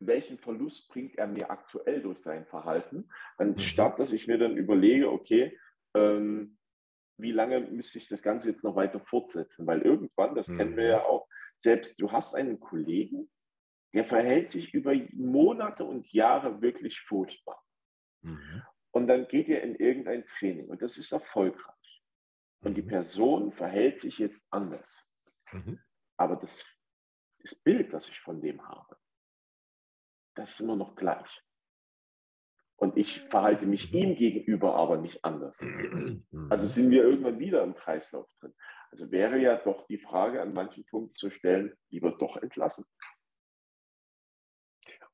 welchen 0.01 0.37
Verlust 0.37 0.89
bringt 0.89 1.17
er 1.17 1.27
mir 1.27 1.51
aktuell 1.51 2.01
durch 2.01 2.19
sein 2.19 2.45
Verhalten, 2.45 3.09
anstatt 3.37 3.93
mhm. 3.93 3.97
dass 3.97 4.13
ich 4.13 4.27
mir 4.27 4.37
dann 4.37 4.57
überlege, 4.57 5.11
okay, 5.11 5.57
ähm, 5.95 6.57
wie 7.17 7.31
lange 7.31 7.61
müsste 7.61 7.97
ich 7.97 8.07
das 8.07 8.23
Ganze 8.23 8.49
jetzt 8.49 8.63
noch 8.63 8.75
weiter 8.75 8.99
fortsetzen? 8.99 9.67
Weil 9.67 9.81
irgendwann, 9.81 10.35
das 10.35 10.47
mhm. 10.47 10.57
kennen 10.57 10.77
wir 10.77 10.87
ja 10.87 10.99
mhm. 10.99 11.05
auch, 11.05 11.27
selbst 11.57 12.01
du 12.01 12.11
hast 12.11 12.35
einen 12.35 12.59
Kollegen, 12.59 13.29
der 13.93 14.05
verhält 14.05 14.49
sich 14.49 14.73
über 14.73 14.93
Monate 15.13 15.85
und 15.85 16.11
Jahre 16.11 16.61
wirklich 16.61 16.99
furchtbar. 17.01 17.61
Mhm. 18.21 18.63
Und 18.91 19.07
dann 19.07 19.27
geht 19.27 19.47
er 19.49 19.61
in 19.61 19.75
irgendein 19.75 20.25
Training 20.25 20.67
und 20.67 20.81
das 20.81 20.97
ist 20.97 21.11
erfolgreich. 21.11 22.03
Und 22.63 22.75
die 22.75 22.83
mhm. 22.83 22.87
Person 22.87 23.51
verhält 23.51 23.99
sich 23.99 24.17
jetzt 24.17 24.45
anders. 24.51 25.07
Mhm. 25.51 25.79
Aber 26.17 26.35
das, 26.35 26.65
das 27.39 27.55
Bild, 27.55 27.93
das 27.93 28.09
ich 28.09 28.19
von 28.19 28.41
dem 28.41 28.67
habe, 28.67 28.97
das 30.35 30.51
ist 30.51 30.61
immer 30.61 30.75
noch 30.75 30.95
gleich. 30.95 31.41
Und 32.75 32.97
ich 32.97 33.21
verhalte 33.29 33.67
mich 33.67 33.91
mhm. 33.91 33.99
ihm 33.99 34.15
gegenüber 34.15 34.75
aber 34.75 34.97
nicht 34.97 35.23
anders. 35.23 35.63
Also 36.49 36.67
sind 36.67 36.89
wir 36.89 37.03
irgendwann 37.03 37.39
wieder 37.39 37.63
im 37.63 37.75
Kreislauf 37.75 38.27
drin. 38.39 38.53
Also 38.89 39.11
wäre 39.11 39.37
ja 39.37 39.55
doch 39.57 39.85
die 39.87 39.99
Frage 39.99 40.41
an 40.41 40.53
manchen 40.53 40.85
Punkten 40.85 41.15
zu 41.15 41.29
stellen, 41.29 41.73
lieber 41.89 42.11
doch 42.17 42.37
entlassen. 42.37 42.85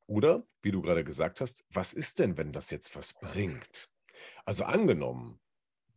Oder, 0.07 0.47
wie 0.61 0.71
du 0.71 0.81
gerade 0.81 1.03
gesagt 1.03 1.41
hast, 1.41 1.65
was 1.69 1.93
ist 1.93 2.19
denn, 2.19 2.37
wenn 2.37 2.53
das 2.53 2.71
jetzt 2.71 2.95
was 2.95 3.19
bringt? 3.19 3.91
Also 4.45 4.63
angenommen, 4.63 5.39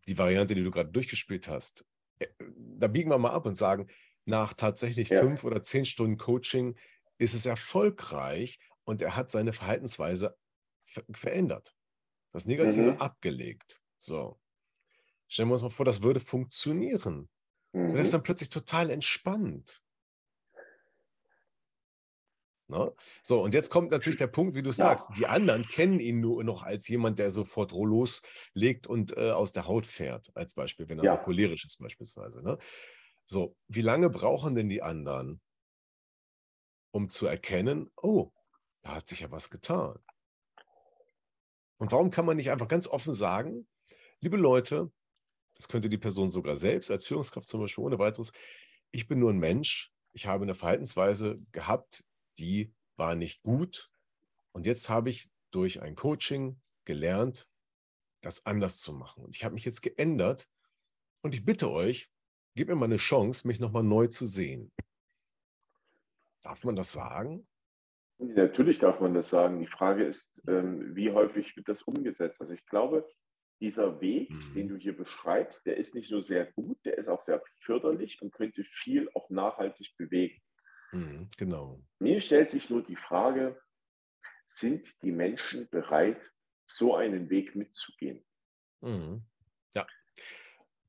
die 0.09 0.19
Variante, 0.19 0.55
die 0.55 0.65
du 0.65 0.71
gerade 0.73 0.91
durchgespielt 0.91 1.49
hast, 1.49 1.85
äh, 2.19 2.27
da 2.49 2.89
biegen 2.89 3.11
wir 3.11 3.19
mal 3.19 3.31
ab 3.31 3.47
und 3.47 3.55
sagen, 3.55 3.89
nach 4.25 4.55
tatsächlich 4.55 5.11
ja. 5.11 5.21
fünf 5.21 5.45
oder 5.45 5.63
zehn 5.63 5.85
Stunden 5.85 6.17
Coaching 6.17 6.77
ist 7.19 7.35
es 7.35 7.47
erfolgreich 7.47 8.59
und 8.91 9.01
er 9.01 9.15
hat 9.17 9.31
seine 9.31 9.53
Verhaltensweise 9.53 10.37
verändert. 11.13 11.75
Das 12.33 12.47
Negative 12.47 12.93
mhm. 12.93 12.99
abgelegt. 12.99 13.81
So. 13.99 14.41
Stellen 15.29 15.49
wir 15.49 15.53
uns 15.53 15.63
mal 15.63 15.71
vor, 15.71 15.87
das 15.87 16.03
würde 16.03 16.19
funktionieren. 16.19 17.29
Mhm. 17.73 17.91
Und 17.91 17.97
er 17.97 18.03
ist 18.03 18.13
dann 18.13 18.25
plötzlich 18.25 18.51
total 18.51 18.91
entspannt. 18.91 19.83
Ne? 22.67 22.93
So, 23.23 23.43
und 23.43 23.55
jetzt 23.55 23.71
kommt 23.71 23.93
natürlich 23.93 24.17
der 24.17 24.27
Punkt, 24.27 24.57
wie 24.57 24.63
du 24.63 24.71
ja. 24.71 24.75
sagst, 24.75 25.11
die 25.17 25.27
anderen 25.27 25.67
kennen 25.67 26.01
ihn 26.01 26.21
nur 26.21 26.43
noch 26.43 26.63
als 26.65 26.89
jemand, 26.89 27.21
der 27.21 27.31
sofort 27.31 27.71
loslegt 27.73 28.89
und 28.89 29.17
äh, 29.17 29.31
aus 29.31 29.53
der 29.53 29.67
Haut 29.67 29.87
fährt, 29.87 30.31
als 30.35 30.55
Beispiel, 30.55 30.89
wenn 30.89 30.99
er 30.99 31.05
ja. 31.05 31.11
so 31.13 31.17
cholerisch 31.19 31.65
ist 31.65 31.79
beispielsweise. 31.79 32.43
Ne? 32.43 32.59
So, 33.25 33.57
wie 33.69 33.83
lange 33.83 34.11
brauchen 34.11 34.57
denn 34.57 34.69
die 34.69 34.83
anderen, 34.83 35.41
um 36.93 37.09
zu 37.09 37.27
erkennen, 37.27 37.91
oh, 37.97 38.33
da 38.83 38.95
hat 38.95 39.09
sich 39.09 39.21
ja 39.21 39.31
was 39.31 39.51
getan. 39.51 39.99
Und 41.79 41.93
warum 41.93 42.11
kann 42.11 42.27
man 42.27 42.37
nicht 42.37 42.51
einfach 42.51 42.69
ganz 42.69 42.87
offen 42.87 43.15
sagen, 43.15 43.67
liebe 44.21 44.37
Leute, 44.37 44.93
das 45.57 45.69
könnte 45.69 45.89
die 45.89 45.99
Person 45.99 46.31
sogar 46.31 46.57
selbst 46.57 46.91
als 46.91 47.07
Führungskraft 47.07 47.47
zum 47.47 47.61
Beispiel 47.61 47.85
ohne 47.85 47.99
weiteres, 47.99 48.33
ich 48.93 49.09
bin 49.09 49.19
nur 49.19 49.31
ein 49.31 49.39
Mensch, 49.39 49.93
ich 50.13 50.27
habe 50.27 50.43
eine 50.43 50.55
Verhaltensweise 50.55 51.41
gehabt, 51.53 52.05
die 52.39 52.75
war 52.97 53.15
nicht 53.15 53.43
gut. 53.43 53.91
Und 54.53 54.67
jetzt 54.67 54.89
habe 54.89 55.11
ich 55.11 55.31
durch 55.51 55.81
ein 55.81 55.95
Coaching 55.95 56.61
gelernt, 56.85 57.49
das 58.21 58.45
anders 58.47 58.79
zu 58.81 58.93
machen. 58.93 59.25
Und 59.25 59.37
ich 59.37 59.45
habe 59.45 59.55
mich 59.55 59.65
jetzt 59.65 59.83
geändert. 59.83 60.51
Und 61.23 61.35
ich 61.35 61.45
bitte 61.45 61.71
euch, 61.71 62.11
gebt 62.55 62.69
mir 62.69 62.77
mal 62.77 62.87
eine 62.87 62.97
Chance, 62.97 63.47
mich 63.47 63.61
nochmal 63.61 63.83
neu 63.83 64.07
zu 64.07 64.27
sehen. 64.27 64.73
Darf 66.43 66.65
man 66.65 66.77
das 66.77 66.93
sagen? 66.93 67.47
Natürlich 68.21 68.79
darf 68.79 69.01
man 69.01 69.15
das 69.15 69.31
sagen. 69.31 69.61
Die 69.61 69.67
Frage 69.67 70.05
ist, 70.05 70.43
ähm, 70.47 70.95
wie 70.95 71.11
häufig 71.11 71.57
wird 71.57 71.69
das 71.69 71.83
umgesetzt? 71.83 72.41
Also 72.41 72.53
ich 72.53 72.67
glaube, 72.67 73.09
dieser 73.61 74.01
Weg, 74.01 74.31
mhm. 74.31 74.55
den 74.55 74.69
du 74.69 74.77
hier 74.77 74.97
beschreibst, 74.97 75.65
der 75.67 75.77
ist 75.77 75.95
nicht 75.95 76.11
nur 76.11 76.23
sehr 76.23 76.47
gut, 76.53 76.79
der 76.85 76.99
ist 76.99 77.09
auch 77.09 77.23
sehr 77.23 77.43
förderlich 77.61 78.21
und 78.21 78.33
könnte 78.33 78.65
viel 78.65 79.09
auch 79.15 79.31
nachhaltig 79.31 79.95
bewegen. 79.97 80.41
Mhm, 80.93 81.31
genau. 81.37 81.83
Mir 81.99 82.21
stellt 82.21 82.51
sich 82.51 82.69
nur 82.69 82.83
die 82.83 82.97
Frage, 82.97 83.61
sind 84.47 85.03
die 85.03 85.13
Menschen 85.13 85.69
bereit 85.71 86.33
so 86.67 86.95
einen 86.95 87.31
Weg 87.31 87.55
mitzugehen. 87.55 88.25
Mhm. 88.81 89.23
Ja, 89.75 89.87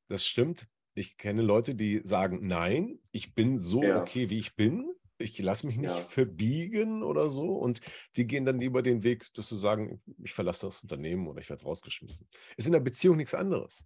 das 0.08 0.26
stimmt. 0.26 0.68
Ich 0.94 1.18
kenne 1.18 1.42
Leute, 1.42 1.76
die 1.76 2.02
sagen, 2.04 2.46
nein, 2.48 3.00
ich 3.12 3.34
bin 3.34 3.58
so 3.58 3.84
Ja, 3.84 4.02
okay, 4.02 4.30
wie 4.30 4.40
ich 4.40 4.56
bin. 4.56 4.94
Ich 5.22 5.38
lasse 5.39 5.67
mich 5.67 5.78
nicht 5.78 5.89
ja, 5.89 5.95
verbiegen 5.95 7.03
oder 7.03 7.30
so. 7.30 7.53
Und 7.53 7.82
die 8.15 8.28
gehen 8.28 8.45
dann 8.45 8.59
lieber 8.59 8.82
den 8.82 9.03
Weg, 9.03 9.34
dass 9.34 9.49
sie 9.49 9.57
sagen, 9.57 10.01
ich 10.24 10.34
verlasse 10.34 10.67
das 10.67 10.82
Unternehmen 10.82 11.28
oder 11.28 11.39
ich 11.39 11.49
werde 11.49 11.63
rausgeschmissen. 11.63 12.28
Ist 12.57 12.65
in 12.65 12.74
der 12.74 12.80
Beziehung 12.80 13.17
nichts 13.17 13.34
anderes. 13.34 13.86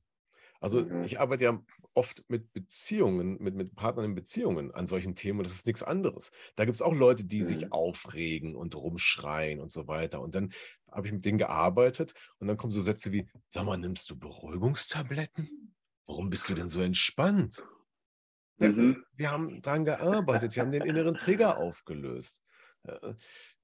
Also 0.59 0.83
mhm, 0.83 1.03
ich 1.03 1.19
arbeite 1.19 1.43
ja 1.43 1.63
oft 1.93 2.23
mit 2.27 2.51
Beziehungen, 2.53 3.37
mit, 3.39 3.55
mit 3.55 3.75
Partnern 3.75 4.05
in 4.05 4.15
Beziehungen 4.15 4.71
an 4.73 4.87
solchen 4.87 5.15
Themen 5.15 5.39
und 5.39 5.45
das 5.45 5.53
ist 5.53 5.67
nichts 5.67 5.83
anderes. 5.83 6.31
Da 6.55 6.65
gibt 6.65 6.75
es 6.75 6.81
auch 6.81 6.93
Leute, 6.93 7.25
die 7.25 7.43
sich 7.43 7.65
mhm, 7.65 7.71
aufregen 7.71 8.55
und 8.55 8.75
rumschreien 8.75 9.59
und 9.59 9.71
so 9.71 9.87
weiter. 9.87 10.21
Und 10.21 10.35
dann 10.35 10.51
habe 10.91 11.07
ich 11.07 11.13
mit 11.13 11.25
denen 11.25 11.37
gearbeitet 11.37 12.13
und 12.39 12.47
dann 12.47 12.57
kommen 12.57 12.71
so 12.71 12.81
Sätze 12.81 13.11
wie, 13.11 13.27
sag 13.49 13.65
mal, 13.65 13.77
nimmst 13.77 14.09
du 14.09 14.17
Beruhigungstabletten? 14.17 15.75
Warum 16.07 16.29
bist 16.29 16.49
du 16.49 16.53
denn 16.53 16.69
so 16.69 16.81
entspannt? 16.81 17.63
Ja, 18.57 18.69
mhm, 18.69 19.03
wir 19.13 19.31
haben 19.31 19.61
daran 19.61 19.85
gearbeitet, 19.85 20.55
wir 20.55 20.63
haben 20.63 20.71
den 20.71 20.83
inneren 20.83 21.17
Trigger 21.17 21.57
aufgelöst. 21.57 22.43
Äh, 22.83 23.13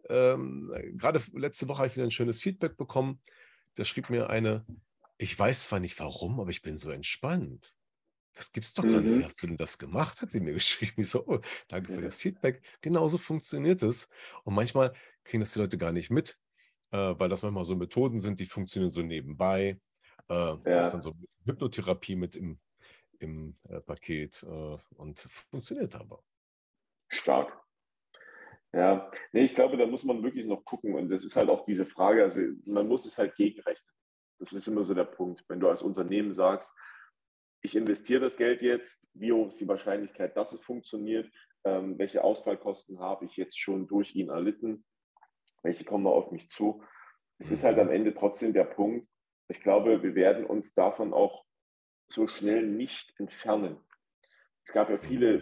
ähm, 0.09 0.73
gerade 0.93 1.21
letzte 1.33 1.67
Woche 1.67 1.79
habe 1.79 1.87
ich 1.87 1.95
wieder 1.95 2.05
ein 2.05 2.11
schönes 2.11 2.39
Feedback 2.39 2.77
bekommen. 2.77 3.21
Da 3.75 3.85
schrieb 3.85 4.09
mir 4.09 4.29
eine, 4.29 4.65
ich 5.17 5.37
weiß 5.37 5.65
zwar 5.65 5.79
nicht 5.79 5.99
warum, 5.99 6.39
aber 6.39 6.49
ich 6.49 6.61
bin 6.61 6.77
so 6.77 6.91
entspannt. 6.91 7.75
Das 8.33 8.51
gibt's 8.51 8.73
doch 8.73 8.83
gar 8.83 9.01
nicht. 9.01 9.11
Wie 9.11 9.19
mhm, 9.19 9.25
hast 9.25 9.41
du 9.43 9.47
denn 9.47 9.57
das 9.57 9.77
gemacht? 9.77 10.21
Hat 10.21 10.31
sie 10.31 10.39
mir 10.39 10.53
geschrieben. 10.53 10.93
Ich 10.97 11.09
so, 11.09 11.25
oh, 11.27 11.39
danke 11.67 11.93
für 11.93 11.99
ja, 11.99 12.05
das 12.05 12.17
Feedback. 12.17 12.61
Genauso 12.81 13.17
funktioniert 13.17 13.83
es. 13.83 14.09
Und 14.43 14.55
manchmal 14.55 14.93
kriegen 15.23 15.41
das 15.41 15.53
die 15.53 15.59
Leute 15.59 15.77
gar 15.77 15.91
nicht 15.91 16.09
mit, 16.09 16.37
äh, 16.91 16.97
weil 16.97 17.29
das 17.29 17.43
manchmal 17.43 17.65
so 17.65 17.75
Methoden 17.75 18.19
sind, 18.19 18.39
die 18.39 18.45
funktionieren 18.45 18.91
so 18.91 19.01
nebenbei. 19.01 19.79
Äh, 20.27 20.57
da 20.63 20.79
ist 20.79 20.91
dann 20.91 20.99
ja, 20.99 21.01
so 21.01 21.11
ein 21.11 21.19
bisschen 21.19 21.45
Hypnotherapie 21.45 22.15
mit 22.15 22.35
im, 22.35 22.59
im 23.21 23.55
äh, 23.69 23.79
Paket 23.81 24.43
äh, 24.43 24.77
und 24.97 25.19
funktioniert 25.19 25.95
aber. 25.95 26.23
stark. 27.09 27.57
Ja, 28.73 29.11
nee, 29.33 29.43
ich 29.43 29.53
glaube, 29.53 29.75
da 29.77 29.85
muss 29.85 30.05
man 30.05 30.23
wirklich 30.23 30.45
noch 30.45 30.63
gucken. 30.63 30.95
Und 30.95 31.09
das 31.11 31.25
ist 31.25 31.35
halt 31.35 31.49
auch 31.49 31.61
diese 31.61 31.85
Frage, 31.85 32.23
also 32.23 32.39
man 32.65 32.87
muss 32.87 33.05
es 33.05 33.17
halt 33.17 33.35
gegenrechnen. 33.35 33.93
Das 34.39 34.53
ist 34.53 34.67
immer 34.67 34.85
so 34.85 34.93
der 34.93 35.03
Punkt. 35.03 35.43
Wenn 35.49 35.59
du 35.59 35.67
als 35.67 35.81
Unternehmen 35.81 36.33
sagst, 36.33 36.73
ich 37.61 37.75
investiere 37.75 38.21
das 38.21 38.37
Geld 38.37 38.61
jetzt, 38.61 39.05
wie 39.13 39.33
hoch 39.33 39.47
ist 39.47 39.59
die 39.59 39.67
Wahrscheinlichkeit, 39.67 40.35
dass 40.37 40.53
es 40.53 40.63
funktioniert, 40.63 41.29
ähm, 41.65 41.99
welche 41.99 42.23
Ausfallkosten 42.23 42.99
habe 42.99 43.25
ich 43.25 43.35
jetzt 43.37 43.59
schon 43.59 43.87
durch 43.87 44.15
ihn 44.15 44.29
erlitten, 44.29 44.85
welche 45.63 45.83
kommen 45.83 46.05
noch 46.05 46.13
auf 46.13 46.31
mich 46.31 46.49
zu. 46.49 46.83
Es 47.39 47.51
ist 47.51 47.63
halt 47.63 47.75
Mhm. 47.75 47.81
am 47.81 47.89
Ende 47.91 48.13
trotzdem 48.13 48.53
der 48.53 48.63
Punkt, 48.63 49.07
ich 49.49 49.61
glaube, 49.61 50.01
wir 50.01 50.15
werden 50.15 50.45
uns 50.45 50.73
davon 50.73 51.13
auch 51.13 51.45
so 52.11 52.27
schnell 52.27 52.67
nicht 52.67 53.13
entfernen. 53.19 53.77
Es 54.65 54.73
gab 54.73 54.89
ja 54.89 54.97
viele. 54.97 55.41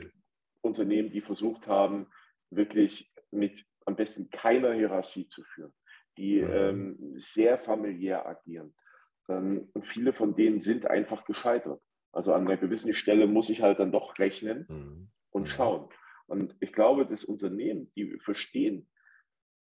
Unternehmen, 0.61 1.09
die 1.09 1.22
versucht 1.22 1.67
haben, 1.67 2.07
wirklich 2.49 3.13
mit 3.32 3.65
am 3.86 3.95
besten 3.95 4.30
keiner 4.30 4.74
Hierarchie 4.74 5.30
zu 5.30 5.41
führen, 5.45 5.74
die 6.17 6.41
Mhm. 6.41 6.51
ähm, 6.51 7.13
sehr 7.15 7.57
familiär 7.57 8.26
agieren. 8.28 8.76
Ähm, 9.30 9.70
und 9.74 9.88
viele 9.88 10.11
von 10.11 10.36
denen 10.36 10.59
sind 10.59 10.86
einfach 10.86 11.24
gescheitert. 11.24 11.82
Also 12.11 12.34
an 12.34 12.45
einer 12.45 12.57
gewissen 12.57 12.93
Stelle 12.93 13.26
muss 13.26 13.49
ich 13.49 13.61
halt 13.61 13.80
dann 13.80 13.93
doch 13.93 14.20
rechnen 14.20 14.65
Mhm. 14.67 15.09
und 15.32 15.43
Mhm. 15.43 15.47
schauen. 15.47 15.89
Und 16.28 16.55
ich 16.59 16.74
glaube, 16.74 17.05
das 17.05 17.24
Unternehmen, 17.24 17.89
die 17.95 18.20
verstehen, 18.20 18.89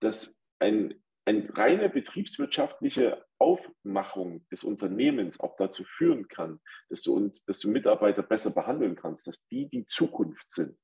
dass 0.01 0.37
ein, 0.59 1.01
eine 1.29 1.55
reine 1.55 1.89
betriebswirtschaftliche 1.89 3.23
Aufmachung 3.37 4.47
des 4.49 4.63
Unternehmens 4.63 5.39
auch 5.39 5.55
dazu 5.57 5.83
führen 5.83 6.27
kann, 6.27 6.59
dass 6.89 7.03
du, 7.03 7.15
und, 7.15 7.47
dass 7.47 7.59
du 7.59 7.69
Mitarbeiter 7.69 8.23
besser 8.23 8.51
behandeln 8.51 8.95
kannst, 8.95 9.27
dass 9.27 9.47
die 9.47 9.69
die 9.69 9.85
Zukunft 9.85 10.51
sind. 10.51 10.75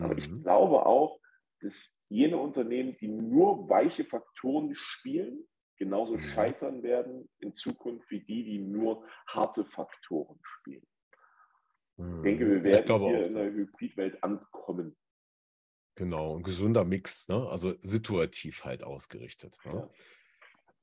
Aber 0.00 0.18
ich 0.18 0.28
Mhm. 0.30 0.42
glaube 0.42 0.84
auch, 0.84 1.20
dass 1.60 2.00
jene 2.08 2.38
Unternehmen, 2.38 2.96
die 3.00 3.08
nur 3.08 3.68
weiche 3.68 4.04
Faktoren 4.04 4.74
spielen, 4.74 5.46
genauso 5.76 6.14
Mhm. 6.14 6.18
scheitern 6.18 6.82
werden 6.82 7.28
in 7.38 7.54
Zukunft 7.54 8.10
wie 8.10 8.20
die, 8.20 8.42
die 8.44 8.58
nur 8.58 9.06
harte 9.28 9.64
Faktoren 9.64 10.40
spielen. 10.42 10.86
Ich 11.98 12.22
denke, 12.22 12.46
Mhm. 12.46 12.50
wir 12.50 12.56
ich 12.56 12.64
werden 12.64 13.00
hier 13.00 13.20
auch. 13.22 13.26
in 13.28 13.34
der 13.34 13.52
Hybridwelt 13.52 14.22
ankommen. 14.24 14.96
Genau, 15.98 16.36
ein 16.36 16.44
gesunder 16.44 16.84
Mix, 16.84 17.26
ne? 17.26 17.48
Also 17.48 17.74
situativ 17.80 18.64
halt 18.64 18.84
ausgerichtet. 18.84 19.58
Ne? 19.64 19.90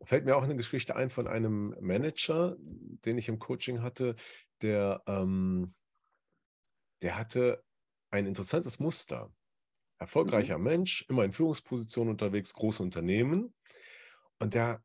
Fällt 0.04 0.26
mir 0.26 0.36
auch 0.36 0.44
eine 0.44 0.58
Geschichte 0.58 0.98
ein 0.98 1.10
von 1.10 1.26
einem 1.26 1.74
Manager, 1.80 2.58
den 2.60 3.18
ich 3.18 3.30
im 3.30 3.40
Coaching 3.40 3.82
hatte, 3.82 4.16
der, 4.62 5.02
ähm, 5.08 5.74
der 7.02 7.18
hatte 7.18 7.64
ein 8.12 8.26
interessantes 8.26 8.82
Muster. 8.82 9.34
Erfolgreicher 10.00 10.58
Mhm. 10.58 10.64
Mensch, 10.66 11.06
immer 11.08 11.24
in 11.24 11.32
Führungspositionen 11.32 12.12
unterwegs, 12.12 12.54
große 12.54 12.84
Unternehmen. 12.84 13.56
Und 14.40 14.54
der 14.54 14.84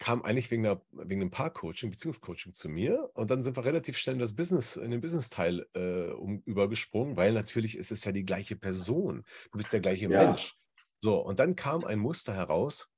kam 0.00 0.22
eigentlich 0.22 0.50
wegen, 0.50 0.66
einer, 0.66 0.82
wegen 0.92 1.20
einem 1.20 1.30
Paar-Coaching, 1.30 1.90
Beziehungscoaching 1.90 2.54
zu 2.54 2.70
mir. 2.70 3.10
Und 3.14 3.30
dann 3.30 3.42
sind 3.42 3.56
wir 3.56 3.64
relativ 3.64 3.98
schnell 3.98 4.14
in 4.14 4.20
das 4.20 4.34
Business, 4.34 4.76
in 4.76 4.90
den 4.90 5.02
Business-Teil 5.02 5.68
äh, 5.74 6.10
um, 6.12 6.42
übergesprungen, 6.46 7.16
weil 7.16 7.32
natürlich 7.32 7.76
ist 7.76 7.92
es 7.92 8.04
ja 8.04 8.10
die 8.10 8.24
gleiche 8.24 8.56
Person. 8.56 9.24
Du 9.52 9.58
bist 9.58 9.72
der 9.72 9.80
gleiche 9.80 10.10
Ja. 10.10 10.26
Mensch. 10.26 10.56
So, 11.02 11.20
und 11.20 11.38
dann 11.38 11.54
kam 11.54 11.84
ein 11.84 11.98
Muster 11.98 12.34
heraus, 12.34 12.90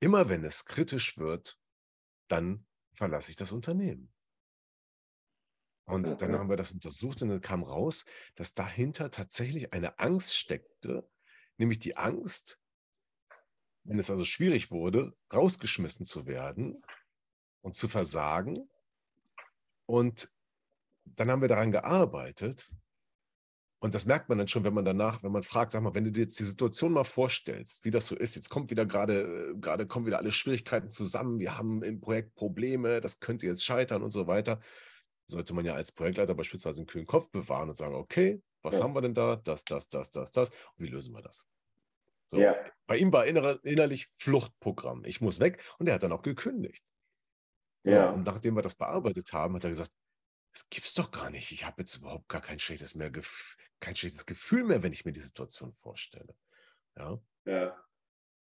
immer 0.00 0.28
wenn 0.28 0.44
es 0.44 0.64
kritisch 0.64 1.16
wird, 1.16 1.58
dann 2.28 2.66
verlasse 2.92 3.30
ich 3.30 3.36
das 3.36 3.52
Unternehmen. 3.52 4.12
Und 5.88 6.20
dann 6.20 6.36
haben 6.36 6.50
wir 6.50 6.56
das 6.56 6.72
untersucht 6.72 7.22
und 7.22 7.28
dann 7.28 7.40
kam 7.40 7.62
raus, 7.62 8.04
dass 8.34 8.54
dahinter 8.54 9.12
tatsächlich 9.12 9.72
eine 9.72 10.00
Angst 10.00 10.36
steckte, 10.36 11.08
nämlich 11.56 11.78
die 11.78 11.96
Angst, 11.96 12.60
wenn 13.86 13.98
es 13.98 14.10
also 14.10 14.24
schwierig 14.24 14.70
wurde, 14.70 15.14
rausgeschmissen 15.32 16.06
zu 16.06 16.26
werden 16.26 16.82
und 17.62 17.76
zu 17.76 17.88
versagen. 17.88 18.68
Und 19.86 20.30
dann 21.04 21.30
haben 21.30 21.40
wir 21.40 21.48
daran 21.48 21.70
gearbeitet. 21.70 22.70
Und 23.78 23.94
das 23.94 24.06
merkt 24.06 24.28
man 24.28 24.38
dann 24.38 24.48
schon, 24.48 24.64
wenn 24.64 24.74
man 24.74 24.84
danach, 24.84 25.22
wenn 25.22 25.32
man 25.32 25.42
fragt, 25.42 25.72
sag 25.72 25.82
mal, 25.82 25.94
wenn 25.94 26.04
du 26.04 26.10
dir 26.10 26.22
jetzt 26.22 26.38
die 26.40 26.44
Situation 26.44 26.92
mal 26.92 27.04
vorstellst, 27.04 27.84
wie 27.84 27.90
das 27.90 28.06
so 28.06 28.16
ist, 28.16 28.34
jetzt 28.34 28.48
kommt 28.48 28.70
wieder 28.70 28.86
gerade, 28.86 29.52
äh, 29.52 29.58
gerade 29.60 29.86
kommen 29.86 30.06
wieder 30.06 30.18
alle 30.18 30.32
Schwierigkeiten 30.32 30.90
zusammen, 30.90 31.38
wir 31.38 31.56
haben 31.56 31.82
im 31.82 32.00
Projekt 32.00 32.34
Probleme, 32.34 33.00
das 33.00 33.20
könnte 33.20 33.46
jetzt 33.46 33.64
scheitern 33.64 34.02
und 34.02 34.10
so 34.10 34.26
weiter, 34.26 34.60
sollte 35.26 35.54
man 35.54 35.64
ja 35.64 35.74
als 35.74 35.92
Projektleiter 35.92 36.34
beispielsweise 36.34 36.78
einen 36.78 36.86
kühlen 36.86 37.06
Kopf 37.06 37.30
bewahren 37.30 37.68
und 37.68 37.76
sagen, 37.76 37.94
okay, 37.94 38.42
was 38.62 38.78
Ja. 38.78 38.84
haben 38.84 38.94
wir 38.94 39.02
denn 39.02 39.14
da? 39.14 39.36
Das, 39.36 39.64
das, 39.64 39.88
das, 39.88 40.10
das, 40.10 40.32
das. 40.32 40.50
Und 40.50 40.78
wie 40.78 40.88
lösen 40.88 41.14
wir 41.14 41.22
das? 41.22 41.46
So. 42.26 42.38
Ja. 42.40 42.56
Bei 42.86 42.96
ihm 42.96 43.12
war 43.12 43.26
inner, 43.26 43.64
innerlich 43.64 44.08
Fluchtprogramm. 44.18 45.04
Ich 45.04 45.20
muss 45.20 45.40
weg. 45.40 45.62
Und 45.78 45.88
er 45.88 45.94
hat 45.94 46.02
dann 46.02 46.12
auch 46.12 46.22
gekündigt. 46.22 46.84
Ja. 47.84 48.10
und 48.10 48.26
nachdem 48.26 48.56
wir 48.56 48.62
das 48.62 48.74
bearbeitet 48.74 49.32
haben, 49.32 49.54
hat 49.54 49.62
er 49.62 49.70
gesagt, 49.70 49.92
das 50.52 50.68
gibt's 50.70 50.94
doch 50.94 51.12
gar 51.12 51.30
nicht. 51.30 51.52
Ich 51.52 51.64
habe 51.64 51.82
jetzt 51.82 51.94
überhaupt 51.96 52.28
gar 52.28 52.40
kein 52.40 52.58
schlechtes, 52.58 52.96
mehr 52.96 53.12
kein 53.78 53.94
schlechtes 53.94 54.26
Gefühl 54.26 54.64
mehr, 54.64 54.82
wenn 54.82 54.92
ich 54.92 55.04
mir 55.04 55.12
die 55.12 55.20
Situation 55.20 55.72
vorstelle. 55.72 56.34
Ja. 56.96 57.20
Ja. 57.44 57.84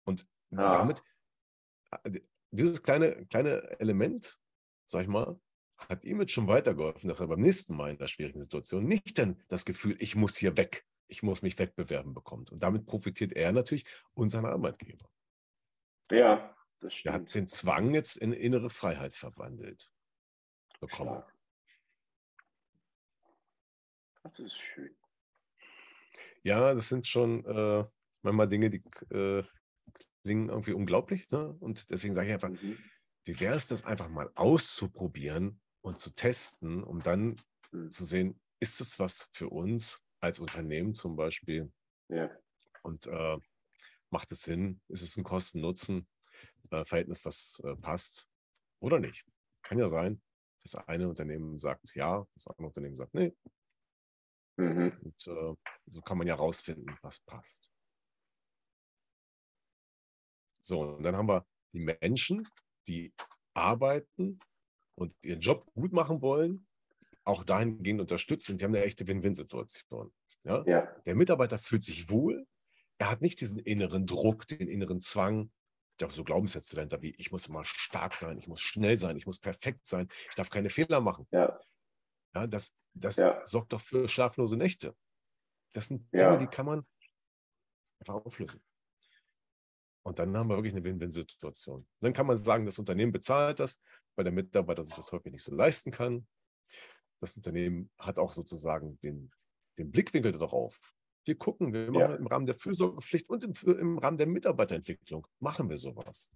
Und 0.07 0.25
Ah. 0.53 0.71
damit, 0.71 1.03
äh, 1.91 2.21
dieses 2.53 2.83
kleine, 2.83 3.27
kleine 3.27 3.81
Element, 3.81 4.39
sag 4.87 5.03
ich 5.03 5.09
mal, 5.09 5.41
hat 5.77 6.05
ihm 6.05 6.21
jetzt 6.21 6.33
schon 6.33 6.47
weitergeholfen, 6.47 7.09
dass 7.09 7.21
er 7.21 7.27
beim 7.27 7.41
nächsten 7.41 7.75
Mal 7.75 7.91
in 7.91 7.99
der 7.99 8.07
schwierigen 8.07 8.41
Situation 8.41 8.85
nicht 8.85 9.19
dann 9.19 9.43
das 9.49 9.65
Gefühl, 9.65 9.97
ich 9.99 10.15
muss 10.15 10.37
hier 10.37 10.57
weg, 10.57 10.87
ich 11.09 11.23
muss 11.23 11.43
mich 11.43 11.59
wegbewerben 11.59 12.15
bekommt. 12.15 12.51
Und 12.51 12.63
damit 12.63 12.87
profitiert 12.87 13.33
er 13.33 13.53
natürlich 13.53 13.85
und 14.15 14.31
sein 14.31 14.45
Arbeitgeber. 14.47 15.09
Ja, 16.11 16.57
das 16.81 16.95
Er 17.05 17.15
hat 17.15 17.23
stimmt. 17.23 17.35
den 17.35 17.49
Zwang 17.49 17.95
jetzt 17.95 18.17
in 18.17 18.33
innere 18.33 18.71
Freiheit 18.71 19.15
verwandelt 19.15 19.93
bekommen. 20.81 21.23
Stark. 21.23 21.35
Das 24.23 24.39
ist 24.39 24.59
schön. 24.59 24.95
Ja, 26.43 26.75
das 26.75 26.89
sind 26.89 27.07
schon 27.07 27.45
äh, 27.45 27.85
manchmal 28.23 28.49
Dinge, 28.49 28.71
die 28.71 28.83
äh, 29.11 29.43
klingen 30.23 30.49
irgendwie 30.49 30.73
unglaublich. 30.73 31.31
Ne? 31.31 31.55
Und 31.61 31.91
deswegen 31.91 32.15
sage 32.15 32.29
ich 32.29 32.35
einfach, 32.35 32.51
Mhm. 32.51 32.79
wie 33.25 33.41
wäre 33.41 33.55
es 33.57 33.69
das 33.69 33.85
einfach 33.85 34.09
mal 34.09 34.31
auszuprobieren 34.35 35.61
und 35.83 36.01
zu 36.01 36.15
testen, 36.15 36.83
um 36.85 37.03
dann 37.03 37.37
Mhm. 37.73 37.91
zu 37.91 38.05
sehen, 38.05 38.41
ist 38.61 38.81
es 38.81 38.99
was 38.99 39.31
für 39.35 39.49
uns 39.49 40.04
als 40.25 40.39
Unternehmen 40.39 40.95
zum 40.95 41.17
Beispiel 41.17 41.73
Ja. 42.09 42.31
und 42.83 43.07
äh, 43.07 43.39
macht 44.11 44.33
es 44.33 44.43
Sinn? 44.43 44.81
Ist 44.89 45.03
es 45.03 45.17
ein 45.17 45.25
Kosten-Nutzen-Verhältnis, 45.25 47.25
was 47.25 47.61
äh, 47.65 47.77
passt 47.77 48.29
oder 48.81 48.99
nicht? 48.99 49.27
Kann 49.63 49.79
ja 49.79 49.89
sein, 49.89 50.23
das 50.63 50.75
eine 50.77 51.09
Unternehmen 51.09 51.59
sagt 51.59 51.95
ja, 51.95 52.27
das 52.35 52.47
andere 52.47 52.69
Unternehmen 52.69 52.97
sagt 52.97 53.13
nee. 53.13 53.35
Mhm. 54.57 54.97
Und 55.03 55.27
äh, 55.27 55.55
so 55.87 56.01
kann 56.01 56.17
man 56.17 56.27
ja 56.27 56.37
rausfinden, 56.37 56.97
was 57.03 57.21
passt. 57.21 57.71
So, 60.63 60.81
und 60.81 61.03
dann 61.03 61.17
haben 61.17 61.29
wir 61.29 61.47
die 61.75 61.81
Menschen, 61.81 62.49
die 62.89 63.13
arbeiten 63.53 64.39
und 64.95 65.15
ihren 65.23 65.41
Job 65.41 65.71
gut 65.75 65.93
machen 65.93 66.23
wollen, 66.23 66.67
auch 67.25 67.45
dahingehend 67.45 68.01
unterstützen. 68.01 68.59
Die 68.59 68.65
haben 68.65 68.75
eine 68.75 68.85
echte 68.85 69.07
Win-Win-Situation. 69.07 70.13
Ja? 70.45 70.63
ja? 70.67 70.89
Der 71.07 71.15
Mitarbeiter 71.15 71.59
fühlt 71.59 71.83
sich 71.83 72.11
wohl, 72.11 72.47
er 72.99 73.11
hat 73.11 73.23
nicht 73.23 73.41
diesen 73.41 73.59
inneren 73.59 74.07
Druck, 74.07 74.47
den 74.47 74.69
inneren 74.69 75.01
Zwang, 75.01 75.51
der 76.01 76.11
so 76.11 76.25
Glaubenssätze 76.25 76.77
dahinter 76.77 77.03
wie, 77.03 77.15
ich 77.19 77.33
muss 77.33 77.47
immer 77.47 77.65
stark 77.65 78.17
sein, 78.17 78.39
ich 78.39 78.49
muss 78.49 78.61
schnell 78.61 78.97
sein, 78.97 79.17
ich 79.17 79.27
muss 79.27 79.39
perfekt 79.39 79.87
sein, 79.87 80.09
ich 80.29 80.35
darf 80.35 80.51
keine 80.51 80.71
Fehler 80.71 81.01
machen. 81.01 81.27
Ja. 81.31 81.59
Ja, 82.35 82.47
das 82.47 82.77
das 82.95 83.17
ja. 83.17 83.45
sorgt 83.45 83.73
doch 83.73 83.81
für 83.81 84.09
schlaflose 84.09 84.57
Nächte. 84.57 84.97
Das 85.73 85.89
sind 85.89 86.13
Dinge, 86.13 86.39
die 86.39 86.47
kann 86.47 86.67
man 86.67 86.87
einfach 88.01 88.15
auflösen. 88.15 88.63
Und 90.07 90.19
dann 90.19 90.37
haben 90.37 90.49
wir 90.49 90.57
wirklich 90.57 90.75
eine 90.75 90.85
Win-Win-Situation. 90.85 91.87
Dann 92.01 92.13
kann 92.13 92.27
man 92.27 92.39
sagen, 92.39 92.67
das 92.67 92.79
Unternehmen 92.79 93.11
bezahlt 93.11 93.59
das, 93.59 93.81
weil 94.15 94.25
der 94.25 94.33
Mitarbeiter 94.33 94.85
sich 94.85 94.95
das 94.95 95.11
häufig 95.13 95.33
nicht 95.33 95.43
so 95.43 95.55
leisten 95.55 95.91
kann. 95.91 96.27
Das 97.25 97.37
Unternehmen 97.37 97.91
hat 97.99 98.19
auch 98.19 98.33
sozusagen 98.33 98.99
den, 99.01 99.33
den 99.79 99.91
Blickwinkel 99.91 100.33
darauf. 100.33 100.79
Wir 101.25 101.37
gucken, 101.37 101.73
wir 101.73 101.91
machen 101.91 102.11
ja. 102.11 102.17
im 102.17 102.27
Rahmen 102.27 102.45
der 102.45 102.55
Fürsorgepflicht 102.55 103.31
und 103.31 103.45
im, 103.45 103.55
im 103.79 103.99
Rahmen 103.99 104.19
der 104.19 104.27
Mitarbeiterentwicklung 104.27 105.27
machen 105.41 105.71
wir 105.71 105.79
sowas. 105.79 106.31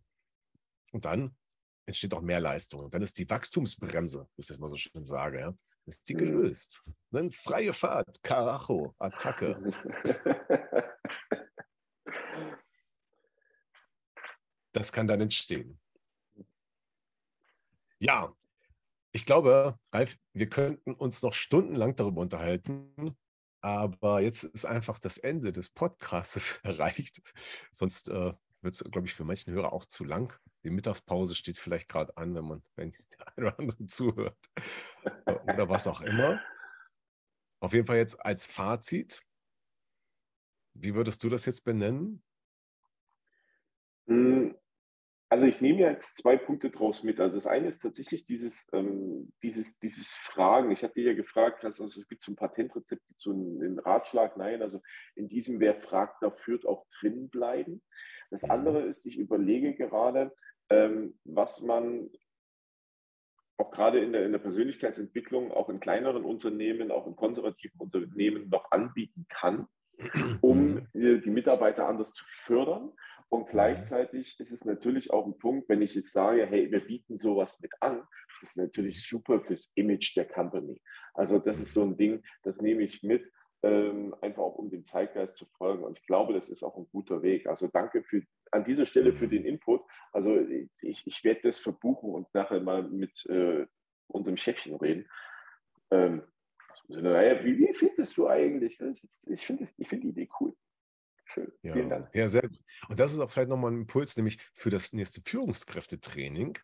Und 0.92 1.04
dann 1.04 1.36
entsteht 1.84 2.14
auch 2.14 2.22
mehr 2.22 2.40
Leistung. 2.40 2.84
Und 2.84 2.94
dann 2.94 3.02
ist 3.02 3.18
die 3.18 3.28
Wachstumsbremse, 3.28 4.26
wie 4.34 4.40
ich 4.40 4.46
das 4.46 4.58
mal 4.58 4.70
so 4.70 4.76
schön 4.76 5.04
sage, 5.04 5.40
ja, 5.40 5.54
ist 5.84 6.08
die 6.08 6.14
mhm. 6.14 6.18
gelöst. 6.18 6.82
Dann 7.10 7.28
freie 7.30 7.74
Fahrt, 7.74 8.22
Karacho, 8.22 8.94
Attacke. 8.98 9.60
das 14.72 14.90
kann 14.90 15.06
dann 15.06 15.20
entstehen. 15.20 15.78
Ja, 17.98 18.34
ich 19.18 19.26
glaube, 19.26 19.76
Ralf, 19.92 20.16
wir 20.32 20.48
könnten 20.48 20.94
uns 20.94 21.22
noch 21.22 21.32
stundenlang 21.32 21.96
darüber 21.96 22.20
unterhalten, 22.20 23.16
aber 23.60 24.20
jetzt 24.20 24.44
ist 24.44 24.64
einfach 24.64 25.00
das 25.00 25.18
Ende 25.18 25.50
des 25.50 25.70
Podcasts 25.70 26.60
erreicht. 26.62 27.20
Sonst 27.72 28.10
äh, 28.10 28.32
wird 28.62 28.74
es, 28.74 28.84
glaube 28.84 29.08
ich, 29.08 29.14
für 29.14 29.24
manchen 29.24 29.52
Hörer 29.52 29.72
auch 29.72 29.86
zu 29.86 30.04
lang. 30.04 30.38
Die 30.62 30.70
Mittagspause 30.70 31.34
steht 31.34 31.58
vielleicht 31.58 31.88
gerade 31.88 32.16
an, 32.16 32.32
wenn 32.36 32.44
man, 32.44 32.62
wenn 32.76 32.92
der 32.92 33.26
eine 33.36 33.46
oder 33.48 33.58
andere 33.58 33.86
zuhört 33.86 34.38
oder 35.26 35.68
was 35.68 35.88
auch 35.88 36.00
immer. 36.00 36.40
Auf 37.58 37.72
jeden 37.72 37.88
Fall 37.88 37.96
jetzt 37.96 38.24
als 38.24 38.46
Fazit. 38.46 39.24
Wie 40.74 40.94
würdest 40.94 41.24
du 41.24 41.28
das 41.28 41.44
jetzt 41.44 41.64
benennen? 41.64 42.22
Hm, 44.06 44.47
also 45.30 45.46
ich 45.46 45.60
nehme 45.60 45.80
jetzt 45.80 46.16
zwei 46.16 46.36
Punkte 46.36 46.70
draus 46.70 47.02
mit. 47.02 47.20
Also 47.20 47.34
das 47.34 47.46
eine 47.46 47.68
ist 47.68 47.80
tatsächlich 47.80 48.24
dieses, 48.24 48.66
ähm, 48.72 49.32
dieses, 49.42 49.78
dieses 49.78 50.14
Fragen. 50.14 50.70
Ich 50.70 50.82
hatte 50.82 50.94
dir 50.94 51.10
ja 51.10 51.14
gefragt, 51.14 51.64
also 51.64 51.84
es 51.84 52.08
gibt 52.08 52.24
so 52.24 52.32
ein 52.32 52.36
Patentrezepte 52.36 53.14
zu 53.16 53.32
einem 53.32 53.78
Ratschlag. 53.78 54.36
Nein, 54.38 54.62
also 54.62 54.80
in 55.14 55.28
diesem 55.28 55.60
Wer 55.60 55.74
fragt, 55.74 56.22
da 56.22 56.30
führt 56.30 56.66
auch 56.66 56.86
drin 56.98 57.28
bleiben. 57.28 57.82
Das 58.30 58.42
mhm. 58.42 58.50
andere 58.52 58.82
ist, 58.82 59.04
ich 59.04 59.18
überlege 59.18 59.74
gerade, 59.74 60.34
ähm, 60.70 61.18
was 61.24 61.60
man 61.60 62.10
auch 63.58 63.70
gerade 63.70 64.00
in 64.00 64.12
der, 64.12 64.24
in 64.24 64.32
der 64.32 64.38
Persönlichkeitsentwicklung, 64.38 65.50
auch 65.50 65.68
in 65.68 65.80
kleineren 65.80 66.24
Unternehmen, 66.24 66.90
auch 66.90 67.06
in 67.06 67.16
konservativen 67.16 67.78
Unternehmen 67.80 68.48
noch 68.48 68.70
anbieten 68.70 69.26
kann, 69.28 69.66
um 70.40 70.86
mhm. 70.94 71.22
die 71.22 71.30
Mitarbeiter 71.30 71.86
anders 71.86 72.12
zu 72.12 72.24
fördern. 72.26 72.92
Und 73.28 73.46
mhm. 73.46 73.50
gleichzeitig 73.50 74.38
ist 74.40 74.52
es 74.52 74.64
natürlich 74.64 75.12
auch 75.12 75.26
ein 75.26 75.38
Punkt, 75.38 75.68
wenn 75.68 75.82
ich 75.82 75.94
jetzt 75.94 76.12
sage, 76.12 76.46
hey, 76.46 76.70
wir 76.70 76.80
bieten 76.80 77.16
sowas 77.16 77.60
mit 77.60 77.72
an, 77.80 78.02
das 78.40 78.50
ist 78.50 78.56
natürlich 78.56 79.06
super 79.06 79.40
fürs 79.40 79.72
Image 79.74 80.16
der 80.16 80.26
Company. 80.26 80.80
Also 81.14 81.38
das 81.38 81.60
ist 81.60 81.74
so 81.74 81.82
ein 81.82 81.96
Ding, 81.96 82.22
das 82.42 82.60
nehme 82.60 82.82
ich 82.82 83.02
mit 83.02 83.30
ähm, 83.62 84.14
einfach 84.20 84.42
auch 84.42 84.56
um 84.56 84.70
dem 84.70 84.86
Zeitgeist 84.86 85.36
zu 85.36 85.46
folgen. 85.46 85.82
Und 85.82 85.98
ich 85.98 86.06
glaube, 86.06 86.32
das 86.32 86.48
ist 86.48 86.62
auch 86.62 86.76
ein 86.76 86.86
guter 86.92 87.22
Weg. 87.22 87.46
Also 87.48 87.66
danke 87.66 88.02
für, 88.04 88.22
an 88.52 88.64
dieser 88.64 88.86
Stelle 88.86 89.12
für 89.12 89.28
den 89.28 89.44
Input. 89.44 89.82
Also 90.12 90.38
ich, 90.80 91.06
ich 91.06 91.24
werde 91.24 91.40
das 91.42 91.58
verbuchen 91.58 92.10
und 92.10 92.32
nachher 92.34 92.60
mal 92.60 92.84
mit 92.84 93.26
äh, 93.26 93.66
unserem 94.06 94.36
Chefchen 94.36 94.76
reden. 94.76 95.08
Ähm, 95.90 96.22
naja, 96.88 97.44
wie, 97.44 97.58
wie, 97.58 97.74
findest 97.74 98.16
du 98.16 98.28
eigentlich? 98.28 98.80
Ist, 98.80 99.28
ich 99.28 99.44
finde 99.44 99.66
find 99.66 100.04
die 100.04 100.08
Idee 100.08 100.28
cool. 100.40 100.54
Schön. 101.28 101.52
Ja. 101.62 101.74
Vielen 101.74 101.90
Dank. 101.90 102.08
Ja, 102.14 102.28
sehr 102.28 102.42
gut. 102.42 102.58
Und 102.88 102.98
das 102.98 103.12
ist 103.12 103.18
auch 103.18 103.30
vielleicht 103.30 103.50
nochmal 103.50 103.72
ein 103.72 103.82
Impuls, 103.82 104.16
nämlich 104.16 104.38
für 104.54 104.70
das 104.70 104.92
nächste 104.92 105.20
Führungskräftetraining. 105.22 106.58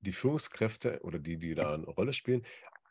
Die 0.00 0.12
Führungskräfte 0.12 1.00
oder 1.02 1.18
die, 1.18 1.38
die 1.38 1.54
da 1.54 1.74
eine 1.74 1.86
Rolle 1.86 2.12
spielen, 2.12 2.42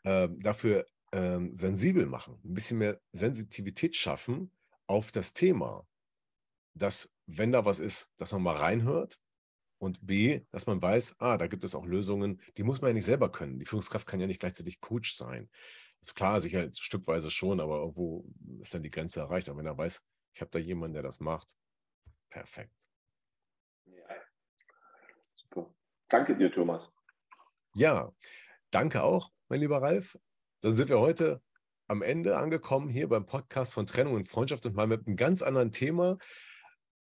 äh, 0.04 0.28
dafür 0.38 0.86
ähm, 1.12 1.54
sensibel 1.56 2.06
machen, 2.06 2.40
ein 2.44 2.54
bisschen 2.54 2.78
mehr 2.78 3.00
Sensitivität 3.12 3.96
schaffen 3.96 4.52
auf 4.86 5.12
das 5.12 5.34
Thema. 5.34 5.86
Dass, 6.74 7.14
wenn 7.26 7.52
da 7.52 7.64
was 7.64 7.80
ist, 7.80 8.12
dass 8.16 8.32
man 8.32 8.42
mal 8.42 8.56
reinhört 8.56 9.18
und 9.78 10.06
B, 10.06 10.42
dass 10.52 10.66
man 10.66 10.80
weiß, 10.80 11.16
ah, 11.18 11.36
da 11.36 11.48
gibt 11.48 11.64
es 11.64 11.74
auch 11.74 11.84
Lösungen, 11.84 12.40
die 12.56 12.62
muss 12.62 12.80
man 12.80 12.90
ja 12.90 12.94
nicht 12.94 13.06
selber 13.06 13.30
können. 13.30 13.58
Die 13.58 13.66
Führungskraft 13.66 14.06
kann 14.06 14.20
ja 14.20 14.28
nicht 14.28 14.40
gleichzeitig 14.40 14.80
Coach 14.80 15.14
sein. 15.16 15.50
Also 16.00 16.14
klar, 16.14 16.40
sicher 16.40 16.68
stückweise 16.72 17.30
schon, 17.30 17.60
aber 17.60 17.80
irgendwo 17.80 18.24
ist 18.60 18.72
dann 18.72 18.84
die 18.84 18.90
Grenze 18.90 19.20
erreicht. 19.20 19.48
Aber 19.48 19.58
wenn 19.58 19.66
er 19.66 19.76
weiß, 19.76 20.02
ich 20.32 20.40
habe 20.40 20.50
da 20.50 20.58
jemanden, 20.58 20.94
der 20.94 21.02
das 21.02 21.20
macht, 21.20 21.54
perfekt. 22.28 22.74
Ja. 23.86 24.04
Super. 25.34 25.74
Danke 26.08 26.36
dir, 26.36 26.52
Thomas. 26.52 26.90
Ja, 27.74 28.12
danke 28.70 29.02
auch, 29.02 29.32
mein 29.48 29.60
lieber 29.60 29.80
Ralf. 29.80 30.18
Dann 30.60 30.72
sind 30.72 30.88
wir 30.88 31.00
heute 31.00 31.42
am 31.88 32.02
Ende 32.02 32.36
angekommen 32.36 32.88
hier 32.88 33.08
beim 33.08 33.26
Podcast 33.26 33.72
von 33.72 33.86
Trennung 33.86 34.14
und 34.14 34.28
Freundschaft 34.28 34.64
und 34.66 34.76
mal 34.76 34.86
mit 34.86 35.06
einem 35.06 35.16
ganz 35.16 35.42
anderen 35.42 35.72
Thema. 35.72 36.18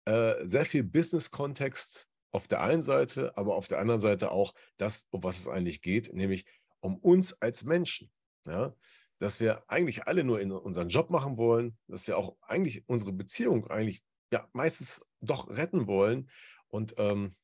Äh, 0.07 0.47
sehr 0.47 0.65
viel 0.65 0.83
Business-Kontext 0.83 2.09
auf 2.31 2.49
der 2.49 2.63
einen 2.63 2.83
Seite, 2.83 3.37
aber 3.37 3.57
auf 3.57 3.69
der 3.69 3.81
anderen 3.81 4.01
Seite 4.01 4.33
auch 4.33 4.55
das, 4.79 5.07
um 5.11 5.23
was 5.23 5.39
es 5.41 5.49
eigentlich 5.49 5.83
geht, 5.83 6.13
nämlich 6.15 6.47
um 6.81 6.97
uns 6.97 7.41
als 7.43 7.65
Menschen. 7.65 8.11
Ja? 8.47 8.75
Dass 9.19 9.41
wir 9.41 9.65
eigentlich 9.69 10.07
alle 10.07 10.23
nur 10.25 10.41
in 10.41 10.53
unseren 10.53 10.89
Job 10.89 11.11
machen 11.11 11.37
wollen, 11.37 11.77
dass 11.89 12.07
wir 12.07 12.17
auch 12.17 12.37
eigentlich 12.41 12.89
unsere 12.89 13.13
Beziehung 13.13 13.67
eigentlich 13.69 14.03
ja 14.31 14.49
meistens 14.53 15.05
doch 15.21 15.49
retten 15.49 15.87
wollen 15.87 16.29
und 16.69 16.95
ähm, 16.99 17.35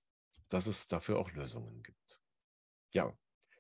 dass 0.49 0.67
es 0.67 0.89
dafür 0.89 1.19
auch 1.19 1.33
Lösungen 1.33 1.83
gibt. 1.83 2.21
Ja, 2.93 3.13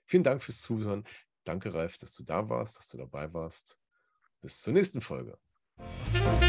vielen 0.06 0.22
Dank 0.22 0.42
fürs 0.42 0.60
Zuhören. 0.60 1.04
Danke, 1.44 1.74
Ralf, 1.74 1.98
dass 1.98 2.14
du 2.14 2.22
da 2.22 2.48
warst, 2.48 2.78
dass 2.78 2.88
du 2.90 2.98
dabei 2.98 3.32
warst. 3.32 3.78
Bis 4.40 4.60
zur 4.60 4.74
nächsten 4.74 5.00
Folge. 5.00 5.38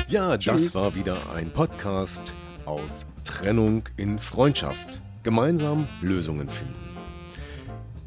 Ja, 0.08 0.38
Tschüss. 0.38 0.66
das 0.66 0.76
war 0.76 0.96
wieder 0.96 1.32
ein 1.32 1.52
Podcast 1.52 2.36
aus 2.66 3.06
Trennung 3.24 3.84
in 3.98 4.20
Freundschaft. 4.20 5.02
Gemeinsam 5.24 5.88
Lösungen 6.02 6.50
finden. 6.50 6.76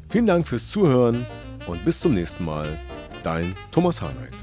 Vielen 0.09 0.25
Dank 0.25 0.47
fürs 0.47 0.69
Zuhören 0.69 1.25
und 1.67 1.83
bis 1.85 1.99
zum 1.99 2.13
nächsten 2.13 2.45
Mal. 2.45 2.79
Dein 3.23 3.55
Thomas 3.71 4.01
Harnight. 4.01 4.33